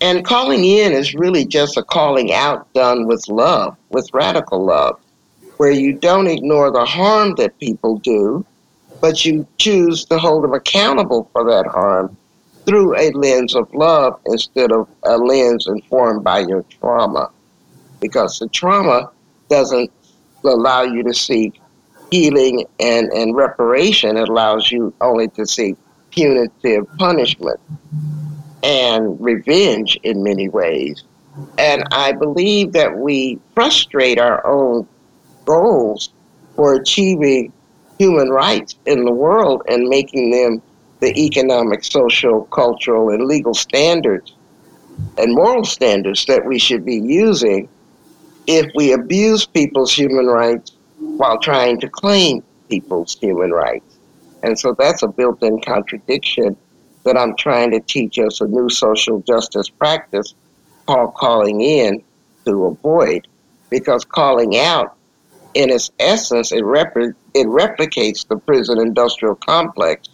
And 0.00 0.24
calling 0.24 0.64
in 0.64 0.92
is 0.92 1.14
really 1.14 1.44
just 1.44 1.76
a 1.76 1.82
calling 1.82 2.32
out 2.32 2.72
done 2.72 3.06
with 3.06 3.28
love, 3.28 3.76
with 3.90 4.10
radical 4.12 4.64
love, 4.64 5.00
where 5.56 5.70
you 5.70 5.92
don't 5.92 6.28
ignore 6.28 6.70
the 6.70 6.84
harm 6.84 7.34
that 7.36 7.58
people 7.58 7.98
do, 7.98 8.44
but 9.00 9.24
you 9.24 9.46
choose 9.58 10.04
to 10.06 10.18
hold 10.18 10.44
them 10.44 10.52
accountable 10.52 11.28
for 11.32 11.44
that 11.44 11.66
harm 11.66 12.16
through 12.64 12.96
a 12.96 13.10
lens 13.12 13.54
of 13.54 13.72
love 13.72 14.20
instead 14.26 14.70
of 14.70 14.88
a 15.04 15.16
lens 15.16 15.66
informed 15.66 16.22
by 16.22 16.40
your 16.40 16.62
trauma. 16.80 17.30
Because 18.00 18.38
the 18.38 18.48
trauma 18.48 19.10
doesn't 19.48 19.90
allow 20.44 20.82
you 20.82 21.02
to 21.02 21.14
seek 21.14 21.60
healing 22.10 22.64
and, 22.80 23.12
and 23.12 23.34
reparation, 23.34 24.16
it 24.16 24.28
allows 24.28 24.70
you 24.70 24.94
only 25.00 25.28
to 25.28 25.46
see 25.46 25.76
punitive 26.10 26.86
punishment 26.98 27.60
and 28.62 29.20
revenge 29.20 29.98
in 30.02 30.22
many 30.22 30.48
ways. 30.48 31.04
And 31.58 31.84
I 31.92 32.12
believe 32.12 32.72
that 32.72 32.96
we 32.96 33.38
frustrate 33.54 34.18
our 34.18 34.44
own 34.46 34.88
goals 35.44 36.10
for 36.56 36.74
achieving 36.74 37.52
human 37.98 38.30
rights 38.30 38.76
in 38.86 39.04
the 39.04 39.12
world 39.12 39.62
and 39.68 39.88
making 39.88 40.30
them 40.30 40.62
the 41.00 41.16
economic, 41.16 41.84
social, 41.84 42.44
cultural, 42.46 43.10
and 43.10 43.26
legal 43.26 43.54
standards 43.54 44.32
and 45.16 45.34
moral 45.34 45.64
standards 45.64 46.26
that 46.26 46.44
we 46.44 46.58
should 46.58 46.84
be 46.84 46.96
using 46.96 47.68
if 48.48 48.72
we 48.74 48.92
abuse 48.92 49.44
people's 49.44 49.92
human 49.92 50.26
rights 50.26 50.72
while 50.98 51.38
trying 51.38 51.78
to 51.80 51.88
claim 51.88 52.42
people's 52.70 53.14
human 53.20 53.50
rights. 53.52 53.98
And 54.42 54.58
so 54.58 54.74
that's 54.76 55.02
a 55.02 55.06
built 55.06 55.42
in 55.42 55.60
contradiction 55.60 56.56
that 57.04 57.18
I'm 57.18 57.36
trying 57.36 57.70
to 57.72 57.80
teach 57.80 58.18
us 58.18 58.40
a 58.40 58.46
new 58.46 58.70
social 58.70 59.20
justice 59.20 59.68
practice 59.68 60.34
called 60.86 61.14
calling 61.14 61.60
in 61.60 62.02
to 62.46 62.64
avoid. 62.64 63.28
Because 63.68 64.06
calling 64.06 64.56
out, 64.56 64.96
in 65.52 65.68
its 65.68 65.90
essence, 65.98 66.50
it, 66.50 66.64
repli- 66.64 67.14
it 67.34 67.46
replicates 67.46 68.26
the 68.26 68.38
prison 68.38 68.80
industrial 68.80 69.34
complex 69.34 70.08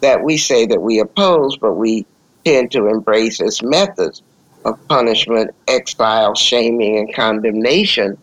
that 0.00 0.24
we 0.24 0.36
say 0.36 0.66
that 0.66 0.82
we 0.82 0.98
oppose, 0.98 1.56
but 1.56 1.74
we 1.74 2.04
tend 2.44 2.72
to 2.72 2.88
embrace 2.88 3.40
its 3.40 3.62
methods 3.62 4.22
of 4.64 4.88
punishment, 4.88 5.54
exile, 5.68 6.34
shaming, 6.34 6.98
and 6.98 7.14
condemnation 7.14 8.18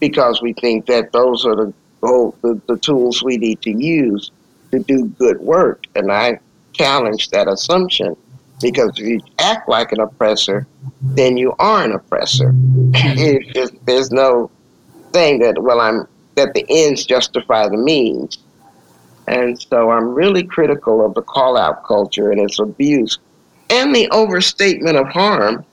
because 0.00 0.40
we 0.40 0.52
think 0.52 0.86
that 0.86 1.12
those 1.12 1.44
are 1.44 1.56
the, 1.56 1.74
the, 2.00 2.60
the 2.68 2.76
tools 2.78 3.22
we 3.22 3.36
need 3.36 3.60
to 3.62 3.70
use 3.70 4.30
to 4.70 4.78
do 4.80 5.06
good 5.18 5.40
work. 5.40 5.86
And 5.94 6.12
I 6.12 6.38
challenge 6.72 7.30
that 7.30 7.48
assumption 7.48 8.16
because 8.60 8.90
if 8.98 9.06
you 9.06 9.20
act 9.38 9.68
like 9.68 9.92
an 9.92 10.00
oppressor, 10.00 10.66
then 11.02 11.36
you 11.36 11.54
are 11.58 11.84
an 11.84 11.92
oppressor. 11.92 12.54
Just, 13.52 13.74
there's 13.84 14.10
no 14.10 14.50
thing 15.12 15.40
that, 15.40 15.60
well, 15.60 15.80
I'm 15.80 16.06
that 16.36 16.54
the 16.54 16.64
ends 16.68 17.04
justify 17.04 17.68
the 17.68 17.76
means. 17.76 18.38
And 19.26 19.60
so 19.60 19.90
I'm 19.90 20.14
really 20.14 20.44
critical 20.44 21.04
of 21.04 21.14
the 21.14 21.22
call 21.22 21.56
out 21.56 21.84
culture 21.84 22.30
and 22.30 22.40
its 22.40 22.58
abuse 22.58 23.18
and 23.70 23.94
the 23.94 24.08
overstatement 24.10 24.96
of 24.96 25.08
harm 25.08 25.64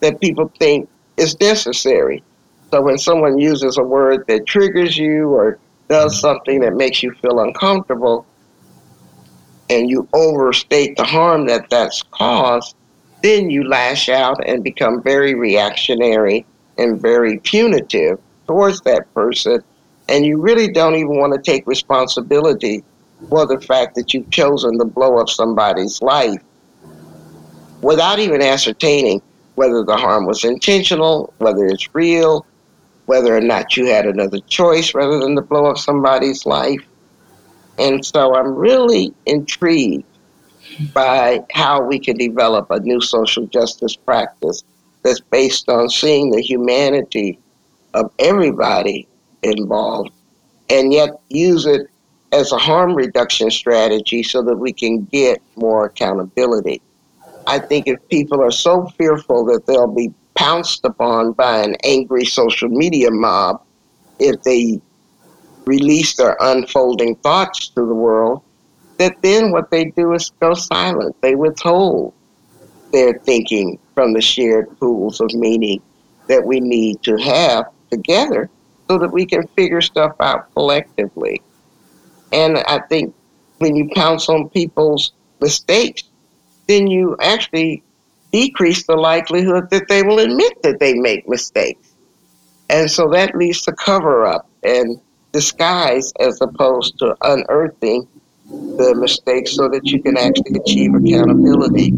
that 0.00 0.20
people 0.20 0.52
think 0.58 0.88
is 1.16 1.38
necessary. 1.40 2.22
So 2.70 2.80
when 2.80 2.98
someone 2.98 3.38
uses 3.38 3.76
a 3.78 3.82
word 3.82 4.26
that 4.28 4.46
triggers 4.46 4.96
you 4.96 5.28
or 5.28 5.58
does 5.88 6.18
something 6.20 6.60
that 6.60 6.74
makes 6.74 7.02
you 7.02 7.12
feel 7.14 7.40
uncomfortable, 7.40 8.26
and 9.70 9.88
you 9.88 10.06
overstate 10.12 10.96
the 10.96 11.04
harm 11.04 11.46
that 11.46 11.70
that's 11.70 12.02
caused, 12.02 12.76
then 13.22 13.50
you 13.50 13.66
lash 13.66 14.08
out 14.08 14.46
and 14.46 14.62
become 14.62 15.02
very 15.02 15.34
reactionary 15.34 16.44
and 16.76 17.00
very 17.00 17.38
punitive 17.38 18.18
towards 18.46 18.80
that 18.82 19.12
person. 19.14 19.62
And 20.08 20.26
you 20.26 20.40
really 20.40 20.70
don't 20.70 20.96
even 20.96 21.16
want 21.16 21.32
to 21.32 21.40
take 21.40 21.66
responsibility 21.66 22.84
for 23.28 23.46
the 23.46 23.60
fact 23.60 23.94
that 23.94 24.12
you've 24.12 24.30
chosen 24.30 24.78
to 24.78 24.84
blow 24.84 25.18
up 25.18 25.28
somebody's 25.28 26.02
life 26.02 26.42
without 27.82 28.18
even 28.18 28.40
ascertaining 28.40 29.20
whether 29.56 29.84
the 29.84 29.96
harm 29.96 30.24
was 30.24 30.44
intentional, 30.44 31.32
whether 31.38 31.66
it's 31.66 31.94
real, 31.94 32.46
whether 33.06 33.36
or 33.36 33.40
not 33.40 33.76
you 33.76 33.86
had 33.86 34.06
another 34.06 34.38
choice 34.48 34.94
rather 34.94 35.18
than 35.18 35.36
to 35.36 35.42
blow 35.42 35.66
up 35.66 35.76
somebody's 35.76 36.46
life. 36.46 36.80
And 37.78 38.04
so 38.04 38.34
I'm 38.34 38.54
really 38.54 39.12
intrigued 39.26 40.04
by 40.94 41.40
how 41.52 41.82
we 41.82 41.98
can 41.98 42.16
develop 42.16 42.70
a 42.70 42.80
new 42.80 43.00
social 43.00 43.46
justice 43.46 43.96
practice 43.96 44.62
that's 45.02 45.20
based 45.20 45.68
on 45.68 45.90
seeing 45.90 46.30
the 46.30 46.40
humanity 46.40 47.38
of 47.94 48.10
everybody 48.18 49.06
involved 49.42 50.12
and 50.70 50.92
yet 50.92 51.10
use 51.28 51.66
it 51.66 51.88
as 52.32 52.52
a 52.52 52.58
harm 52.58 52.94
reduction 52.94 53.50
strategy 53.50 54.22
so 54.22 54.42
that 54.42 54.56
we 54.56 54.72
can 54.72 55.04
get 55.06 55.42
more 55.56 55.84
accountability. 55.84 56.80
I 57.46 57.58
think 57.58 57.86
if 57.86 57.98
people 58.08 58.40
are 58.42 58.50
so 58.50 58.86
fearful 58.98 59.44
that 59.46 59.66
they'll 59.66 59.92
be 59.92 60.12
pounced 60.34 60.84
upon 60.84 61.32
by 61.32 61.58
an 61.62 61.76
angry 61.84 62.24
social 62.24 62.68
media 62.68 63.10
mob 63.10 63.62
if 64.18 64.42
they 64.42 64.80
release 65.66 66.16
their 66.16 66.36
unfolding 66.40 67.16
thoughts 67.16 67.68
to 67.70 67.86
the 67.86 67.94
world, 67.94 68.42
that 68.98 69.20
then 69.22 69.50
what 69.50 69.70
they 69.70 69.86
do 69.86 70.12
is 70.12 70.30
go 70.40 70.54
silent. 70.54 71.16
They 71.20 71.34
withhold 71.34 72.14
their 72.92 73.18
thinking 73.24 73.78
from 73.94 74.12
the 74.12 74.20
shared 74.20 74.66
pools 74.78 75.20
of 75.20 75.32
meaning 75.34 75.80
that 76.28 76.44
we 76.44 76.60
need 76.60 77.02
to 77.02 77.16
have 77.16 77.66
together 77.90 78.50
so 78.90 78.98
that 78.98 79.12
we 79.12 79.26
can 79.26 79.46
figure 79.56 79.80
stuff 79.80 80.12
out 80.20 80.52
collectively. 80.54 81.42
And 82.32 82.58
I 82.58 82.80
think 82.88 83.14
when 83.58 83.76
you 83.76 83.88
pounce 83.94 84.28
on 84.28 84.48
people's 84.50 85.12
mistakes, 85.40 86.04
then 86.72 86.86
you 86.86 87.16
actually 87.20 87.82
decrease 88.32 88.86
the 88.86 88.96
likelihood 88.96 89.68
that 89.70 89.88
they 89.88 90.02
will 90.02 90.18
admit 90.18 90.62
that 90.62 90.80
they 90.80 90.94
make 90.94 91.28
mistakes. 91.28 91.92
And 92.70 92.90
so 92.90 93.10
that 93.10 93.36
leads 93.36 93.62
to 93.62 93.72
cover 93.72 94.26
up 94.26 94.48
and 94.62 94.98
disguise 95.32 96.12
as 96.18 96.40
opposed 96.40 96.98
to 97.00 97.14
unearthing 97.20 98.08
the 98.48 98.94
mistakes 98.94 99.54
so 99.54 99.68
that 99.68 99.84
you 99.84 100.02
can 100.02 100.16
actually 100.16 100.58
achieve 100.58 100.94
accountability. 100.94 101.92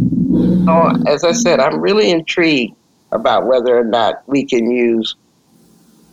So, 0.64 0.92
as 1.06 1.22
I 1.24 1.32
said, 1.32 1.60
I'm 1.60 1.80
really 1.80 2.10
intrigued 2.10 2.74
about 3.12 3.46
whether 3.46 3.78
or 3.78 3.84
not 3.84 4.22
we 4.26 4.44
can 4.44 4.70
use 4.70 5.14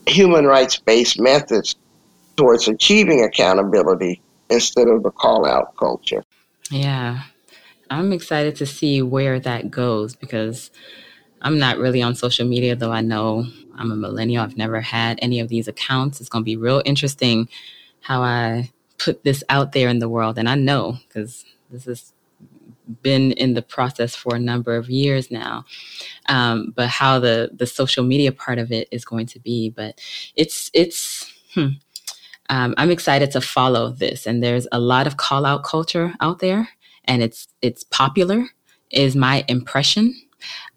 human 0.06 0.46
rights 0.46 0.78
based 0.78 1.20
methods 1.20 1.76
towards 2.38 2.68
achieving 2.68 3.24
accountability 3.24 4.22
instead 4.50 4.88
of 4.88 5.02
the 5.02 5.12
call 5.12 5.46
out 5.46 5.76
culture. 5.78 6.24
Yeah. 6.70 7.24
I'm 7.92 8.14
excited 8.14 8.56
to 8.56 8.66
see 8.66 9.02
where 9.02 9.40
that 9.42 9.70
goes 9.70 10.16
because 10.16 10.72
I'm 11.42 11.60
not 11.60 11.78
really 11.78 12.02
on 12.02 12.16
social 12.16 12.48
media, 12.48 12.76
though 12.76 12.92
I 12.92 13.02
know 13.02 13.46
I'm 13.76 13.92
a 13.92 13.96
millennial. 13.96 14.44
I've 14.44 14.56
never 14.56 14.80
had 14.80 15.20
any 15.22 15.42
of 15.42 15.50
these 15.50 15.68
accounts. 15.68 16.22
It's 16.22 16.30
going 16.30 16.44
to 16.44 16.46
be 16.46 16.56
real 16.56 16.82
interesting 16.86 17.50
how 18.00 18.22
I 18.22 18.72
put 18.98 19.24
this 19.24 19.44
out 19.50 19.74
there 19.74 19.90
in 19.90 20.00
the 20.00 20.08
world. 20.08 20.38
And 20.38 20.48
I 20.48 20.56
know 20.56 21.00
because 21.08 21.44
this 21.70 21.86
has 21.86 22.14
been 23.02 23.34
in 23.34 23.56
the 23.56 23.62
process 23.62 24.16
for 24.16 24.36
a 24.36 24.40
number 24.40 24.76
of 24.76 24.90
years 24.90 25.30
now. 25.30 25.66
Um, 26.28 26.74
but 26.76 26.88
how 26.88 27.20
the 27.20 27.50
the 27.54 27.68
social 27.68 28.06
media 28.06 28.32
part 28.32 28.58
of 28.58 28.72
it 28.72 28.88
is 28.92 29.04
going 29.04 29.26
to 29.28 29.40
be, 29.40 29.70
but 29.70 30.00
it's 30.36 30.72
it's. 30.74 31.32
Hmm. 31.54 31.68
Um, 32.50 32.74
I'm 32.76 32.92
excited 32.92 33.32
to 33.32 33.40
follow 33.40 33.92
this, 33.92 34.26
and 34.28 34.44
there's 34.44 34.68
a 34.74 34.80
lot 34.80 35.08
of 35.08 35.16
call 35.16 35.46
out 35.46 35.64
culture 35.64 36.14
out 36.20 36.40
there, 36.40 36.68
and 37.06 37.22
it's 37.22 37.48
it's 37.62 37.84
popular. 37.84 38.46
Is 38.92 39.16
my 39.16 39.46
impression 39.48 40.14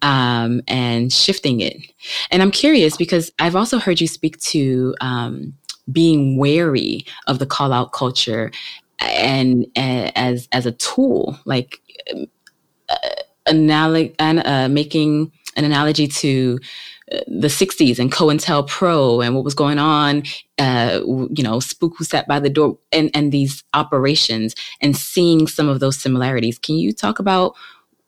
um, 0.01 0.61
and 0.67 1.11
shifting 1.11 1.61
it. 1.61 1.77
And 2.31 2.41
I'm 2.41 2.51
curious 2.51 2.97
because 2.97 3.31
I've 3.39 3.55
also 3.55 3.79
heard 3.79 3.99
you 3.99 4.07
speak 4.07 4.39
to 4.41 4.95
um, 5.01 5.53
being 5.91 6.37
wary 6.37 7.05
of 7.27 7.39
the 7.39 7.45
call 7.45 7.73
out 7.73 7.91
culture 7.91 8.51
and 8.99 9.65
as 9.75 10.47
as 10.51 10.65
a 10.65 10.71
tool, 10.71 11.37
like 11.45 11.81
uh, 12.89 12.97
analog- 13.47 14.15
uh, 14.19 14.67
making 14.69 15.31
an 15.55 15.65
analogy 15.65 16.07
to 16.07 16.59
the 17.07 17.47
60s 17.47 17.99
and 17.99 18.11
COINTELPRO 18.11 19.23
and 19.23 19.35
what 19.35 19.43
was 19.43 19.53
going 19.53 19.77
on, 19.77 20.23
uh, 20.57 21.01
you 21.05 21.43
know, 21.43 21.59
Spook 21.59 21.93
Who 21.97 22.03
Sat 22.03 22.27
by 22.27 22.39
the 22.39 22.49
Door 22.49 22.79
and, 22.91 23.11
and 23.13 23.31
these 23.31 23.63
operations 23.73 24.55
and 24.81 24.97
seeing 24.97 25.47
some 25.47 25.69
of 25.69 25.79
those 25.79 25.99
similarities. 25.99 26.57
Can 26.57 26.75
you 26.75 26.91
talk 26.91 27.19
about 27.19 27.55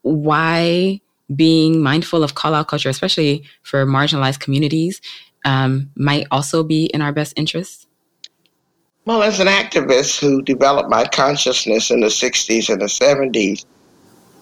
why 0.01 0.99
being 1.35 1.81
mindful 1.81 2.23
of 2.23 2.35
call 2.35 2.55
out 2.55 2.69
culture, 2.69 2.89
especially 2.89 3.43
for 3.61 3.85
marginalized 3.85 4.39
communities, 4.39 5.01
um, 5.45 5.91
might 5.95 6.25
also 6.31 6.63
be 6.63 6.85
in 6.85 7.01
our 7.01 7.11
best 7.11 7.33
interest? 7.35 7.87
Well, 9.05 9.23
as 9.23 9.39
an 9.39 9.47
activist 9.47 10.19
who 10.19 10.41
developed 10.41 10.89
my 10.89 11.05
consciousness 11.05 11.91
in 11.91 12.01
the 12.01 12.07
60s 12.07 12.69
and 12.69 12.81
the 12.81 12.85
70s, 12.85 13.65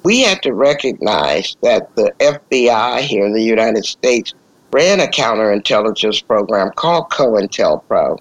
we 0.03 0.21
had 0.21 0.41
to 0.43 0.53
recognize 0.53 1.55
that 1.61 1.95
the 1.95 2.13
FBI 2.19 3.01
here 3.01 3.25
in 3.25 3.33
the 3.33 3.43
United 3.43 3.85
States 3.85 4.33
ran 4.75 4.99
a 4.99 5.07
counterintelligence 5.07 6.27
program 6.27 6.69
called 6.75 7.09
COINTELPRO. 7.09 8.19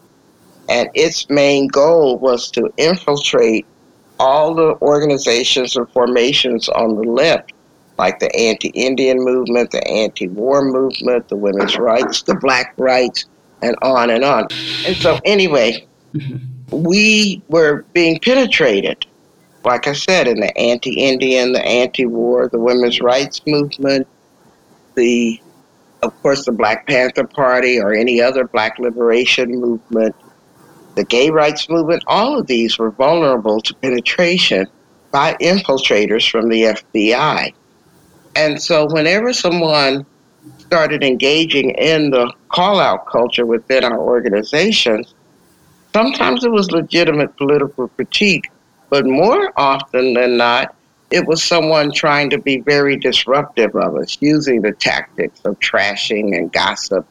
And 0.69 0.89
its 0.95 1.29
main 1.29 1.67
goal 1.67 2.17
was 2.19 2.49
to 2.53 2.73
infiltrate 2.77 3.67
all 4.21 4.55
the 4.55 4.77
organizations 4.81 5.75
and 5.75 5.91
formations 5.91 6.69
on 6.69 6.95
the 6.95 7.03
left 7.03 7.53
like 7.99 8.21
the 8.21 8.35
anti 8.37 8.69
Indian 8.69 9.19
movement, 9.19 9.73
the 9.73 9.85
anti 9.89 10.29
war 10.29 10.65
movement, 10.65 11.29
the 11.29 11.37
women's 11.37 11.77
rights, 11.77 12.23
the 12.23 12.37
black 12.37 12.73
rights, 12.77 13.25
and 13.61 13.75
on 13.83 14.11
and 14.11 14.25
on. 14.25 14.47
And 14.87 14.97
so, 14.97 15.19
anyway, 15.25 15.85
we 16.71 17.43
were 17.49 17.85
being 17.93 18.21
penetrated, 18.21 19.05
like 19.65 19.89
I 19.89 19.93
said, 19.93 20.29
in 20.29 20.39
the 20.39 20.57
anti 20.57 21.01
Indian, 21.01 21.53
the 21.53 21.65
anti 21.65 22.07
war, 22.07 22.49
the 22.49 22.61
women's 22.61 23.01
rights 23.01 23.43
movement, 23.45 24.07
the 24.95 25.41
of 26.05 26.23
course, 26.23 26.45
the 26.45 26.53
Black 26.53 26.87
Panther 26.87 27.27
Party 27.27 27.81
or 27.81 27.95
any 27.95 28.21
other 28.21 28.47
black 28.47 28.79
liberation 28.79 29.61
movement, 29.61 30.15
the 30.95 31.05
gay 31.05 31.31
rights 31.31 31.69
movement, 31.69 32.05
all 32.07 32.39
of 32.39 32.47
these 32.47 32.79
were 32.79 32.91
vulnerable 32.91 33.61
to 33.61 33.75
penetration 33.77 34.67
by 35.11 35.35
infiltrators 35.41 36.31
from 36.31 36.49
the 36.49 36.63
FBI. 36.63 37.53
And 38.37 38.61
so, 38.61 38.87
whenever 38.87 39.33
someone 39.33 40.05
started 40.59 41.03
engaging 41.03 41.71
in 41.71 42.11
the 42.11 42.33
call 42.49 42.81
out 42.81 43.07
culture 43.07 43.47
within 43.47 43.85
our 43.85 43.99
organizations, 43.99 45.15
sometimes 45.93 46.45
it 46.45 46.51
was 46.51 46.71
legitimate 46.71 47.37
political 47.37 47.89
critique, 47.89 48.51
but 48.91 49.07
more 49.07 49.53
often 49.57 50.15
than 50.15 50.37
not, 50.37 50.75
it 51.15 51.29
was 51.29 51.45
someone 51.45 51.93
trying 51.93 52.29
to 52.29 52.39
be 52.39 52.59
very 52.59 52.97
disruptive 52.97 53.77
of 53.77 53.95
us, 53.95 54.19
using 54.21 54.63
the 54.63 54.73
tactics 54.73 55.41
of 55.45 55.57
trashing 55.61 56.37
and 56.37 56.53
gossip 56.53 57.07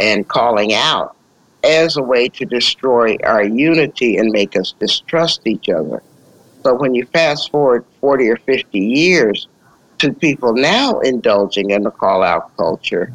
and 0.00 0.26
calling 0.28 0.72
out 0.72 1.14
as 1.62 1.98
a 1.98 2.02
way 2.02 2.30
to 2.30 2.46
destroy 2.46 3.18
our 3.24 3.44
unity 3.44 4.16
and 4.16 4.30
make 4.32 4.56
us 4.56 4.72
distrust 4.80 5.46
each 5.46 5.68
other. 5.68 6.02
So 6.62 6.72
when 6.72 6.94
you 6.94 7.04
fast 7.04 7.50
forward 7.50 7.84
40 8.00 8.30
or 8.30 8.36
50 8.38 8.78
years 8.78 9.46
to 9.98 10.14
people 10.14 10.54
now 10.54 11.00
indulging 11.00 11.68
in 11.68 11.82
the 11.82 11.90
call 11.90 12.22
out 12.22 12.56
culture, 12.56 13.12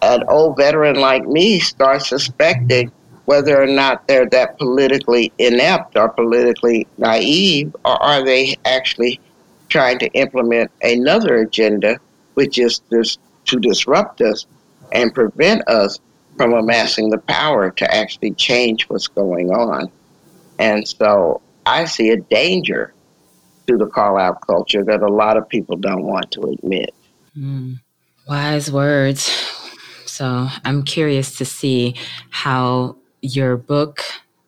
an 0.00 0.24
old 0.30 0.56
veteran 0.56 0.96
like 0.96 1.26
me 1.26 1.60
starts 1.60 2.08
suspecting 2.08 2.90
whether 3.28 3.62
or 3.62 3.66
not 3.66 4.08
they're 4.08 4.24
that 4.24 4.56
politically 4.56 5.30
inept 5.36 5.98
or 5.98 6.08
politically 6.08 6.86
naive, 6.96 7.76
or 7.84 8.02
are 8.02 8.24
they 8.24 8.56
actually 8.64 9.20
trying 9.68 9.98
to 9.98 10.06
implement 10.12 10.70
another 10.80 11.36
agenda, 11.36 11.98
which 12.32 12.58
is 12.58 12.80
this, 12.88 13.18
to 13.44 13.60
disrupt 13.60 14.22
us 14.22 14.46
and 14.92 15.12
prevent 15.12 15.60
us 15.68 16.00
from 16.38 16.54
amassing 16.54 17.10
the 17.10 17.18
power 17.18 17.70
to 17.70 17.94
actually 17.94 18.30
change 18.30 18.84
what's 18.84 19.08
going 19.08 19.50
on. 19.50 19.90
And 20.58 20.88
so 20.88 21.42
I 21.66 21.84
see 21.84 22.08
a 22.08 22.16
danger 22.16 22.94
to 23.66 23.76
the 23.76 23.88
call 23.88 24.16
out 24.16 24.40
culture 24.46 24.82
that 24.84 25.02
a 25.02 25.12
lot 25.12 25.36
of 25.36 25.46
people 25.46 25.76
don't 25.76 26.04
want 26.04 26.30
to 26.30 26.44
admit. 26.44 26.94
Mm. 27.36 27.80
Wise 28.26 28.72
words. 28.72 29.30
So 30.06 30.48
I'm 30.64 30.82
curious 30.82 31.36
to 31.36 31.44
see 31.44 31.94
how 32.30 32.96
your 33.20 33.56
book 33.56 34.02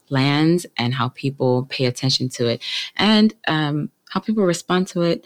lands 0.09 0.67
and 0.77 0.95
how 0.95 1.09
people 1.11 1.67
pay 1.71 1.87
attention 1.87 2.29
to 2.29 2.47
it 2.47 2.63
and 2.97 3.35
um, 3.49 3.91
how 4.11 4.21
people 4.21 4.45
respond 4.45 4.89
to 4.89 5.03
it, 5.03 5.25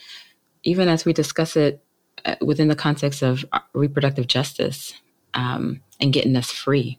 even 0.63 0.89
as 0.89 1.05
we 1.05 1.13
discuss 1.13 1.57
it 1.57 1.83
uh, 2.25 2.37
within 2.41 2.69
the 2.69 2.77
context 2.77 3.23
of 3.23 3.45
uh, 3.53 3.61
reproductive 3.73 4.27
justice 4.27 4.95
um, 5.35 5.81
and 6.01 6.13
getting 6.13 6.37
us 6.37 6.51
free. 6.51 6.99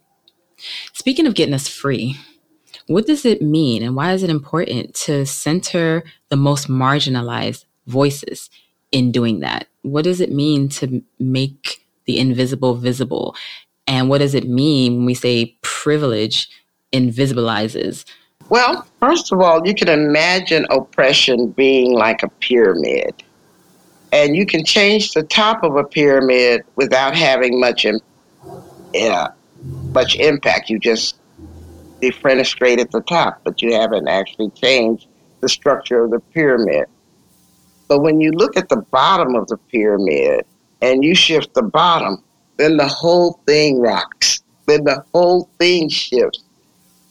Speaking 0.93 1.27
of 1.27 1.35
getting 1.35 1.53
us 1.53 1.67
free, 1.67 2.17
what 2.87 3.07
does 3.07 3.25
it 3.25 3.41
mean 3.41 3.83
and 3.83 3.95
why 3.95 4.13
is 4.13 4.23
it 4.23 4.29
important 4.29 4.93
to 4.95 5.25
center 5.25 6.03
the 6.29 6.35
most 6.35 6.67
marginalized 6.67 7.65
voices 7.87 8.49
in 8.91 9.11
doing 9.11 9.39
that? 9.39 9.67
What 9.81 10.03
does 10.03 10.21
it 10.21 10.31
mean 10.31 10.69
to 10.69 11.03
make 11.19 11.85
the 12.05 12.19
invisible 12.19 12.75
visible? 12.75 13.35
And 13.87 14.09
what 14.09 14.19
does 14.19 14.33
it 14.33 14.47
mean 14.47 14.97
when 14.97 15.05
we 15.05 15.13
say 15.13 15.57
privilege 15.61 16.49
invisibilizes? 16.93 18.05
Well, 18.49 18.85
first 18.99 19.31
of 19.31 19.41
all, 19.41 19.65
you 19.65 19.73
can 19.73 19.89
imagine 19.89 20.65
oppression 20.69 21.49
being 21.51 21.93
like 21.93 22.23
a 22.23 22.29
pyramid. 22.29 23.23
And 24.11 24.35
you 24.35 24.45
can 24.45 24.63
change 24.63 25.11
the 25.11 25.23
top 25.23 25.63
of 25.63 25.75
a 25.75 25.83
pyramid 25.83 26.61
without 26.75 27.15
having 27.15 27.59
much 27.59 27.85
yeah, 28.93 29.27
much 29.93 30.15
impact. 30.15 30.69
You 30.69 30.79
just 30.79 31.17
defenestrate 32.01 32.79
at 32.79 32.91
the 32.91 33.01
top, 33.01 33.41
but 33.43 33.61
you 33.61 33.73
haven't 33.73 34.07
actually 34.07 34.51
changed 34.51 35.07
the 35.41 35.49
structure 35.49 36.03
of 36.03 36.11
the 36.11 36.19
pyramid. 36.19 36.85
But 37.87 38.01
when 38.01 38.21
you 38.21 38.31
look 38.31 38.57
at 38.57 38.69
the 38.69 38.77
bottom 38.77 39.35
of 39.35 39.47
the 39.47 39.57
pyramid 39.57 40.45
and 40.81 41.03
you 41.03 41.13
shift 41.13 41.53
the 41.53 41.61
bottom, 41.61 42.23
then 42.57 42.77
the 42.77 42.87
whole 42.87 43.39
thing 43.45 43.79
rocks. 43.79 44.41
Then 44.67 44.83
the 44.83 45.03
whole 45.13 45.49
thing 45.59 45.89
shifts. 45.89 46.43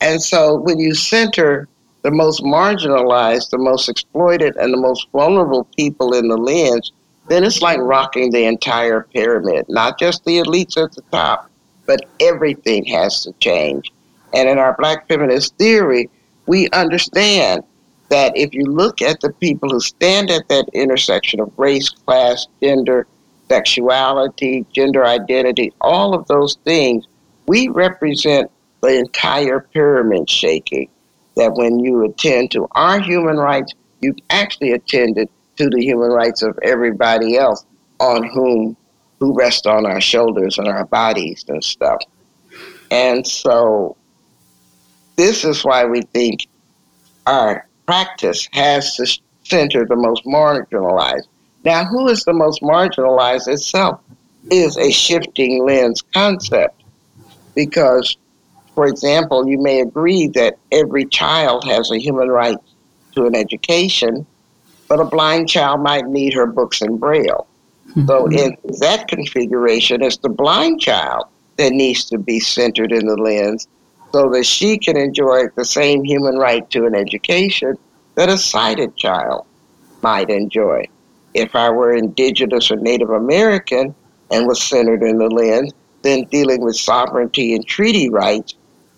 And 0.00 0.22
so 0.22 0.56
when 0.56 0.78
you 0.78 0.94
center 0.94 1.68
the 2.02 2.10
most 2.10 2.42
marginalized, 2.42 3.50
the 3.50 3.58
most 3.58 3.88
exploited, 3.88 4.56
and 4.56 4.72
the 4.72 4.78
most 4.78 5.08
vulnerable 5.12 5.64
people 5.76 6.14
in 6.14 6.28
the 6.28 6.36
lens, 6.36 6.92
then 7.28 7.44
it's 7.44 7.62
like 7.62 7.78
rocking 7.80 8.30
the 8.30 8.44
entire 8.44 9.02
pyramid, 9.14 9.64
not 9.68 9.98
just 9.98 10.24
the 10.24 10.38
elites 10.38 10.82
at 10.82 10.92
the 10.92 11.02
top, 11.10 11.50
but 11.86 12.00
everything 12.20 12.84
has 12.84 13.22
to 13.22 13.32
change. 13.40 13.92
And 14.34 14.48
in 14.48 14.58
our 14.58 14.76
black 14.76 15.08
feminist 15.08 15.56
theory, 15.56 16.10
we 16.46 16.68
understand 16.70 17.62
that 18.10 18.36
if 18.36 18.52
you 18.52 18.64
look 18.64 19.00
at 19.00 19.20
the 19.20 19.32
people 19.32 19.70
who 19.70 19.80
stand 19.80 20.30
at 20.30 20.48
that 20.48 20.68
intersection 20.74 21.40
of 21.40 21.52
race, 21.56 21.88
class, 21.88 22.46
gender, 22.62 23.06
sexuality, 23.48 24.66
gender 24.72 25.04
identity, 25.04 25.72
all 25.80 26.14
of 26.14 26.26
those 26.28 26.56
things, 26.64 27.06
we 27.46 27.68
represent 27.68 28.50
the 28.80 28.98
entire 28.98 29.60
pyramid 29.60 30.28
shaking. 30.28 30.88
That 31.36 31.54
when 31.54 31.80
you 31.80 32.04
attend 32.04 32.52
to 32.52 32.68
our 32.72 33.00
human 33.00 33.36
rights, 33.36 33.72
you 34.00 34.14
actually 34.30 34.72
attended 34.72 35.28
to 35.56 35.68
the 35.68 35.80
human 35.80 36.10
rights 36.10 36.42
of 36.42 36.58
everybody 36.62 37.36
else 37.36 37.64
on 37.98 38.22
whom 38.22 38.76
who 39.18 39.34
rest 39.34 39.66
on 39.66 39.86
our 39.86 40.00
shoulders 40.00 40.58
and 40.58 40.68
our 40.68 40.84
bodies 40.84 41.44
and 41.48 41.62
stuff. 41.64 42.00
And 42.90 43.26
so 43.26 43.96
this 45.16 45.44
is 45.44 45.64
why 45.64 45.84
we 45.86 46.02
think 46.02 46.46
our 47.26 47.66
practice 47.86 48.48
has 48.52 48.96
to 48.96 49.06
center 49.44 49.84
the 49.86 49.96
most 49.96 50.24
marginalized. 50.24 51.26
Now, 51.64 51.84
who 51.84 52.08
is 52.08 52.24
the 52.24 52.32
most 52.32 52.60
marginalized 52.60 53.48
itself 53.48 54.00
is 54.50 54.76
a 54.76 54.90
shifting 54.90 55.64
lens 55.64 56.02
concept. 56.12 56.82
Because, 57.54 58.16
for 58.74 58.86
example, 58.86 59.48
you 59.48 59.60
may 59.60 59.80
agree 59.80 60.28
that 60.28 60.58
every 60.72 61.06
child 61.06 61.64
has 61.64 61.90
a 61.90 61.98
human 61.98 62.28
right 62.28 62.58
to 63.14 63.26
an 63.26 63.34
education, 63.34 64.26
but 64.88 65.00
a 65.00 65.04
blind 65.04 65.48
child 65.48 65.80
might 65.80 66.06
need 66.06 66.34
her 66.34 66.46
books 66.46 66.82
in 66.82 66.98
Braille. 66.98 67.46
Mm-hmm. 67.90 68.06
So 68.06 68.26
in 68.26 68.56
that 68.80 69.08
configuration, 69.08 70.02
it's 70.02 70.16
the 70.18 70.28
blind 70.28 70.80
child 70.80 71.26
that 71.56 71.72
needs 71.72 72.04
to 72.06 72.18
be 72.18 72.40
centered 72.40 72.92
in 72.92 73.06
the 73.06 73.16
lens 73.16 73.68
so 74.12 74.28
that 74.30 74.44
she 74.44 74.78
can 74.78 74.96
enjoy 74.96 75.44
the 75.56 75.64
same 75.64 76.04
human 76.04 76.36
right 76.36 76.68
to 76.70 76.86
an 76.86 76.94
education 76.94 77.78
that 78.16 78.28
a 78.28 78.36
sighted 78.36 78.96
child 78.96 79.46
might 80.02 80.30
enjoy. 80.30 80.86
If 81.34 81.54
I 81.54 81.70
were 81.70 81.94
indigenous 81.94 82.70
or 82.70 82.76
Native 82.76 83.10
American 83.10 83.94
and 84.30 84.46
was 84.46 84.62
centered 84.62 85.02
in 85.02 85.18
the 85.18 85.28
land, 85.28 85.74
then 86.02 86.24
dealing 86.24 86.62
with 86.62 86.76
sovereignty 86.76 87.54
and 87.54 87.66
treaty 87.66 88.08
rights 88.08 88.54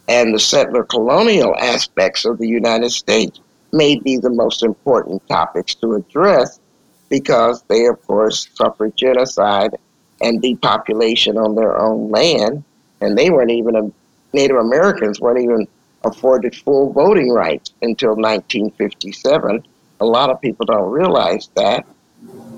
and 0.09 0.35
the 0.35 0.39
settler 0.39 0.85
colonial 0.85 1.57
aspects 1.57 2.25
of 2.25 2.39
the 2.39 2.47
United 2.47 2.91
States 2.91 3.41
may 3.73 3.97
be 3.99 4.17
the 4.17 4.31
most 4.31 4.63
important 4.63 5.27
topics 5.29 5.75
to 5.77 5.95
address 5.95 6.61
because 7.09 7.63
they, 7.69 7.87
of 7.87 8.01
course, 8.07 8.49
suffered 8.55 8.97
genocide 8.97 9.77
and 10.21 10.43
depopulation 10.43 11.37
on 11.37 11.55
their 11.55 11.79
own 11.79 12.11
land, 12.11 12.65
and 13.01 13.17
they 13.17 13.31
weren't 13.31 13.51
even 13.51 13.93
Native 14.33 14.57
Americans 14.57 15.21
weren't 15.21 15.41
even 15.41 15.67
afforded 16.05 16.55
full 16.55 16.93
voting 16.93 17.31
rights 17.31 17.73
until 17.83 18.11
1957. 18.11 19.65
A 20.01 20.05
lot 20.05 20.31
of 20.31 20.41
people 20.41 20.67
don't 20.67 20.91
realize 20.91 21.49
that, 21.55 21.87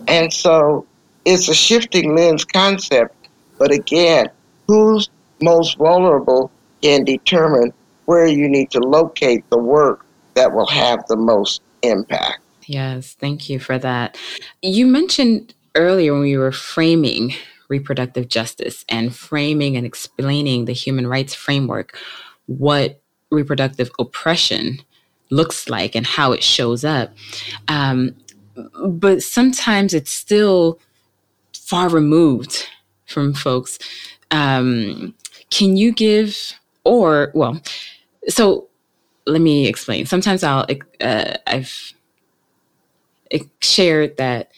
and 0.09 0.33
so 0.33 0.87
it's 1.25 1.49
a 1.49 1.55
shifting 1.55 2.17
lens 2.17 2.45
concept. 2.45 3.15
But 3.59 3.73
again, 3.73 4.29
who's 4.67 5.11
most 5.41 5.77
vulnerable 5.77 6.51
can 6.83 7.05
determine 7.05 7.73
where 8.07 8.27
you 8.27 8.49
need 8.49 8.71
to 8.71 8.81
locate 8.81 9.49
the 9.51 9.59
work 9.59 10.05
that 10.35 10.53
will 10.53 10.67
have 10.67 11.07
the 11.09 11.17
most 11.17 11.61
impact. 11.83 12.41
Yes, 12.67 13.15
thank 13.19 13.49
you 13.49 13.59
for 13.59 13.79
that. 13.79 14.17
You 14.63 14.87
mentioned 14.87 15.55
earlier 15.75 16.13
when 16.13 16.23
we 16.23 16.37
were 16.37 16.53
framing 16.53 17.35
reproductive 17.69 18.29
justice 18.29 18.85
and 18.89 19.15
framing 19.15 19.77
and 19.77 19.85
explaining 19.85 20.65
the 20.65 20.73
human 20.73 21.07
rights 21.07 21.35
framework, 21.35 21.99
what 22.47 23.03
reproductive 23.31 23.91
oppression 23.99 24.79
looks 25.31 25.69
like 25.69 25.95
and 25.95 26.07
how 26.07 26.33
it 26.33 26.43
shows 26.43 26.85
up. 26.85 27.13
Um, 27.69 28.15
but 28.85 29.23
sometimes 29.23 29.95
it's 29.95 30.11
still 30.11 30.79
far 31.55 31.89
removed 31.89 32.67
from 33.07 33.35
folks. 33.35 33.79
Um, 34.31 35.15
can 35.51 35.77
you 35.77 35.93
give, 35.93 36.55
or, 36.85 37.31
well, 37.35 37.61
so 38.29 38.69
let 39.27 39.41
me 39.41 39.67
explain. 39.67 40.07
Sometimes 40.07 40.43
I'll, 40.43 40.67
uh, 41.01 41.37
I've 41.47 41.93
shared 43.61 44.17
that 44.17 44.51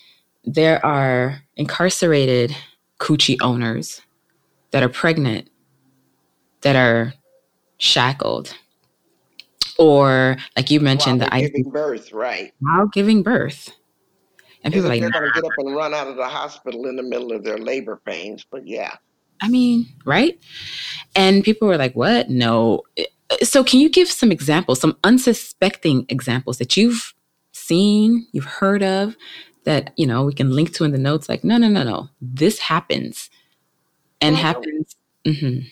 there 0.45 0.85
are 0.85 1.43
incarcerated 1.57 2.55
coochie 2.99 3.37
owners 3.41 4.01
that 4.71 4.83
are 4.83 4.89
pregnant, 4.89 5.51
that 6.63 6.77
are 6.77 7.15
shackled, 7.79 8.55
or 9.79 10.37
like 10.57 10.71
you 10.71 10.81
mentioned, 10.81 11.21
while 11.21 11.31
the 11.31 11.41
giving 11.41 11.71
birth, 11.71 12.13
right? 12.13 12.53
While 12.61 12.87
giving 12.89 13.23
birth, 13.23 13.71
and 14.63 14.75
people 14.75 14.87
are 14.87 14.91
like 14.91 15.01
they're 15.01 15.11
going 15.11 15.33
to 15.33 15.41
get 15.41 15.45
up 15.45 15.53
and 15.59 15.75
run 15.75 15.95
out 15.95 16.09
of 16.09 16.17
the 16.17 16.29
hospital 16.29 16.87
in 16.87 16.97
the 16.97 17.03
middle 17.03 17.33
of 17.33 17.45
their 17.45 17.59
labor 17.59 18.01
pains. 18.05 18.45
But 18.51 18.67
yeah, 18.67 18.97
I 19.41 19.49
mean, 19.49 19.87
right? 20.05 20.39
And 21.15 21.45
people 21.45 21.69
were 21.69 21.79
like, 21.79 21.95
"What? 21.95 22.31
No." 22.31 22.83
So, 23.43 23.63
can 23.63 23.81
you 23.81 23.89
give 23.89 24.11
some 24.11 24.33
examples, 24.33 24.81
some 24.81 24.97
unsuspecting 25.05 26.05
examples 26.09 26.59
that 26.59 26.77
you've 26.77 27.15
seen, 27.53 28.27
you've 28.33 28.45
heard 28.45 28.83
of, 28.83 29.17
that 29.65 29.93
you 29.97 30.07
know 30.07 30.25
we 30.25 30.35
can 30.35 30.51
link 30.51 30.73
to 30.75 30.85
in 30.85 30.93
the 30.93 30.99
notes? 30.99 31.29
Like, 31.29 31.45
no, 31.45 31.57
no, 31.57 31.69
no, 31.69 31.83
no, 31.83 32.09
this 32.21 32.59
happens, 32.59 33.31
and 34.21 34.35
well, 34.35 34.43
happens. 34.43 34.97
Mm-hmm. 35.25 35.69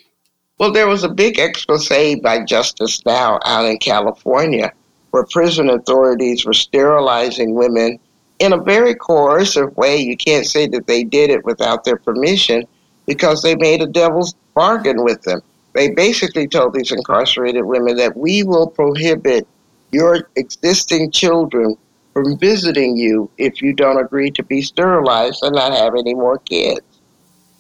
Well, 0.58 0.72
there 0.72 0.88
was 0.88 1.04
a 1.04 1.08
big 1.08 1.38
expose 1.38 1.88
by 1.88 2.44
Justice 2.44 3.04
Now 3.06 3.38
out 3.44 3.64
in 3.64 3.78
California 3.78 4.72
where 5.10 5.24
prison 5.24 5.70
authorities 5.70 6.44
were 6.44 6.52
sterilizing 6.52 7.54
women 7.54 7.98
in 8.38 8.52
a 8.52 8.62
very 8.62 8.94
coercive 8.94 9.76
way. 9.76 9.96
You 9.96 10.16
can't 10.16 10.46
say 10.46 10.66
that 10.68 10.86
they 10.86 11.04
did 11.04 11.30
it 11.30 11.44
without 11.44 11.84
their 11.84 11.96
permission 11.96 12.64
because 13.06 13.42
they 13.42 13.56
made 13.56 13.82
a 13.82 13.86
devil's 13.86 14.34
bargain 14.54 15.02
with 15.04 15.22
them. 15.22 15.40
They 15.74 15.90
basically 15.90 16.48
told 16.48 16.74
these 16.74 16.92
incarcerated 16.92 17.64
women 17.64 17.96
that 17.96 18.16
we 18.16 18.42
will 18.42 18.68
prohibit 18.68 19.46
your 19.92 20.28
existing 20.36 21.10
children 21.10 21.76
from 22.12 22.38
visiting 22.38 22.96
you 22.96 23.30
if 23.38 23.62
you 23.62 23.72
don't 23.72 23.98
agree 23.98 24.30
to 24.32 24.42
be 24.42 24.60
sterilized 24.60 25.42
and 25.42 25.54
not 25.54 25.72
have 25.72 25.94
any 25.94 26.14
more 26.14 26.38
kids. 26.38 26.80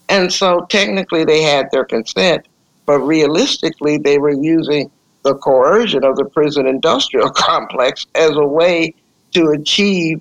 And 0.08 0.32
so 0.32 0.66
technically 0.68 1.24
they 1.24 1.42
had 1.42 1.70
their 1.70 1.84
consent, 1.84 2.46
but 2.86 3.00
realistically, 3.00 3.98
they 3.98 4.18
were 4.18 4.32
using 4.32 4.90
the 5.22 5.34
coercion 5.34 6.04
of 6.04 6.16
the 6.16 6.24
prison 6.24 6.66
industrial 6.66 7.30
complex 7.36 8.06
as 8.14 8.30
a 8.30 8.46
way 8.46 8.94
to 9.32 9.50
achieve 9.50 10.20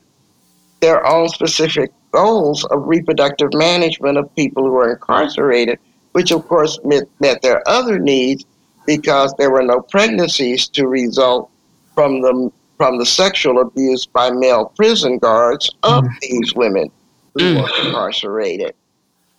their 0.80 1.05
own 1.05 1.30
specific 1.30 1.91
goals 2.11 2.63
of 2.65 2.88
reproductive 2.88 3.53
management 3.53 4.17
of 4.17 4.34
people 4.36 4.63
who 4.63 4.75
are 4.75 4.91
incarcerated, 4.91 5.80
which 6.13 6.32
of 6.32 6.47
course 6.47 6.80
met, 6.84 7.03
met 7.19 7.41
their 7.41 7.67
other 7.67 7.99
needs 7.99 8.45
because 8.86 9.34
there 9.38 9.51
were 9.51 9.63
no 9.63 9.82
pregnancies 9.82 10.67
to 10.69 10.88
result 10.88 11.49
from 11.93 12.21
the 12.21 12.51
from 12.78 12.99
the 12.99 13.05
sexual 13.05 13.59
abuse 13.59 14.05
by 14.05 14.30
male 14.30 14.71
prison 14.75 15.17
guards 15.17 15.69
of 15.82 16.03
mm. 16.03 16.19
these 16.21 16.53
women 16.53 16.91
who 17.34 17.41
mm. 17.41 17.61
were 17.61 17.88
incarcerated 17.88 18.75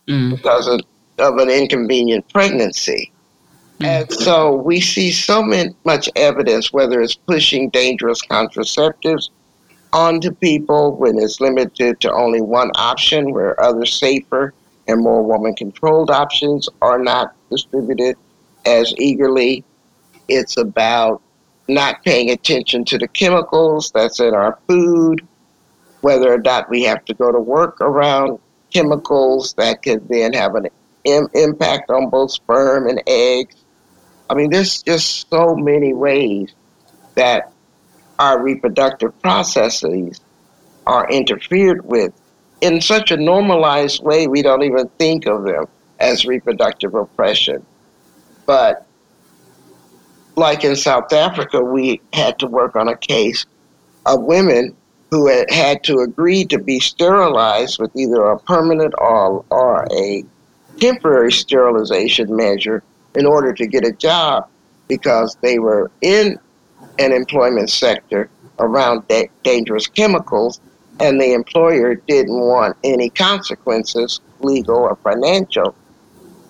mm. 0.09 0.35
because 0.35 0.67
of, 0.67 0.81
of 1.19 1.37
an 1.37 1.49
inconvenient 1.49 2.27
pregnancy. 2.29 3.11
And 3.81 4.11
so 4.11 4.55
we 4.55 4.81
see 4.81 5.09
so 5.11 5.41
much 5.85 6.09
evidence, 6.17 6.73
whether 6.73 7.01
it's 7.01 7.15
pushing 7.15 7.69
dangerous 7.69 8.21
contraceptives 8.25 9.29
onto 9.93 10.31
people 10.31 10.95
when 10.95 11.17
it's 11.17 11.41
limited 11.41 11.99
to 12.01 12.11
only 12.11 12.41
one 12.41 12.71
option, 12.75 13.31
where 13.31 13.59
other 13.61 13.85
safer 13.85 14.53
and 14.87 15.01
more 15.01 15.23
woman 15.23 15.55
controlled 15.55 16.09
options 16.09 16.67
are 16.81 16.99
not 16.99 17.35
distributed 17.49 18.15
as 18.65 18.93
eagerly. 18.97 19.63
It's 20.27 20.57
about 20.57 21.21
not 21.67 22.03
paying 22.03 22.29
attention 22.29 22.85
to 22.85 22.97
the 22.97 23.07
chemicals 23.07 23.91
that's 23.91 24.19
in 24.19 24.33
our 24.33 24.57
food, 24.67 25.27
whether 26.01 26.33
or 26.33 26.39
not 26.39 26.69
we 26.69 26.83
have 26.83 27.05
to 27.05 27.13
go 27.13 27.31
to 27.31 27.39
work 27.39 27.79
around 27.81 28.39
chemicals 28.71 29.53
that 29.53 29.81
could 29.81 30.07
then 30.09 30.33
have 30.33 30.55
an 30.55 30.67
Im- 31.05 31.29
impact 31.33 31.89
on 31.89 32.09
both 32.09 32.31
sperm 32.31 32.87
and 32.87 33.01
eggs 33.07 33.55
I 34.29 34.35
mean, 34.35 34.51
there's 34.51 34.83
just 34.83 35.27
so 35.29 35.55
many 35.55 35.93
ways 35.93 36.53
that 37.15 37.51
our 38.19 38.41
reproductive 38.41 39.19
processes 39.21 40.19
are 40.85 41.09
interfered 41.09 41.85
with 41.85 42.13
in 42.61 42.81
such 42.81 43.11
a 43.11 43.17
normalized 43.17 44.03
way 44.03 44.27
we 44.27 44.41
don't 44.41 44.63
even 44.63 44.87
think 44.99 45.25
of 45.25 45.43
them 45.43 45.65
as 45.99 46.25
reproductive 46.25 46.93
oppression. 46.93 47.65
But 48.45 48.85
like 50.35 50.63
in 50.63 50.75
South 50.75 51.13
Africa, 51.13 51.61
we 51.61 52.01
had 52.13 52.39
to 52.39 52.47
work 52.47 52.75
on 52.75 52.89
a 52.89 52.97
case 52.97 53.45
of 54.05 54.23
women 54.23 54.75
who 55.11 55.27
had, 55.27 55.49
had 55.49 55.83
to 55.85 55.99
agree 55.99 56.45
to 56.45 56.59
be 56.59 56.79
sterilized 56.79 57.79
with 57.79 57.95
either 57.95 58.21
a 58.25 58.39
permanent 58.39 58.93
or, 58.97 59.45
or 59.49 59.87
a 59.91 60.23
temporary 60.79 61.31
sterilization 61.31 62.35
measure 62.35 62.83
in 63.15 63.25
order 63.25 63.53
to 63.53 63.67
get 63.67 63.85
a 63.85 63.91
job 63.91 64.47
because 64.87 65.35
they 65.41 65.59
were 65.59 65.91
in 66.01 66.37
an 66.99 67.11
employment 67.11 67.69
sector 67.69 68.29
around 68.59 69.07
da- 69.07 69.29
dangerous 69.43 69.87
chemicals 69.87 70.59
and 70.99 71.19
the 71.19 71.33
employer 71.33 71.95
didn't 71.95 72.39
want 72.39 72.75
any 72.83 73.09
consequences, 73.09 74.19
legal 74.41 74.75
or 74.75 74.95
financial, 74.97 75.73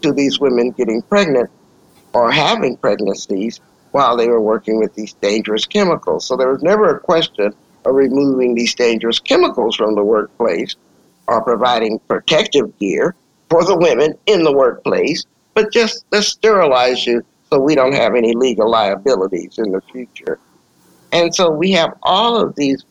to 0.02 0.12
these 0.12 0.40
women 0.40 0.72
getting 0.72 1.02
pregnant 1.04 1.50
or 2.14 2.32
having 2.32 2.76
pregnancies 2.78 3.60
while 3.92 4.18
they 4.18 4.28
were 4.28 4.42
working 4.42 4.80
with 4.80 4.94
these 4.96 5.14
dangerous 5.14 5.66
chemicals. 5.66 6.26
So 6.26 6.36
there 6.36 6.52
was 6.52 6.64
never 6.64 6.96
a 6.96 7.00
question 7.00 7.54
of 7.86 7.96
removing 7.96 8.56
these 8.56 8.74
dangerous 8.74 9.20
chemicals 9.20 9.76
from 9.76 9.96
the 9.96 10.04
workplace 10.04 10.76
or 11.28 11.44
providing 11.44 12.00
protective 12.08 12.78
gear 12.80 13.16
for 13.50 13.64
the 13.64 13.78
women 13.78 14.16
in 14.26 14.44
the 14.44 14.52
workplace 14.52 15.26
but 15.60 15.74
just 15.74 16.06
let's 16.12 16.28
sterilize 16.28 17.06
you 17.06 17.22
so 17.52 17.60
we 17.60 17.76
don't 17.76 17.94
have 17.94 18.16
any 18.16 18.34
legal 18.34 18.70
liabilities 18.70 19.58
in 19.58 19.72
the 19.72 19.82
future. 19.82 20.40
And 21.12 21.34
so 21.34 21.50
we 21.50 21.72
have 21.72 21.98
all 22.04 22.38
of 22.38 22.56
these 22.56 22.86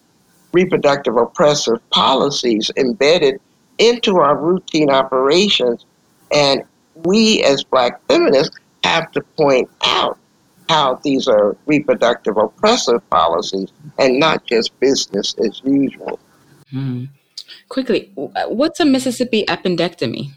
reproductive 0.53 1.17
oppressive 1.17 1.79
policies 1.91 2.71
embedded 2.77 3.41
into 3.79 4.19
our 4.19 4.37
routine 4.37 4.91
operations. 4.91 5.85
And 6.33 6.63
we, 7.05 7.43
as 7.45 7.63
black 7.63 8.05
feminists, 8.09 8.57
have 8.83 9.13
to 9.13 9.21
point 9.37 9.71
out 9.85 10.19
how 10.69 11.01
these 11.05 11.29
are 11.29 11.57
reproductive 11.67 12.37
oppressive 12.37 13.09
policies 13.11 13.73
and 13.99 14.19
not 14.19 14.45
just 14.47 14.79
business 14.81 15.35
as 15.39 15.63
usual. 15.65 16.19
Hmm. 16.71 17.05
Quickly, 17.69 18.11
what's 18.15 18.81
a 18.81 18.85
Mississippi 18.85 19.45
appendectomy? 19.47 20.31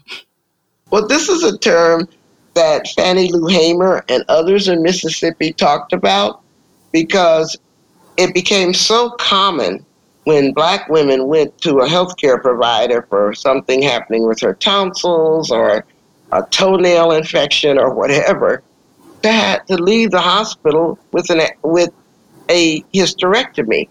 Well, 0.90 1.06
this 1.06 1.28
is 1.28 1.42
a 1.42 1.58
term 1.58 2.08
that 2.54 2.88
Fannie 2.88 3.32
Lou 3.32 3.46
Hamer 3.46 4.04
and 4.08 4.24
others 4.28 4.68
in 4.68 4.82
Mississippi 4.82 5.52
talked 5.52 5.92
about 5.92 6.42
because 6.92 7.56
it 8.16 8.34
became 8.34 8.74
so 8.74 9.10
common 9.10 9.84
when 10.24 10.52
black 10.52 10.88
women 10.88 11.26
went 11.26 11.58
to 11.62 11.78
a 11.78 11.86
healthcare 11.86 12.40
provider 12.40 13.02
for 13.02 13.34
something 13.34 13.82
happening 13.82 14.26
with 14.26 14.40
her 14.40 14.54
tonsils 14.54 15.50
or 15.50 15.84
a 16.30 16.42
toenail 16.50 17.10
infection 17.12 17.78
or 17.78 17.92
whatever 17.92 18.62
to, 19.22 19.32
have, 19.32 19.66
to 19.66 19.76
leave 19.76 20.10
the 20.10 20.20
hospital 20.20 20.98
with 21.12 21.28
an 21.30 21.40
with 21.62 21.90
a 22.48 22.82
hysterectomy. 22.94 23.88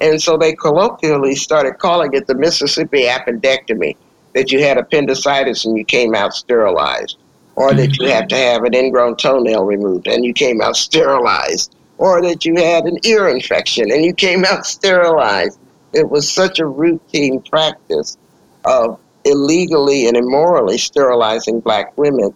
And 0.00 0.22
so 0.22 0.36
they 0.36 0.54
colloquially 0.54 1.34
started 1.34 1.78
calling 1.78 2.12
it 2.12 2.26
the 2.26 2.34
Mississippi 2.34 3.04
appendectomy, 3.04 3.96
that 4.34 4.52
you 4.52 4.62
had 4.62 4.76
appendicitis 4.76 5.64
and 5.64 5.76
you 5.76 5.84
came 5.84 6.14
out 6.14 6.34
sterilized 6.34 7.16
or 7.56 7.72
that 7.72 7.90
mm-hmm. 7.90 8.02
you 8.02 8.08
have 8.10 8.28
to 8.28 8.36
have 8.36 8.64
an 8.64 8.74
ingrown 8.74 9.16
toenail 9.16 9.64
removed 9.64 10.06
and 10.06 10.24
you 10.24 10.32
came 10.32 10.60
out 10.60 10.76
sterilized, 10.76 11.74
or 11.98 12.22
that 12.22 12.44
you 12.44 12.54
had 12.56 12.84
an 12.84 12.98
ear 13.04 13.28
infection 13.28 13.90
and 13.90 14.04
you 14.04 14.14
came 14.14 14.44
out 14.44 14.64
sterilized. 14.66 15.58
It 15.92 16.08
was 16.08 16.30
such 16.30 16.58
a 16.58 16.66
routine 16.66 17.40
practice 17.40 18.16
of 18.64 19.00
illegally 19.24 20.06
and 20.06 20.16
immorally 20.16 20.78
sterilizing 20.78 21.60
black 21.60 21.96
women 21.96 22.34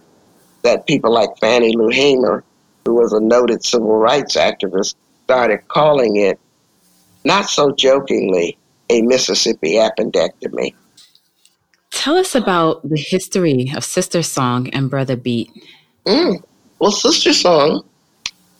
that 0.62 0.86
people 0.86 1.12
like 1.12 1.30
Fannie 1.38 1.76
Lou 1.76 1.88
Hamer, 1.88 2.42
who 2.84 2.94
was 2.94 3.12
a 3.12 3.20
noted 3.20 3.64
civil 3.64 3.96
rights 3.96 4.36
activist, 4.36 4.94
started 5.24 5.68
calling 5.68 6.16
it, 6.16 6.40
not 7.24 7.48
so 7.48 7.72
jokingly, 7.72 8.58
a 8.88 9.02
Mississippi 9.02 9.74
appendectomy. 9.74 10.74
Tell 11.90 12.16
us 12.16 12.34
about 12.34 12.88
the 12.88 12.96
history 12.96 13.72
of 13.74 13.82
SisterSong 13.82 14.70
and 14.72 14.88
Brother 14.88 15.16
Beat. 15.16 15.50
Mm. 16.06 16.42
Well, 16.78 16.92
SisterSong 16.92 17.84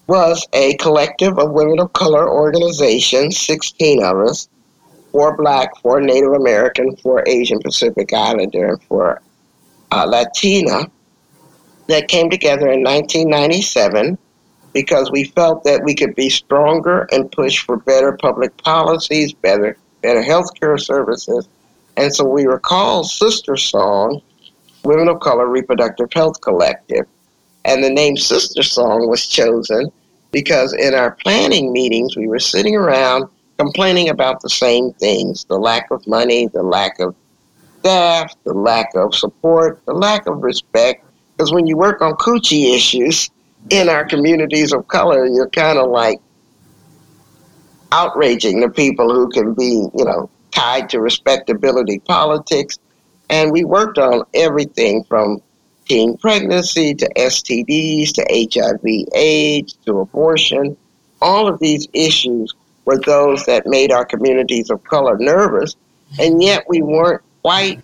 was 0.07 0.47
a 0.53 0.77
collective 0.77 1.39
of 1.39 1.53
women 1.53 1.79
of 1.79 1.93
color 1.93 2.29
organizations, 2.29 3.39
16 3.39 4.03
of 4.03 4.17
us, 4.19 4.49
four 5.13 5.37
black, 5.37 5.77
four 5.81 6.01
Native 6.01 6.33
American, 6.33 6.97
four 6.97 7.23
Asian 7.27 7.61
Pacific 7.61 8.13
Islander, 8.13 8.67
and 8.67 8.83
four 8.85 9.23
uh, 9.93 10.05
Latina, 10.07 10.91
that 11.87 12.09
came 12.09 12.31
together 12.31 12.69
in 12.69 12.83
1997 12.83 14.19
because 14.73 15.11
we 15.11 15.25
felt 15.25 15.65
that 15.65 15.83
we 15.85 15.95
could 15.95 16.15
be 16.15 16.31
stronger 16.31 17.09
and 17.11 17.31
push 17.33 17.65
for 17.65 17.77
better 17.77 18.17
public 18.17 18.57
policies, 18.59 19.33
better, 19.33 19.77
better 20.03 20.23
healthcare 20.23 20.81
services, 20.81 21.49
and 21.97 22.15
so 22.15 22.25
we 22.25 22.47
recall 22.47 23.05
SisterSong, 23.05 24.23
Women 24.85 25.09
of 25.09 25.21
Color 25.21 25.47
Reproductive 25.49 26.13
Health 26.13 26.41
Collective. 26.41 27.07
And 27.65 27.85
the 27.85 27.91
name 27.91 28.17
SisterSong 28.17 29.09
was 29.09 29.27
chosen 29.27 29.93
because 30.33 30.73
in 30.73 30.95
our 30.95 31.13
planning 31.13 31.73
meetings, 31.73 32.17
we 32.17 32.27
were 32.27 32.39
sitting 32.39 32.75
around 32.75 33.29
complaining 33.59 34.09
about 34.09 34.41
the 34.41 34.49
same 34.49 34.93
things 34.95 35.45
the 35.45 35.59
lack 35.59 35.91
of 35.91 36.07
money, 36.07 36.47
the 36.49 36.63
lack 36.63 36.99
of 36.99 37.15
staff, 37.81 38.35
the 38.45 38.55
lack 38.55 38.95
of 38.95 39.15
support, 39.15 39.85
the 39.85 39.93
lack 39.93 40.27
of 40.27 40.43
respect. 40.43 41.05
Because 41.37 41.53
when 41.53 41.67
you 41.67 41.77
work 41.77 42.01
on 42.01 42.13
coochie 42.15 42.75
issues 42.75 43.31
in 43.69 43.89
our 43.89 44.07
communities 44.07 44.73
of 44.73 44.89
color, 44.89 45.27
you're 45.27 45.51
kind 45.51 45.79
of 45.79 45.91
like 45.91 46.19
outraging 47.93 48.61
the 48.61 48.71
people 48.71 49.13
who 49.13 49.29
can 49.31 49.53
be, 49.55 49.87
you 49.95 50.05
know, 50.05 50.31
tied 50.51 50.89
to 50.91 51.01
respectability 51.01 51.99
politics. 52.01 52.79
And 53.29 53.53
we 53.53 53.65
worked 53.65 53.99
on 53.99 54.25
everything 54.35 55.05
from 55.05 55.43
teen 55.87 56.17
pregnancy 56.19 56.95
to 56.95 57.09
STDs 57.17 58.13
to 58.13 58.25
HIV 58.31 59.09
AIDS 59.15 59.75
to 59.87 60.01
abortion. 60.01 60.77
All 61.21 61.49
of 61.49 61.59
these 61.59 61.89
issues 61.93 62.55
were 62.85 63.01
those 63.01 63.45
that 63.47 63.67
made 63.67 63.93
our 63.93 64.05
communities 64.05 64.71
of 64.71 64.83
color 64.85 65.17
nervous, 65.19 65.77
and 66.19 66.43
yet 66.43 66.65
we 66.69 66.83
weren't 66.83 67.23
quite 67.43 67.83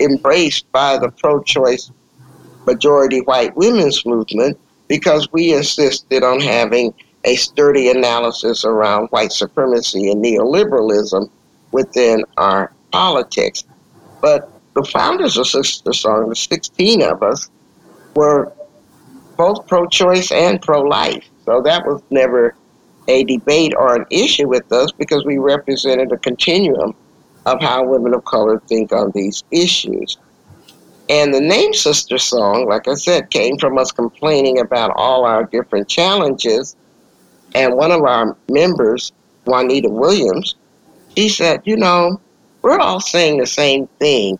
embraced 0.00 0.70
by 0.72 0.98
the 0.98 1.10
pro 1.10 1.42
choice 1.42 1.90
majority 2.66 3.20
white 3.20 3.54
women's 3.56 4.04
movement 4.04 4.58
because 4.88 5.30
we 5.32 5.54
insisted 5.54 6.22
on 6.22 6.40
having 6.40 6.92
a 7.24 7.36
sturdy 7.36 7.88
analysis 7.88 8.64
around 8.64 9.08
white 9.08 9.32
supremacy 9.32 10.10
and 10.10 10.24
neoliberalism 10.24 11.28
within 11.74 12.24
our 12.36 12.72
politics. 12.92 13.64
But 14.22 14.48
the 14.74 14.84
founders 14.84 15.36
of 15.36 15.46
SisterSong, 15.46 16.28
the 16.28 16.36
16 16.36 17.02
of 17.02 17.22
us, 17.22 17.50
were 18.14 18.52
both 19.36 19.66
pro 19.66 19.86
choice 19.88 20.30
and 20.30 20.62
pro 20.62 20.82
life. 20.82 21.28
So 21.44 21.60
that 21.62 21.84
was 21.84 22.00
never 22.10 22.54
a 23.08 23.24
debate 23.24 23.74
or 23.76 23.96
an 23.96 24.06
issue 24.10 24.48
with 24.48 24.70
us 24.72 24.92
because 24.92 25.24
we 25.24 25.38
represented 25.38 26.12
a 26.12 26.16
continuum 26.18 26.94
of 27.44 27.60
how 27.60 27.84
women 27.84 28.14
of 28.14 28.24
color 28.24 28.62
think 28.68 28.92
on 28.92 29.10
these 29.10 29.42
issues. 29.50 30.16
And 31.08 31.34
the 31.34 31.40
name 31.40 31.72
SisterSong, 31.72 32.66
like 32.66 32.86
I 32.88 32.94
said, 32.94 33.30
came 33.30 33.58
from 33.58 33.76
us 33.76 33.90
complaining 33.90 34.60
about 34.60 34.92
all 34.96 35.24
our 35.26 35.44
different 35.44 35.88
challenges. 35.88 36.76
And 37.54 37.76
one 37.76 37.90
of 37.90 38.02
our 38.04 38.36
members, 38.48 39.12
Juanita 39.44 39.90
Williams, 39.90 40.54
she 41.16 41.28
said, 41.28 41.62
You 41.64 41.76
know, 41.76 42.20
we're 42.62 42.78
all 42.78 43.00
saying 43.00 43.38
the 43.38 43.46
same 43.46 43.86
thing. 43.98 44.38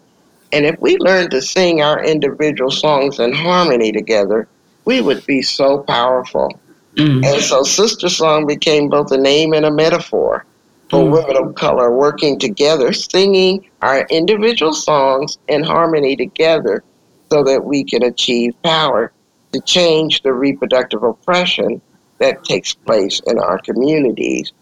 And 0.52 0.64
if 0.64 0.78
we 0.80 0.96
learned 0.98 1.32
to 1.32 1.42
sing 1.42 1.82
our 1.82 2.02
individual 2.02 2.70
songs 2.70 3.18
in 3.18 3.32
harmony 3.32 3.90
together, 3.92 4.48
we 4.84 5.00
would 5.00 5.26
be 5.26 5.42
so 5.42 5.78
powerful. 5.78 6.60
Mm. 6.94 7.24
And 7.24 7.42
so 7.42 7.62
SisterSong 7.62 8.46
became 8.46 8.88
both 8.88 9.10
a 9.10 9.18
name 9.18 9.52
and 9.52 9.66
a 9.66 9.70
metaphor 9.70 10.44
for 10.90 11.00
mm. 11.00 11.10
women 11.10 11.36
of 11.36 11.54
color 11.56 11.90
working 11.90 12.38
together, 12.38 12.92
singing 12.92 13.68
our 13.82 14.06
individual 14.10 14.72
songs 14.72 15.38
in 15.48 15.64
harmony 15.64 16.14
together 16.14 16.84
so 17.30 17.42
that 17.42 17.64
we 17.64 17.82
can 17.82 18.04
achieve 18.04 18.54
power 18.62 19.12
to 19.52 19.60
change 19.60 20.22
the 20.22 20.32
reproductive 20.32 21.02
oppression 21.02 21.80
that 22.18 22.44
takes 22.44 22.74
place 22.74 23.20
in 23.26 23.38
our 23.38 23.58
communities. 23.58 24.52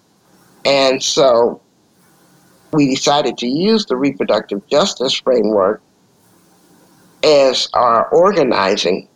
And 0.65 1.03
so 1.03 1.61
we 2.73 2.95
decided 2.95 3.37
to 3.39 3.47
use 3.47 3.87
the 3.87 3.97
reproductive 3.97 4.67
justice 4.67 5.15
framework 5.15 5.83
as 7.23 7.69
our 7.75 8.09
organizing 8.09 9.09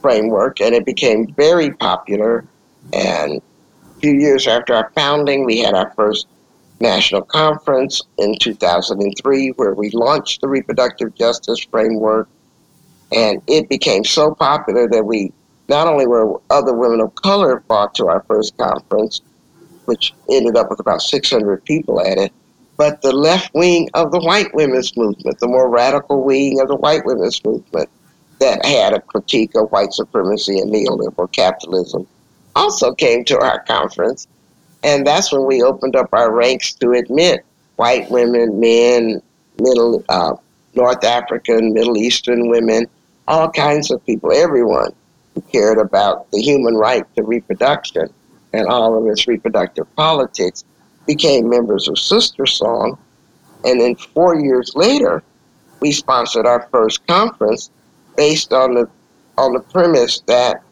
framework, 0.00 0.60
and 0.60 0.74
it 0.74 0.86
became 0.86 1.32
very 1.34 1.72
popular. 1.72 2.44
And 2.92 3.42
a 3.96 4.00
few 4.00 4.12
years 4.12 4.46
after 4.46 4.74
our 4.74 4.90
founding, 4.94 5.44
we 5.44 5.58
had 5.58 5.74
our 5.74 5.92
first 5.96 6.28
national 6.80 7.22
conference 7.22 8.02
in 8.18 8.36
2003 8.38 9.48
where 9.56 9.74
we 9.74 9.90
launched 9.90 10.40
the 10.40 10.48
reproductive 10.48 11.14
justice 11.14 11.60
framework. 11.70 12.28
And 13.12 13.40
it 13.46 13.68
became 13.68 14.04
so 14.04 14.34
popular 14.34 14.88
that 14.88 15.04
we 15.04 15.32
not 15.68 15.88
only 15.88 16.06
were 16.06 16.40
other 16.50 16.74
women 16.74 17.00
of 17.00 17.14
color 17.16 17.60
brought 17.66 17.94
to 17.96 18.06
our 18.06 18.22
first 18.28 18.56
conference, 18.56 19.22
which 19.86 20.14
ended 20.30 20.56
up 20.56 20.70
with 20.70 20.80
about 20.80 21.02
600 21.02 21.64
people 21.64 22.00
at 22.00 22.18
it, 22.18 22.32
but 22.76 23.00
the 23.02 23.12
left 23.12 23.54
wing 23.54 23.88
of 23.94 24.10
the 24.10 24.20
white 24.20 24.54
women's 24.54 24.96
movement, 24.96 25.38
the 25.40 25.48
more 25.48 25.68
radical 25.68 26.22
wing 26.22 26.60
of 26.60 26.68
the 26.68 26.76
white 26.76 27.04
women's 27.04 27.42
movement 27.44 27.88
that 28.38 28.64
had 28.64 28.92
a 28.92 29.00
critique 29.00 29.54
of 29.54 29.72
white 29.72 29.92
supremacy 29.92 30.58
and 30.58 30.72
neoliberal 30.72 31.30
capitalism, 31.32 32.06
also 32.54 32.94
came 32.94 33.24
to 33.24 33.38
our 33.38 33.60
conference. 33.60 34.26
And 34.82 35.06
that's 35.06 35.32
when 35.32 35.46
we 35.46 35.62
opened 35.62 35.96
up 35.96 36.10
our 36.12 36.30
ranks 36.32 36.74
to 36.74 36.92
admit 36.92 37.44
white 37.76 38.10
women, 38.10 38.60
men, 38.60 39.22
Middle, 39.58 40.04
uh, 40.08 40.34
North 40.74 41.02
African, 41.02 41.72
Middle 41.72 41.96
Eastern 41.96 42.48
women, 42.48 42.86
all 43.26 43.50
kinds 43.50 43.90
of 43.90 44.04
people, 44.04 44.32
everyone 44.32 44.92
who 45.34 45.40
cared 45.40 45.78
about 45.78 46.30
the 46.30 46.40
human 46.40 46.74
right 46.74 47.04
to 47.16 47.22
reproduction 47.22 48.08
and 48.52 48.66
all 48.68 48.96
of 48.96 49.06
its 49.10 49.26
reproductive 49.26 49.86
politics 49.96 50.64
became 51.06 51.48
members 51.48 51.88
of 51.88 51.94
SisterSong. 51.94 52.98
And 53.64 53.80
then 53.80 53.96
four 53.96 54.36
years 54.36 54.72
later, 54.74 55.22
we 55.80 55.92
sponsored 55.92 56.46
our 56.46 56.68
first 56.70 57.06
conference 57.06 57.70
based 58.16 58.52
on 58.52 58.74
the 58.74 58.88
on 59.38 59.52
the 59.52 59.60
premise 59.60 60.20
that 60.26 60.62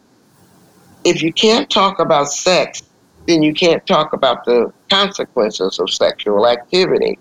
if 1.03 1.21
you 1.21 1.31
can't 1.31 1.69
talk 1.69 1.99
about 1.99 2.31
sex, 2.31 2.81
then 3.27 3.43
you 3.43 3.53
can't 3.53 3.85
talk 3.85 4.13
about 4.13 4.43
the 4.45 4.73
consequences 4.89 5.77
of 5.79 5.89
sexual 5.91 6.47
activity. 6.47 7.19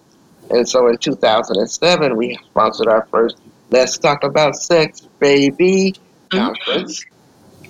And 0.51 0.67
so 0.67 0.89
in 0.89 0.97
2007, 0.99 2.17
we 2.17 2.39
sponsored 2.47 2.89
our 2.89 3.07
first 3.11 3.37
Let's 3.71 3.99
Talk 3.99 4.25
About 4.25 4.57
Sex 4.57 5.03
Baby 5.19 5.95
conference. 6.31 7.05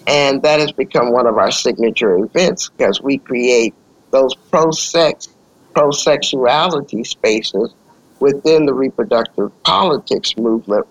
And 0.06 0.42
that 0.42 0.60
has 0.60 0.70
become 0.72 1.12
one 1.12 1.26
of 1.26 1.38
our 1.38 1.50
signature 1.50 2.16
events 2.18 2.68
because 2.68 3.00
we 3.00 3.18
create 3.18 3.74
those 4.10 4.34
pro 4.34 4.70
sex 4.70 5.28
pro-sexuality 5.74 7.04
spaces 7.04 7.74
within 8.20 8.66
the 8.66 8.74
reproductive 8.74 9.50
politics 9.64 10.36
movement 10.36 10.86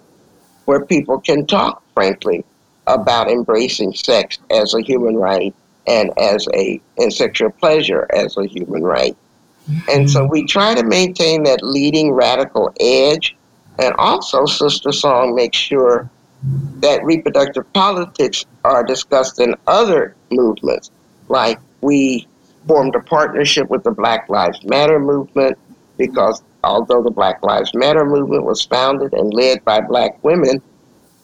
where 0.66 0.86
people 0.86 1.20
can 1.20 1.46
talk 1.46 1.82
frankly 1.94 2.44
about 2.88 3.30
embracing 3.30 3.94
sex 3.94 4.40
as 4.52 4.74
a 4.74 4.82
human 4.82 5.16
right 5.16 5.54
and 5.88 6.12
as 6.18 6.48
a 6.54 6.82
and 6.98 7.14
sexual 7.14 7.50
pleasure 7.50 8.08
as 8.14 8.38
a 8.38 8.46
human 8.46 8.84
right. 8.84 9.16
And 9.90 10.10
so 10.10 10.26
we 10.26 10.46
try 10.46 10.76
to 10.76 10.84
maintain 10.84 11.44
that 11.44 11.64
leading 11.64 12.12
radical 12.12 12.74
edge 12.80 13.36
and 13.80 13.94
also 13.98 14.44
SisterSong 14.44 15.36
makes 15.36 15.58
sure 15.58 16.10
that 16.80 17.04
reproductive 17.04 17.72
politics 17.74 18.46
are 18.66 18.84
discussed 18.84 19.40
in 19.40 19.56
other 19.66 20.16
movements. 20.30 20.92
Like 21.30 21.60
we 21.82 22.28
formed 22.68 22.96
a 22.96 23.00
partnership 23.00 23.70
with 23.70 23.84
the 23.84 23.92
Black 23.92 24.30
Lives 24.30 24.64
Matter 24.64 25.00
movement 25.00 25.58
because 25.98 26.42
although 26.64 27.04
the 27.04 27.12
Black 27.12 27.44
Lives 27.44 27.74
Matter 27.74 28.06
movement 28.06 28.46
was 28.46 28.64
founded 28.64 29.14
and 29.14 29.34
led 29.34 29.64
by 29.66 29.82
black 29.82 30.24
women, 30.24 30.62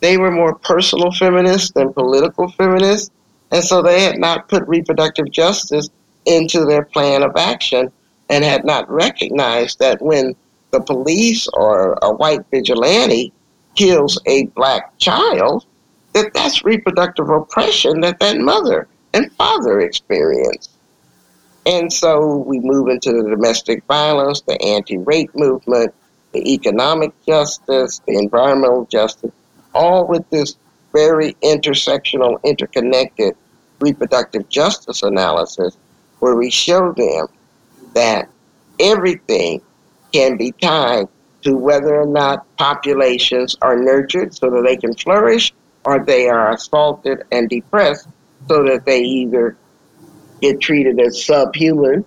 they 0.01 0.17
were 0.17 0.31
more 0.31 0.55
personal 0.55 1.11
feminists 1.11 1.71
than 1.71 1.93
political 1.93 2.49
feminists. 2.49 3.11
And 3.51 3.63
so 3.63 3.81
they 3.81 4.01
had 4.01 4.19
not 4.19 4.47
put 4.47 4.67
reproductive 4.67 5.31
justice 5.31 5.89
into 6.25 6.65
their 6.65 6.85
plan 6.85 7.23
of 7.23 7.35
action 7.35 7.91
and 8.29 8.43
had 8.43 8.63
not 8.63 8.89
recognized 8.89 9.79
that 9.79 10.01
when 10.01 10.35
the 10.71 10.81
police 10.81 11.47
or 11.53 11.97
a 12.01 12.13
white 12.13 12.45
vigilante 12.51 13.33
kills 13.75 14.19
a 14.27 14.45
black 14.47 14.95
child, 14.99 15.65
that 16.13 16.33
that's 16.33 16.63
reproductive 16.63 17.29
oppression 17.29 18.01
that 18.01 18.19
that 18.19 18.37
mother 18.37 18.87
and 19.13 19.31
father 19.33 19.79
experienced. 19.79 20.71
And 21.69 21.93
so 21.93 22.37
we 22.37 22.59
move 22.59 22.87
into 22.87 23.11
the 23.11 23.29
domestic 23.29 23.83
violence, 23.85 24.41
the 24.41 24.59
anti 24.59 24.97
rape 24.97 25.29
movement, 25.35 25.93
the 26.31 26.51
economic 26.51 27.11
justice, 27.27 28.01
the 28.07 28.17
environmental 28.17 28.85
justice, 28.85 29.31
all 29.75 30.07
with 30.07 30.27
this 30.31 30.55
very 30.93 31.33
intersectional, 31.43 32.41
interconnected 32.43 33.35
reproductive 33.79 34.49
justice 34.49 35.03
analysis 35.03 35.77
where 36.17 36.35
we 36.35 36.49
show 36.49 36.91
them 36.93 37.27
that 37.93 38.29
everything 38.79 39.61
can 40.11 40.37
be 40.37 40.51
tied 40.53 41.07
to 41.43 41.55
whether 41.55 42.01
or 42.01 42.07
not 42.07 42.47
populations 42.57 43.55
are 43.61 43.77
nurtured 43.77 44.33
so 44.33 44.49
that 44.49 44.63
they 44.63 44.75
can 44.75 44.95
flourish 44.95 45.53
or 45.85 46.03
they 46.03 46.27
are 46.27 46.51
assaulted 46.51 47.21
and 47.31 47.47
depressed 47.47 48.07
so 48.47 48.63
that 48.63 48.85
they 48.85 49.01
either 49.01 49.55
get 50.41 50.61
treated 50.61 50.99
as 50.99 51.23
subhuman 51.23 52.05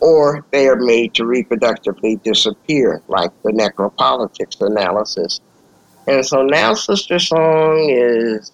or 0.00 0.44
they 0.50 0.68
are 0.68 0.76
made 0.76 1.14
to 1.14 1.22
reproductively 1.24 2.22
disappear, 2.22 3.02
like 3.08 3.30
the 3.42 3.50
necropolitics 3.50 4.60
analysis. 4.60 5.40
And 6.06 6.24
so 6.26 6.42
now 6.42 6.74
SisterSong 6.74 7.88
is, 7.88 8.52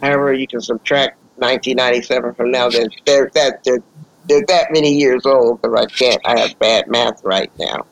however, 0.00 0.32
you 0.32 0.48
can 0.48 0.60
subtract 0.60 1.18
1997 1.36 2.34
from 2.34 2.50
now, 2.50 2.68
then 2.68 2.88
they're 3.06 3.30
that 3.34 3.62
they're, 3.64 3.82
they're 4.28 4.44
that 4.48 4.72
many 4.72 4.92
years 4.92 5.24
old 5.24 5.62
because 5.62 5.80
I 5.80 5.86
can't. 5.86 6.20
I 6.24 6.40
have 6.40 6.58
bad 6.58 6.88
math 6.88 7.22
right 7.24 7.50
now, 7.58 7.86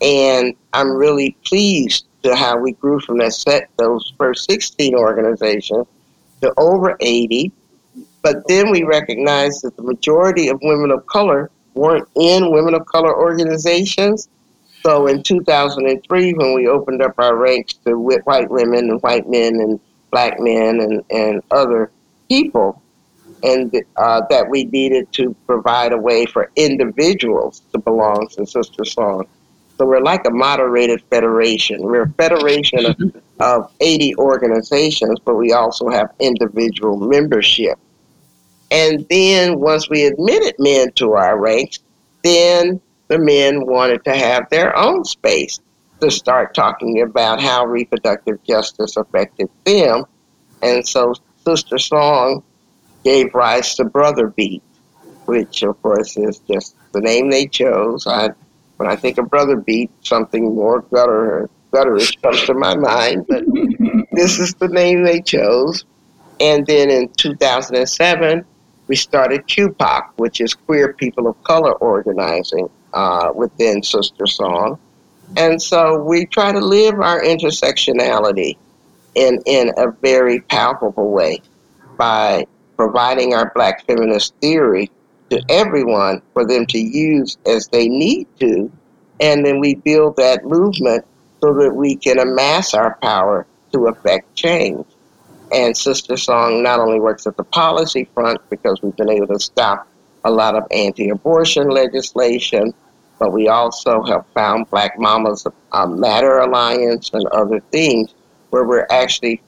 and 0.00 0.54
I'm 0.72 0.90
really 0.90 1.36
pleased 1.44 2.06
to 2.22 2.34
how 2.34 2.58
we 2.58 2.72
grew 2.72 3.00
from 3.00 3.18
that 3.18 3.32
set 3.32 3.70
those 3.78 4.12
first 4.18 4.50
16 4.50 4.94
organizations 4.94 5.86
to 6.42 6.52
over 6.56 6.96
80. 7.00 7.52
But 8.26 8.48
then 8.48 8.72
we 8.72 8.82
recognized 8.82 9.62
that 9.62 9.76
the 9.76 9.84
majority 9.84 10.48
of 10.48 10.58
women 10.60 10.90
of 10.90 11.06
color 11.06 11.48
weren't 11.74 12.08
in 12.16 12.50
women 12.50 12.74
of 12.74 12.84
color 12.86 13.16
organizations. 13.16 14.28
So 14.82 15.06
in 15.06 15.22
2003, 15.22 16.32
when 16.32 16.52
we 16.52 16.66
opened 16.66 17.02
up 17.02 17.14
our 17.18 17.36
ranks 17.36 17.74
to 17.86 17.96
white 17.96 18.50
women 18.50 18.90
and 18.90 19.00
white 19.00 19.30
men 19.30 19.60
and 19.60 19.78
black 20.10 20.40
men 20.40 20.80
and, 20.80 21.04
and 21.08 21.40
other 21.52 21.92
people, 22.28 22.82
and 23.44 23.72
uh, 23.96 24.22
that 24.28 24.50
we 24.50 24.64
needed 24.64 25.12
to 25.12 25.32
provide 25.46 25.92
a 25.92 25.96
way 25.96 26.26
for 26.26 26.50
individuals 26.56 27.62
to 27.70 27.78
belong 27.78 28.26
to 28.32 28.40
SisterSong. 28.40 29.28
So 29.78 29.86
we're 29.86 30.00
like 30.00 30.26
a 30.26 30.30
moderated 30.30 31.00
federation. 31.10 31.80
We're 31.80 32.06
a 32.06 32.12
federation 32.14 32.86
of, 32.86 33.22
of 33.38 33.72
80 33.80 34.16
organizations, 34.16 35.20
but 35.20 35.36
we 35.36 35.52
also 35.52 35.88
have 35.90 36.12
individual 36.18 36.96
membership. 36.96 37.78
And 38.70 39.06
then 39.08 39.60
once 39.60 39.88
we 39.88 40.04
admitted 40.04 40.54
men 40.58 40.92
to 40.92 41.12
our 41.12 41.38
ranks, 41.38 41.78
then 42.24 42.80
the 43.08 43.18
men 43.18 43.66
wanted 43.66 44.04
to 44.04 44.16
have 44.16 44.48
their 44.50 44.76
own 44.76 45.04
space 45.04 45.60
to 46.00 46.10
start 46.10 46.54
talking 46.54 47.02
about 47.02 47.40
how 47.40 47.64
reproductive 47.64 48.42
justice 48.44 48.96
affected 48.96 49.48
them. 49.64 50.04
And 50.62 50.86
so 50.86 51.14
SisterSong 51.44 52.42
gave 53.04 53.34
rise 53.34 53.74
to 53.76 53.84
Brother 53.84 54.28
Beat, 54.28 54.62
which 55.26 55.62
of 55.62 55.80
course 55.82 56.16
is 56.16 56.40
just 56.50 56.74
the 56.92 57.00
name 57.00 57.30
they 57.30 57.46
chose. 57.46 58.06
I, 58.06 58.30
when 58.76 58.90
I 58.90 58.96
think 58.96 59.18
of 59.18 59.30
Brother 59.30 59.56
Beat, 59.56 59.90
something 60.02 60.54
more 60.54 60.82
gutter 60.82 61.48
gutterish 61.72 62.20
comes 62.22 62.42
to 62.44 62.54
my 62.54 62.74
mind, 62.76 63.26
but 63.28 63.44
this 64.12 64.38
is 64.38 64.54
the 64.54 64.68
name 64.68 65.04
they 65.04 65.20
chose. 65.20 65.84
And 66.40 66.66
then 66.66 66.90
in 66.90 67.08
2007, 67.16 68.44
we 68.88 68.96
started 68.96 69.46
QPOC, 69.46 70.10
which 70.16 70.40
is 70.40 70.54
Queer 70.54 70.92
People 70.92 71.26
of 71.26 71.42
Color 71.44 71.72
Organizing 71.74 72.68
uh, 72.92 73.32
within 73.34 73.80
SisterSong. 73.80 74.78
And 75.36 75.60
so 75.60 76.02
we 76.02 76.26
try 76.26 76.52
to 76.52 76.60
live 76.60 77.00
our 77.00 77.20
intersectionality 77.20 78.56
in, 79.14 79.40
in 79.46 79.72
a 79.76 79.90
very 79.90 80.40
palpable 80.40 81.10
way 81.10 81.40
by 81.96 82.46
providing 82.76 83.34
our 83.34 83.50
black 83.54 83.84
feminist 83.86 84.34
theory 84.36 84.90
to 85.30 85.42
everyone 85.48 86.22
for 86.32 86.46
them 86.46 86.66
to 86.66 86.78
use 86.78 87.36
as 87.46 87.66
they 87.68 87.88
need 87.88 88.28
to. 88.38 88.70
And 89.20 89.44
then 89.44 89.58
we 89.58 89.74
build 89.74 90.16
that 90.16 90.44
movement 90.44 91.04
so 91.40 91.54
that 91.54 91.74
we 91.74 91.96
can 91.96 92.18
amass 92.18 92.74
our 92.74 92.96
power 92.96 93.46
to 93.72 93.86
affect 93.86 94.34
change. 94.34 94.86
And 95.52 95.74
SisterSong 95.74 96.62
not 96.62 96.80
only 96.80 96.98
works 96.98 97.26
at 97.26 97.36
the 97.36 97.44
policy 97.44 98.08
front 98.14 98.40
because 98.50 98.82
we've 98.82 98.96
been 98.96 99.10
able 99.10 99.28
to 99.28 99.38
stop 99.38 99.86
a 100.24 100.30
lot 100.30 100.56
of 100.56 100.64
anti 100.72 101.08
abortion 101.10 101.68
legislation, 101.68 102.74
but 103.18 103.32
we 103.32 103.48
also 103.48 104.02
have 104.02 104.26
found 104.34 104.68
Black 104.70 104.98
Mamas 104.98 105.46
uh, 105.72 105.86
Matter 105.86 106.38
Alliance 106.38 107.10
and 107.12 107.24
other 107.28 107.60
things 107.70 108.14
where 108.50 108.64
we're 108.64 108.86
actually 108.90 109.40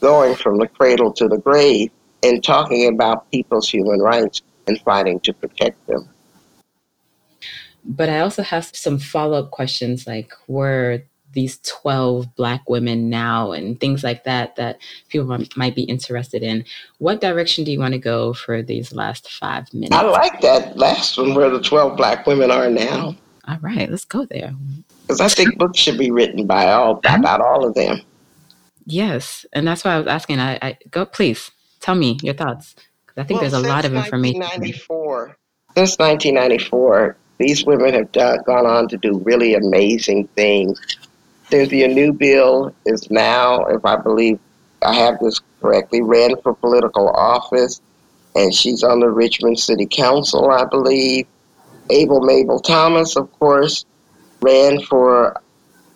going 0.00 0.34
from 0.34 0.58
the 0.58 0.66
cradle 0.66 1.12
to 1.12 1.28
the 1.28 1.38
grave 1.38 1.90
and 2.22 2.42
talking 2.42 2.88
about 2.92 3.30
people's 3.30 3.68
human 3.68 4.00
rights 4.00 4.42
and 4.66 4.80
fighting 4.80 5.20
to 5.20 5.32
protect 5.32 5.86
them. 5.86 6.08
But 7.84 8.08
I 8.08 8.20
also 8.20 8.42
have 8.42 8.70
some 8.74 8.98
follow 8.98 9.38
up 9.38 9.50
questions 9.50 10.06
like 10.06 10.32
were 10.46 11.02
these 11.38 11.58
12 11.58 12.34
black 12.34 12.68
women 12.68 13.08
now 13.08 13.52
and 13.52 13.78
things 13.78 14.02
like 14.02 14.24
that 14.24 14.56
that 14.56 14.80
people 15.08 15.38
might 15.54 15.76
be 15.76 15.84
interested 15.84 16.42
in. 16.42 16.64
What 16.98 17.20
direction 17.20 17.62
do 17.62 17.70
you 17.70 17.78
want 17.78 17.92
to 17.92 18.00
go 18.00 18.32
for 18.32 18.60
these 18.60 18.92
last 18.92 19.30
five 19.30 19.72
minutes? 19.72 19.94
I 19.94 20.02
like 20.02 20.40
that 20.40 20.76
last 20.76 21.16
one 21.16 21.34
where 21.34 21.48
the 21.48 21.60
12 21.60 21.96
black 21.96 22.26
women 22.26 22.50
are 22.50 22.68
now. 22.68 23.14
All 23.46 23.58
right 23.60 23.88
let's 23.88 24.04
go 24.04 24.24
there. 24.24 24.52
Because 25.02 25.20
i 25.20 25.28
think 25.28 25.56
books 25.58 25.78
should 25.78 25.96
be 25.96 26.10
written 26.10 26.44
by 26.44 26.72
all 26.72 27.00
about 27.04 27.40
all 27.40 27.64
of 27.64 27.74
them. 27.74 28.00
Yes 28.84 29.46
and 29.52 29.64
that's 29.64 29.84
why 29.84 29.92
i 29.92 29.98
was 29.98 30.08
asking. 30.08 30.40
I, 30.40 30.58
I 30.60 30.78
go 30.90 31.06
please 31.06 31.52
tell 31.78 31.94
me 31.94 32.18
your 32.20 32.34
thoughts 32.34 32.74
because 33.06 33.22
i 33.22 33.24
think 33.24 33.40
well, 33.40 33.48
there's 33.48 33.64
a 33.64 33.68
lot 33.68 33.84
of 33.84 33.94
information. 33.94 34.40
1994 34.40 35.36
since 35.76 35.98
1994 35.98 37.16
these 37.38 37.64
women 37.64 37.94
have 37.94 38.10
done, 38.10 38.40
gone 38.44 38.66
on 38.66 38.88
to 38.88 38.96
do 38.96 39.18
really 39.18 39.54
amazing 39.54 40.26
things 40.34 40.80
Cynthia 41.50 41.88
Newbille 41.88 42.74
is 42.84 43.10
now, 43.10 43.64
if 43.66 43.84
I 43.84 43.96
believe 43.96 44.38
I 44.82 44.94
have 44.94 45.18
this 45.20 45.40
correctly, 45.60 46.02
ran 46.02 46.40
for 46.42 46.54
political 46.54 47.08
office, 47.08 47.80
and 48.34 48.54
she's 48.54 48.82
on 48.82 49.00
the 49.00 49.08
Richmond 49.08 49.58
City 49.58 49.86
Council, 49.86 50.50
I 50.50 50.64
believe. 50.64 51.26
Abel 51.90 52.20
Mable 52.20 52.60
Thomas, 52.60 53.16
of 53.16 53.32
course, 53.38 53.86
ran 54.42 54.80
for 54.82 55.40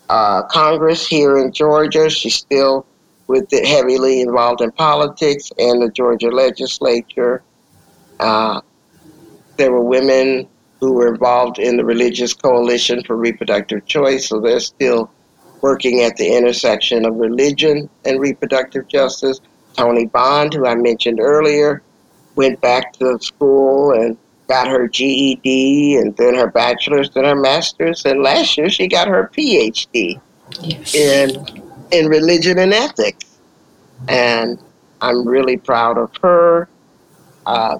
uh, 0.08 0.42
Congress 0.44 1.06
here 1.06 1.36
in 1.38 1.52
Georgia. 1.52 2.08
She's 2.08 2.34
still 2.34 2.86
with 3.26 3.52
it, 3.52 3.66
heavily 3.66 4.22
involved 4.22 4.62
in 4.62 4.72
politics 4.72 5.52
and 5.58 5.82
the 5.82 5.90
Georgia 5.90 6.28
legislature. 6.28 7.42
Uh, 8.18 8.62
there 9.58 9.70
were 9.70 9.82
women 9.82 10.48
who 10.80 10.94
were 10.94 11.08
involved 11.08 11.58
in 11.58 11.76
the 11.76 11.84
Religious 11.84 12.32
Coalition 12.32 13.02
for 13.04 13.16
Reproductive 13.16 13.84
Choice, 13.86 14.28
so 14.28 14.40
they're 14.40 14.58
still 14.58 15.10
working 15.62 16.02
at 16.02 16.16
the 16.16 16.36
intersection 16.36 17.06
of 17.06 17.16
religion 17.16 17.88
and 18.04 18.20
reproductive 18.20 18.86
justice. 18.88 19.40
Toni 19.74 20.06
Bond, 20.06 20.52
who 20.52 20.66
I 20.66 20.74
mentioned 20.74 21.20
earlier, 21.20 21.82
went 22.34 22.60
back 22.60 22.92
to 22.94 23.18
school 23.20 23.92
and 23.92 24.18
got 24.48 24.68
her 24.68 24.86
GED 24.88 25.96
and 25.96 26.14
then 26.16 26.34
her 26.34 26.48
bachelor's, 26.48 27.08
then 27.10 27.24
her 27.24 27.36
master's, 27.36 28.04
and 28.04 28.22
last 28.22 28.58
year 28.58 28.68
she 28.68 28.86
got 28.86 29.08
her 29.08 29.30
PhD 29.34 30.20
yes. 30.60 30.94
in 30.94 31.62
in 31.90 32.06
religion 32.08 32.58
and 32.58 32.74
ethics. 32.74 33.38
And 34.08 34.58
I'm 35.00 35.26
really 35.26 35.56
proud 35.56 35.96
of 35.96 36.10
her. 36.22 36.68
Uh, 37.46 37.78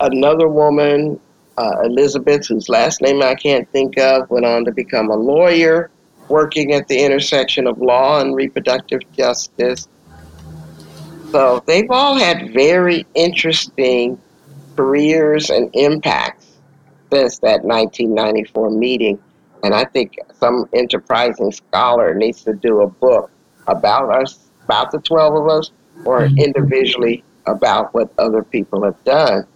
another 0.00 0.48
woman, 0.48 1.20
uh, 1.58 1.82
Elizabeth, 1.84 2.46
whose 2.46 2.68
last 2.68 3.02
name 3.02 3.22
I 3.22 3.34
can't 3.34 3.70
think 3.70 3.98
of, 3.98 4.30
went 4.30 4.46
on 4.46 4.64
to 4.64 4.72
become 4.72 5.10
a 5.10 5.16
lawyer 5.16 5.90
working 6.30 6.72
at 6.72 6.88
the 6.88 7.04
intersection 7.04 7.66
of 7.66 7.78
law 7.78 8.20
and 8.20 8.34
reproductive 8.34 9.00
justice. 9.12 9.88
So 11.30 11.62
they've 11.66 11.90
all 11.90 12.16
had 12.16 12.52
very 12.52 13.06
interesting 13.14 14.20
careers 14.76 15.50
and 15.50 15.70
impacts 15.74 16.46
since 17.12 17.38
that 17.40 17.64
1994 17.64 18.70
meeting. 18.70 19.18
And 19.62 19.74
I 19.74 19.84
think 19.84 20.16
some 20.38 20.68
enterprising 20.72 21.52
scholar 21.52 22.14
needs 22.14 22.42
to 22.44 22.54
do 22.54 22.80
a 22.80 22.86
book 22.86 23.30
about 23.66 24.10
us, 24.10 24.38
about 24.64 24.90
the 24.90 25.00
12 25.00 25.34
of 25.34 25.48
us, 25.48 25.70
or 26.04 26.20
mm-hmm. 26.20 26.38
individually 26.38 27.22
about 27.46 27.92
what 27.92 28.12
other 28.18 28.42
people 28.42 28.84
have 28.84 29.02
done 29.04 29.46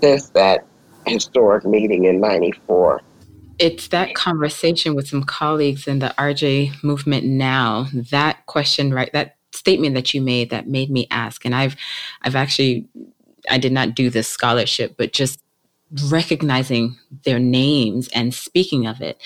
since 0.00 0.30
that 0.30 0.66
historic 1.06 1.64
meeting 1.64 2.04
in 2.04 2.20
94 2.20 3.02
it's 3.62 3.88
that 3.88 4.14
conversation 4.16 4.96
with 4.96 5.06
some 5.06 5.22
colleagues 5.22 5.86
in 5.86 6.00
the 6.00 6.12
RJ 6.18 6.82
movement 6.82 7.24
now, 7.24 7.86
that 7.94 8.44
question, 8.46 8.92
right? 8.92 9.12
That 9.12 9.36
statement 9.52 9.94
that 9.94 10.12
you 10.12 10.20
made 10.20 10.50
that 10.50 10.66
made 10.66 10.90
me 10.90 11.06
ask. 11.12 11.44
And 11.44 11.54
I've 11.54 11.76
I've 12.22 12.34
actually 12.34 12.88
I 13.48 13.58
did 13.58 13.70
not 13.70 13.94
do 13.94 14.10
this 14.10 14.26
scholarship, 14.26 14.96
but 14.96 15.12
just 15.12 15.40
recognizing 16.10 16.96
their 17.24 17.38
names 17.38 18.08
and 18.08 18.34
speaking 18.34 18.86
of 18.86 19.00
it. 19.00 19.16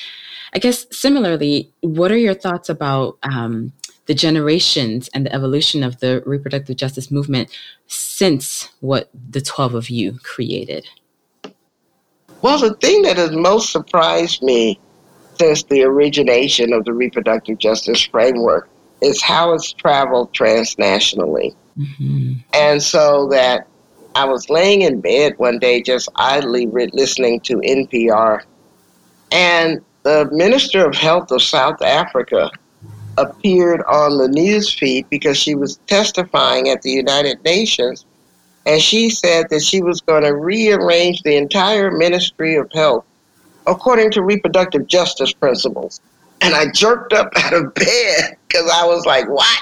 I 0.52 0.58
guess 0.58 0.86
similarly, 0.90 1.72
what 1.80 2.12
are 2.12 2.18
your 2.18 2.34
thoughts 2.34 2.68
about 2.68 3.16
um, 3.22 3.72
the 4.04 4.14
generations 4.14 5.08
and 5.14 5.24
the 5.24 5.34
evolution 5.34 5.82
of 5.82 6.00
the 6.00 6.22
reproductive 6.26 6.76
justice 6.76 7.10
movement 7.10 7.48
since 7.86 8.68
what 8.80 9.08
the 9.14 9.40
12 9.40 9.74
of 9.74 9.88
you 9.88 10.18
created? 10.22 10.86
Well, 12.46 12.60
the 12.60 12.74
thing 12.74 13.02
that 13.02 13.16
has 13.16 13.32
most 13.32 13.72
surprised 13.72 14.40
me 14.40 14.78
since 15.36 15.64
the 15.64 15.82
origination 15.82 16.72
of 16.72 16.84
the 16.84 16.92
reproductive 16.92 17.58
justice 17.58 18.00
framework 18.02 18.68
is 19.00 19.20
how 19.20 19.52
it's 19.52 19.72
traveled 19.72 20.32
transnationally. 20.32 21.56
Mm-hmm. 21.76 22.34
And 22.52 22.80
so 22.80 23.26
that 23.32 23.66
I 24.14 24.26
was 24.26 24.48
laying 24.48 24.82
in 24.82 25.00
bed 25.00 25.36
one 25.38 25.58
day 25.58 25.82
just 25.82 26.08
idly 26.14 26.68
listening 26.68 27.40
to 27.40 27.56
NPR, 27.56 28.44
and 29.32 29.84
the 30.04 30.28
Minister 30.30 30.86
of 30.86 30.94
Health 30.94 31.32
of 31.32 31.42
South 31.42 31.82
Africa 31.82 32.48
appeared 33.18 33.82
on 33.88 34.18
the 34.18 34.28
news 34.28 34.72
feed 34.72 35.10
because 35.10 35.36
she 35.36 35.56
was 35.56 35.78
testifying 35.88 36.68
at 36.68 36.82
the 36.82 36.92
United 36.92 37.42
Nations 37.42 38.05
and 38.66 38.82
she 38.82 39.10
said 39.10 39.46
that 39.50 39.62
she 39.62 39.80
was 39.80 40.00
going 40.00 40.24
to 40.24 40.34
rearrange 40.34 41.22
the 41.22 41.36
entire 41.36 41.90
Ministry 41.90 42.56
of 42.56 42.70
Health 42.72 43.04
according 43.66 44.10
to 44.12 44.22
reproductive 44.22 44.86
justice 44.86 45.32
principles. 45.32 46.00
And 46.40 46.54
I 46.54 46.70
jerked 46.72 47.12
up 47.12 47.30
out 47.36 47.54
of 47.54 47.74
bed 47.74 48.36
because 48.46 48.70
I 48.70 48.84
was 48.84 49.06
like, 49.06 49.28
what? 49.28 49.60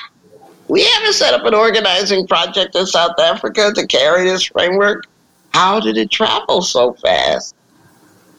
We 0.69 0.83
haven't 0.85 1.13
set 1.13 1.35
up 1.35 1.45
an 1.45 1.55
organizing 1.55 2.27
project 2.27 2.75
in 2.75 2.87
South 2.87 3.19
Africa 3.19 3.73
to 3.75 3.87
carry 3.87 4.25
this 4.25 4.45
framework. 4.45 5.05
How 5.53 5.79
did 5.79 5.97
it 5.97 6.11
travel 6.11 6.63
so 6.63 6.95
fast? 6.95 7.55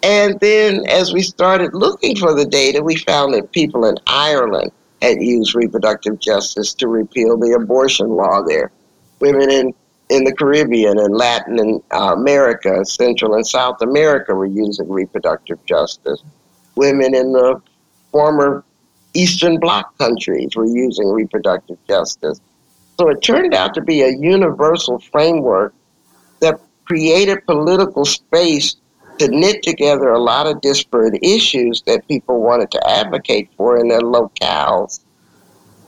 And 0.01 0.39
then 0.39 0.87
as 0.87 1.13
we 1.13 1.21
started 1.21 1.73
looking 1.73 2.15
for 2.15 2.33
the 2.33 2.45
data, 2.45 2.81
we 2.81 2.95
found 2.95 3.33
that 3.33 3.51
people 3.51 3.85
in 3.85 3.97
Ireland 4.07 4.71
had 5.01 5.21
used 5.21 5.55
reproductive 5.55 6.19
justice 6.19 6.73
to 6.75 6.87
repeal 6.87 7.37
the 7.37 7.53
abortion 7.53 8.09
law 8.09 8.41
there. 8.41 8.71
Women 9.19 9.49
in, 9.49 9.73
in 10.09 10.23
the 10.23 10.33
Caribbean 10.33 10.99
and 10.99 11.15
Latin 11.15 11.59
and 11.59 11.81
uh, 11.91 12.13
America, 12.13 12.85
Central 12.85 13.33
and 13.35 13.45
South 13.45 13.81
America 13.81 14.33
were 14.35 14.45
using 14.45 14.87
reproductive 14.89 15.63
justice. 15.65 16.21
Women 16.75 17.15
in 17.15 17.31
the 17.31 17.61
former 18.11 18.63
Eastern 19.13 19.59
Bloc 19.59 19.97
countries 19.97 20.55
were 20.55 20.67
using 20.67 21.09
reproductive 21.09 21.77
justice. 21.87 22.39
So 22.99 23.09
it 23.09 23.21
turned 23.21 23.53
out 23.53 23.73
to 23.73 23.81
be 23.81 24.01
a 24.01 24.09
universal 24.09 24.99
framework 24.99 25.73
that 26.41 26.59
created 26.85 27.45
political 27.45 28.05
space 28.05 28.75
to 29.17 29.27
knit 29.29 29.63
together 29.63 30.09
a 30.09 30.19
lot 30.19 30.47
of 30.47 30.61
disparate 30.61 31.17
issues 31.23 31.81
that 31.87 32.07
people 32.07 32.41
wanted 32.41 32.69
to 32.71 32.89
advocate 32.89 33.49
for 33.57 33.79
in 33.79 33.87
their 33.87 34.01
locales. 34.01 34.99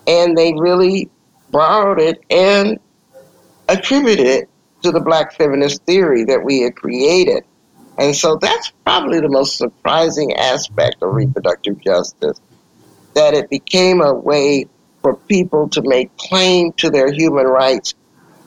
And 0.08 0.38
they 0.38 0.54
really 0.54 1.10
borrowed 1.52 2.00
it 2.00 2.24
and 2.30 2.80
attributed 3.70 4.48
to 4.84 4.92
the 4.92 5.00
black 5.00 5.34
feminist 5.34 5.84
theory 5.86 6.26
that 6.26 6.44
we 6.44 6.62
had 6.62 6.76
created. 6.76 7.44
And 7.98 8.16
so 8.16 8.36
that's 8.36 8.72
probably 8.86 9.20
the 9.20 9.30
most 9.30 9.58
surprising 9.58 10.34
aspect 10.34 10.98
of 11.02 11.14
reproductive 11.14 11.82
justice 11.82 12.40
that 13.16 13.34
it 13.34 13.50
became 13.50 14.02
a 14.02 14.14
way 14.14 14.68
for 15.02 15.16
people 15.16 15.70
to 15.70 15.82
make 15.84 16.16
claim 16.18 16.72
to 16.74 16.90
their 16.90 17.12
human 17.12 17.46
rights 17.46 17.96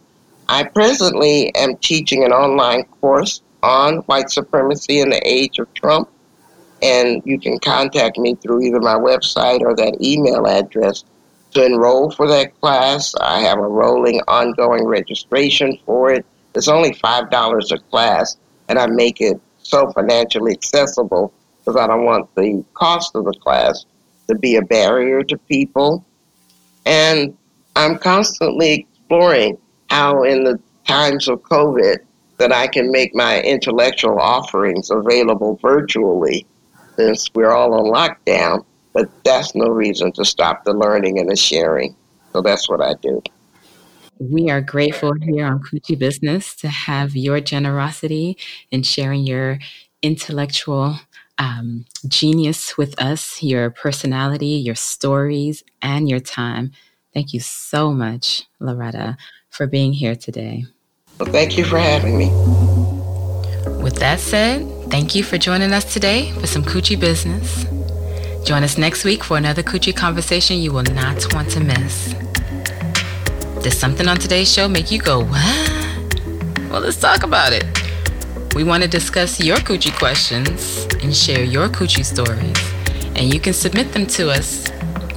I 0.50 0.64
presently 0.64 1.54
am 1.54 1.76
teaching 1.76 2.24
an 2.24 2.32
online 2.32 2.82
course 3.00 3.40
on 3.62 3.98
white 3.98 4.30
supremacy 4.30 4.98
in 4.98 5.10
the 5.10 5.22
age 5.24 5.60
of 5.60 5.72
Trump, 5.74 6.10
and 6.82 7.22
you 7.24 7.38
can 7.38 7.60
contact 7.60 8.18
me 8.18 8.34
through 8.34 8.62
either 8.62 8.80
my 8.80 8.96
website 8.96 9.60
or 9.60 9.76
that 9.76 9.98
email 10.02 10.48
address 10.48 11.04
to 11.52 11.64
enroll 11.64 12.10
for 12.10 12.26
that 12.26 12.60
class. 12.60 13.14
I 13.20 13.42
have 13.42 13.58
a 13.58 13.68
rolling 13.68 14.22
ongoing 14.26 14.86
registration 14.86 15.78
for 15.86 16.12
it. 16.12 16.26
It's 16.56 16.66
only 16.66 16.90
$5 16.94 17.70
a 17.70 17.78
class, 17.88 18.36
and 18.68 18.76
I 18.76 18.88
make 18.88 19.20
it 19.20 19.40
so 19.62 19.92
financially 19.92 20.50
accessible 20.50 21.32
because 21.60 21.76
I 21.80 21.86
don't 21.86 22.04
want 22.04 22.28
the 22.34 22.64
cost 22.74 23.14
of 23.14 23.24
the 23.24 23.34
class 23.34 23.86
to 24.26 24.34
be 24.34 24.56
a 24.56 24.62
barrier 24.62 25.22
to 25.22 25.38
people. 25.38 26.04
And 26.86 27.38
I'm 27.76 27.98
constantly 27.98 28.88
exploring 28.98 29.56
how 29.90 30.22
in 30.22 30.44
the 30.44 30.58
times 30.86 31.28
of 31.28 31.42
COVID 31.42 31.98
that 32.38 32.52
I 32.52 32.68
can 32.68 32.90
make 32.90 33.14
my 33.14 33.42
intellectual 33.42 34.18
offerings 34.18 34.90
available 34.90 35.58
virtually 35.60 36.46
since 36.96 37.28
we're 37.34 37.52
all 37.52 37.74
on 37.74 37.92
lockdown. 37.92 38.64
But 38.92 39.10
that's 39.24 39.54
no 39.54 39.66
reason 39.66 40.10
to 40.12 40.24
stop 40.24 40.64
the 40.64 40.72
learning 40.72 41.18
and 41.18 41.30
the 41.30 41.36
sharing. 41.36 41.94
So 42.32 42.40
that's 42.40 42.68
what 42.68 42.80
I 42.80 42.94
do. 42.94 43.22
We 44.18 44.50
are 44.50 44.60
grateful 44.60 45.12
here 45.20 45.46
on 45.46 45.60
Coochie 45.60 45.98
Business 45.98 46.54
to 46.56 46.68
have 46.68 47.16
your 47.16 47.40
generosity 47.40 48.36
in 48.70 48.82
sharing 48.82 49.24
your 49.24 49.58
intellectual 50.02 50.96
um, 51.38 51.86
genius 52.06 52.76
with 52.76 53.00
us, 53.00 53.42
your 53.42 53.70
personality, 53.70 54.46
your 54.46 54.74
stories, 54.74 55.62
and 55.80 56.08
your 56.08 56.20
time. 56.20 56.72
Thank 57.14 57.32
you 57.32 57.40
so 57.40 57.92
much, 57.92 58.44
Loretta 58.60 59.16
for 59.50 59.66
being 59.66 59.92
here 59.92 60.16
today. 60.16 60.64
Well, 61.18 61.30
thank 61.30 61.58
you 61.58 61.64
for 61.64 61.78
having 61.78 62.16
me. 62.16 62.30
With 63.82 63.96
that 63.96 64.20
said, 64.20 64.66
thank 64.90 65.14
you 65.14 65.22
for 65.22 65.36
joining 65.36 65.72
us 65.72 65.92
today 65.92 66.32
for 66.32 66.46
some 66.46 66.62
coochie 66.62 66.98
business. 66.98 67.64
Join 68.46 68.64
us 68.64 68.78
next 68.78 69.04
week 69.04 69.22
for 69.22 69.36
another 69.36 69.62
coochie 69.62 69.94
conversation 69.94 70.58
you 70.58 70.72
will 70.72 70.82
not 70.82 71.32
want 71.34 71.50
to 71.50 71.60
miss. 71.60 72.14
Did 73.62 73.72
something 73.72 74.08
on 74.08 74.16
today's 74.16 74.50
show 74.50 74.68
make 74.68 74.90
you 74.90 74.98
go, 74.98 75.24
what? 75.24 76.16
Well, 76.70 76.80
let's 76.80 76.98
talk 76.98 77.22
about 77.22 77.52
it. 77.52 77.64
We 78.54 78.64
want 78.64 78.82
to 78.82 78.88
discuss 78.88 79.38
your 79.40 79.58
coochie 79.58 79.96
questions 79.98 80.86
and 81.02 81.14
share 81.14 81.44
your 81.44 81.68
coochie 81.68 82.04
stories. 82.04 82.56
And 83.16 83.32
you 83.32 83.40
can 83.40 83.52
submit 83.52 83.92
them 83.92 84.06
to 84.06 84.30
us 84.30 84.70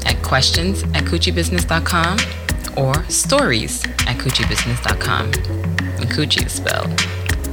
at 0.06 0.22
questions 0.22 0.84
at 0.84 1.06
coochiebusiness.com 1.06 2.43
or 2.78 3.04
stories 3.10 3.84
at 4.08 4.18
coochiebusiness.com. 4.18 5.26
And 5.26 6.10
coochie 6.12 6.46
is 6.46 6.54
spelled 6.54 7.00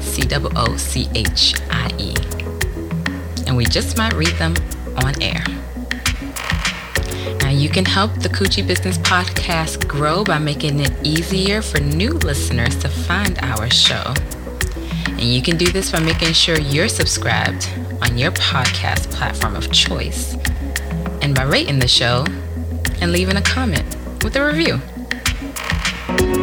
C 0.03 0.23
O 0.33 0.51
O 0.57 0.77
C 0.77 1.09
H 1.15 1.55
I 1.71 1.91
E. 1.99 2.15
And 3.47 3.57
we 3.57 3.65
just 3.65 3.97
might 3.97 4.15
read 4.15 4.35
them 4.39 4.55
on 5.05 5.21
air. 5.23 5.45
Now, 7.41 7.51
you 7.51 7.69
can 7.69 7.85
help 7.85 8.15
the 8.15 8.29
Coochie 8.29 8.67
Business 8.67 8.99
Podcast 8.99 9.89
grow 9.89 10.23
by 10.23 10.39
making 10.39 10.79
it 10.81 10.93
easier 11.03 11.63
for 11.63 11.81
new 11.81 12.13
listeners 12.13 12.77
to 12.77 12.89
find 12.89 13.39
our 13.43 13.69
show. 13.71 14.15
And 15.07 15.23
you 15.23 15.43
can 15.43 15.57
do 15.57 15.67
this 15.67 15.91
by 15.91 16.01
making 16.01 16.33
sure 16.33 16.61
you're 16.61 16.89
subscribed 16.89 17.69
on 18.03 18.17
your 18.17 18.31
podcast 18.33 19.11
platform 19.11 19.57
of 19.57 19.71
choice 19.73 20.37
and 21.23 21.35
by 21.35 21.43
rating 21.43 21.79
the 21.79 21.89
show 21.89 22.25
and 23.01 23.13
leaving 23.13 23.37
a 23.37 23.43
comment 23.43 23.97
with 24.23 24.37
a 24.37 24.45
review. 24.45 24.81
Bye. 26.19 26.40